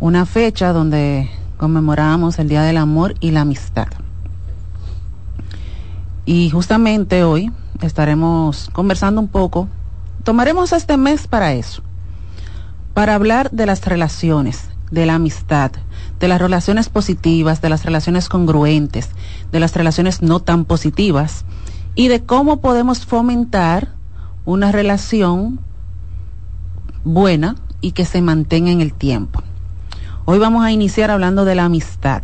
[0.00, 1.28] una fecha donde
[1.60, 3.88] conmemoramos el Día del Amor y la Amistad.
[6.24, 9.68] Y justamente hoy estaremos conversando un poco,
[10.24, 11.82] tomaremos este mes para eso,
[12.94, 15.72] para hablar de las relaciones, de la amistad,
[16.18, 19.10] de las relaciones positivas, de las relaciones congruentes,
[19.52, 21.44] de las relaciones no tan positivas
[21.94, 23.92] y de cómo podemos fomentar
[24.46, 25.60] una relación
[27.04, 29.42] buena y que se mantenga en el tiempo.
[30.32, 32.22] Hoy vamos a iniciar hablando de la amistad.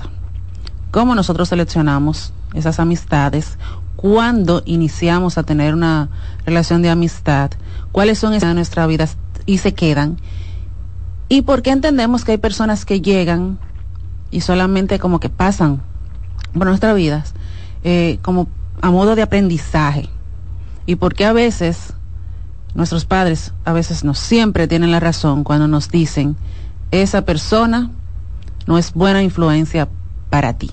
[0.92, 3.58] ¿Cómo nosotros seleccionamos esas amistades?
[3.96, 6.08] ¿Cuándo iniciamos a tener una
[6.44, 7.50] relación de amistad?
[7.90, 9.08] ¿Cuáles son esas de nuestra vida
[9.44, 10.18] y se quedan?
[11.28, 13.58] ¿Y por qué entendemos que hay personas que llegan
[14.30, 15.82] y solamente como que pasan
[16.56, 17.34] por nuestras vidas
[17.82, 18.46] eh, como
[18.82, 20.08] a modo de aprendizaje?
[20.86, 21.92] ¿Y por qué a veces
[22.76, 26.36] nuestros padres a veces no siempre tienen la razón cuando nos dicen
[26.90, 27.90] esa persona
[28.66, 29.88] no es buena influencia
[30.30, 30.70] para ti.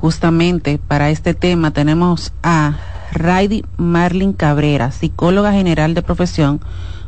[0.00, 2.76] Justamente para este tema tenemos a
[3.12, 6.60] Raidy Marlin Cabrera, psicóloga general de profesión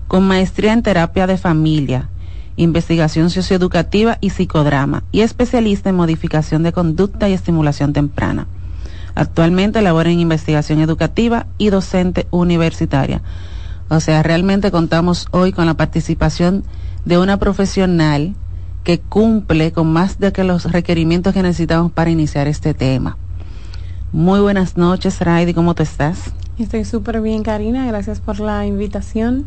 [0.09, 2.09] con maestría en terapia de familia,
[2.57, 8.47] investigación socioeducativa y psicodrama y especialista en modificación de conducta y estimulación temprana.
[9.15, 13.23] Actualmente labora en investigación educativa y docente universitaria.
[13.89, 18.35] O sea, realmente contamos hoy con la participación de una profesional
[18.83, 23.17] que cumple con más de que los requerimientos que necesitamos para iniciar este tema.
[24.13, 26.33] Muy buenas noches, Raidi, ¿cómo te estás?
[26.59, 29.47] Estoy súper bien, Karina, gracias por la invitación.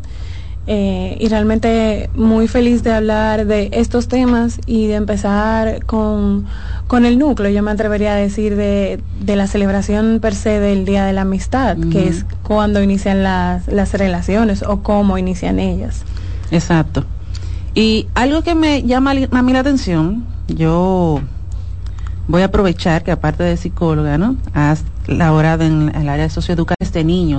[0.66, 6.46] Eh, y realmente muy feliz de hablar de estos temas y de empezar con,
[6.86, 10.84] con el núcleo, yo me atrevería a decir, de, de la celebración per se del
[10.84, 16.04] Día de la Amistad, que es cuando inician las, las relaciones o cómo inician ellas.
[16.50, 17.04] Exacto.
[17.74, 21.20] Y algo que me llama a mí la atención, yo
[22.28, 24.36] voy a aprovechar que aparte de psicóloga, ¿no?
[24.54, 27.38] Has laborado en el área de socioeducación de niños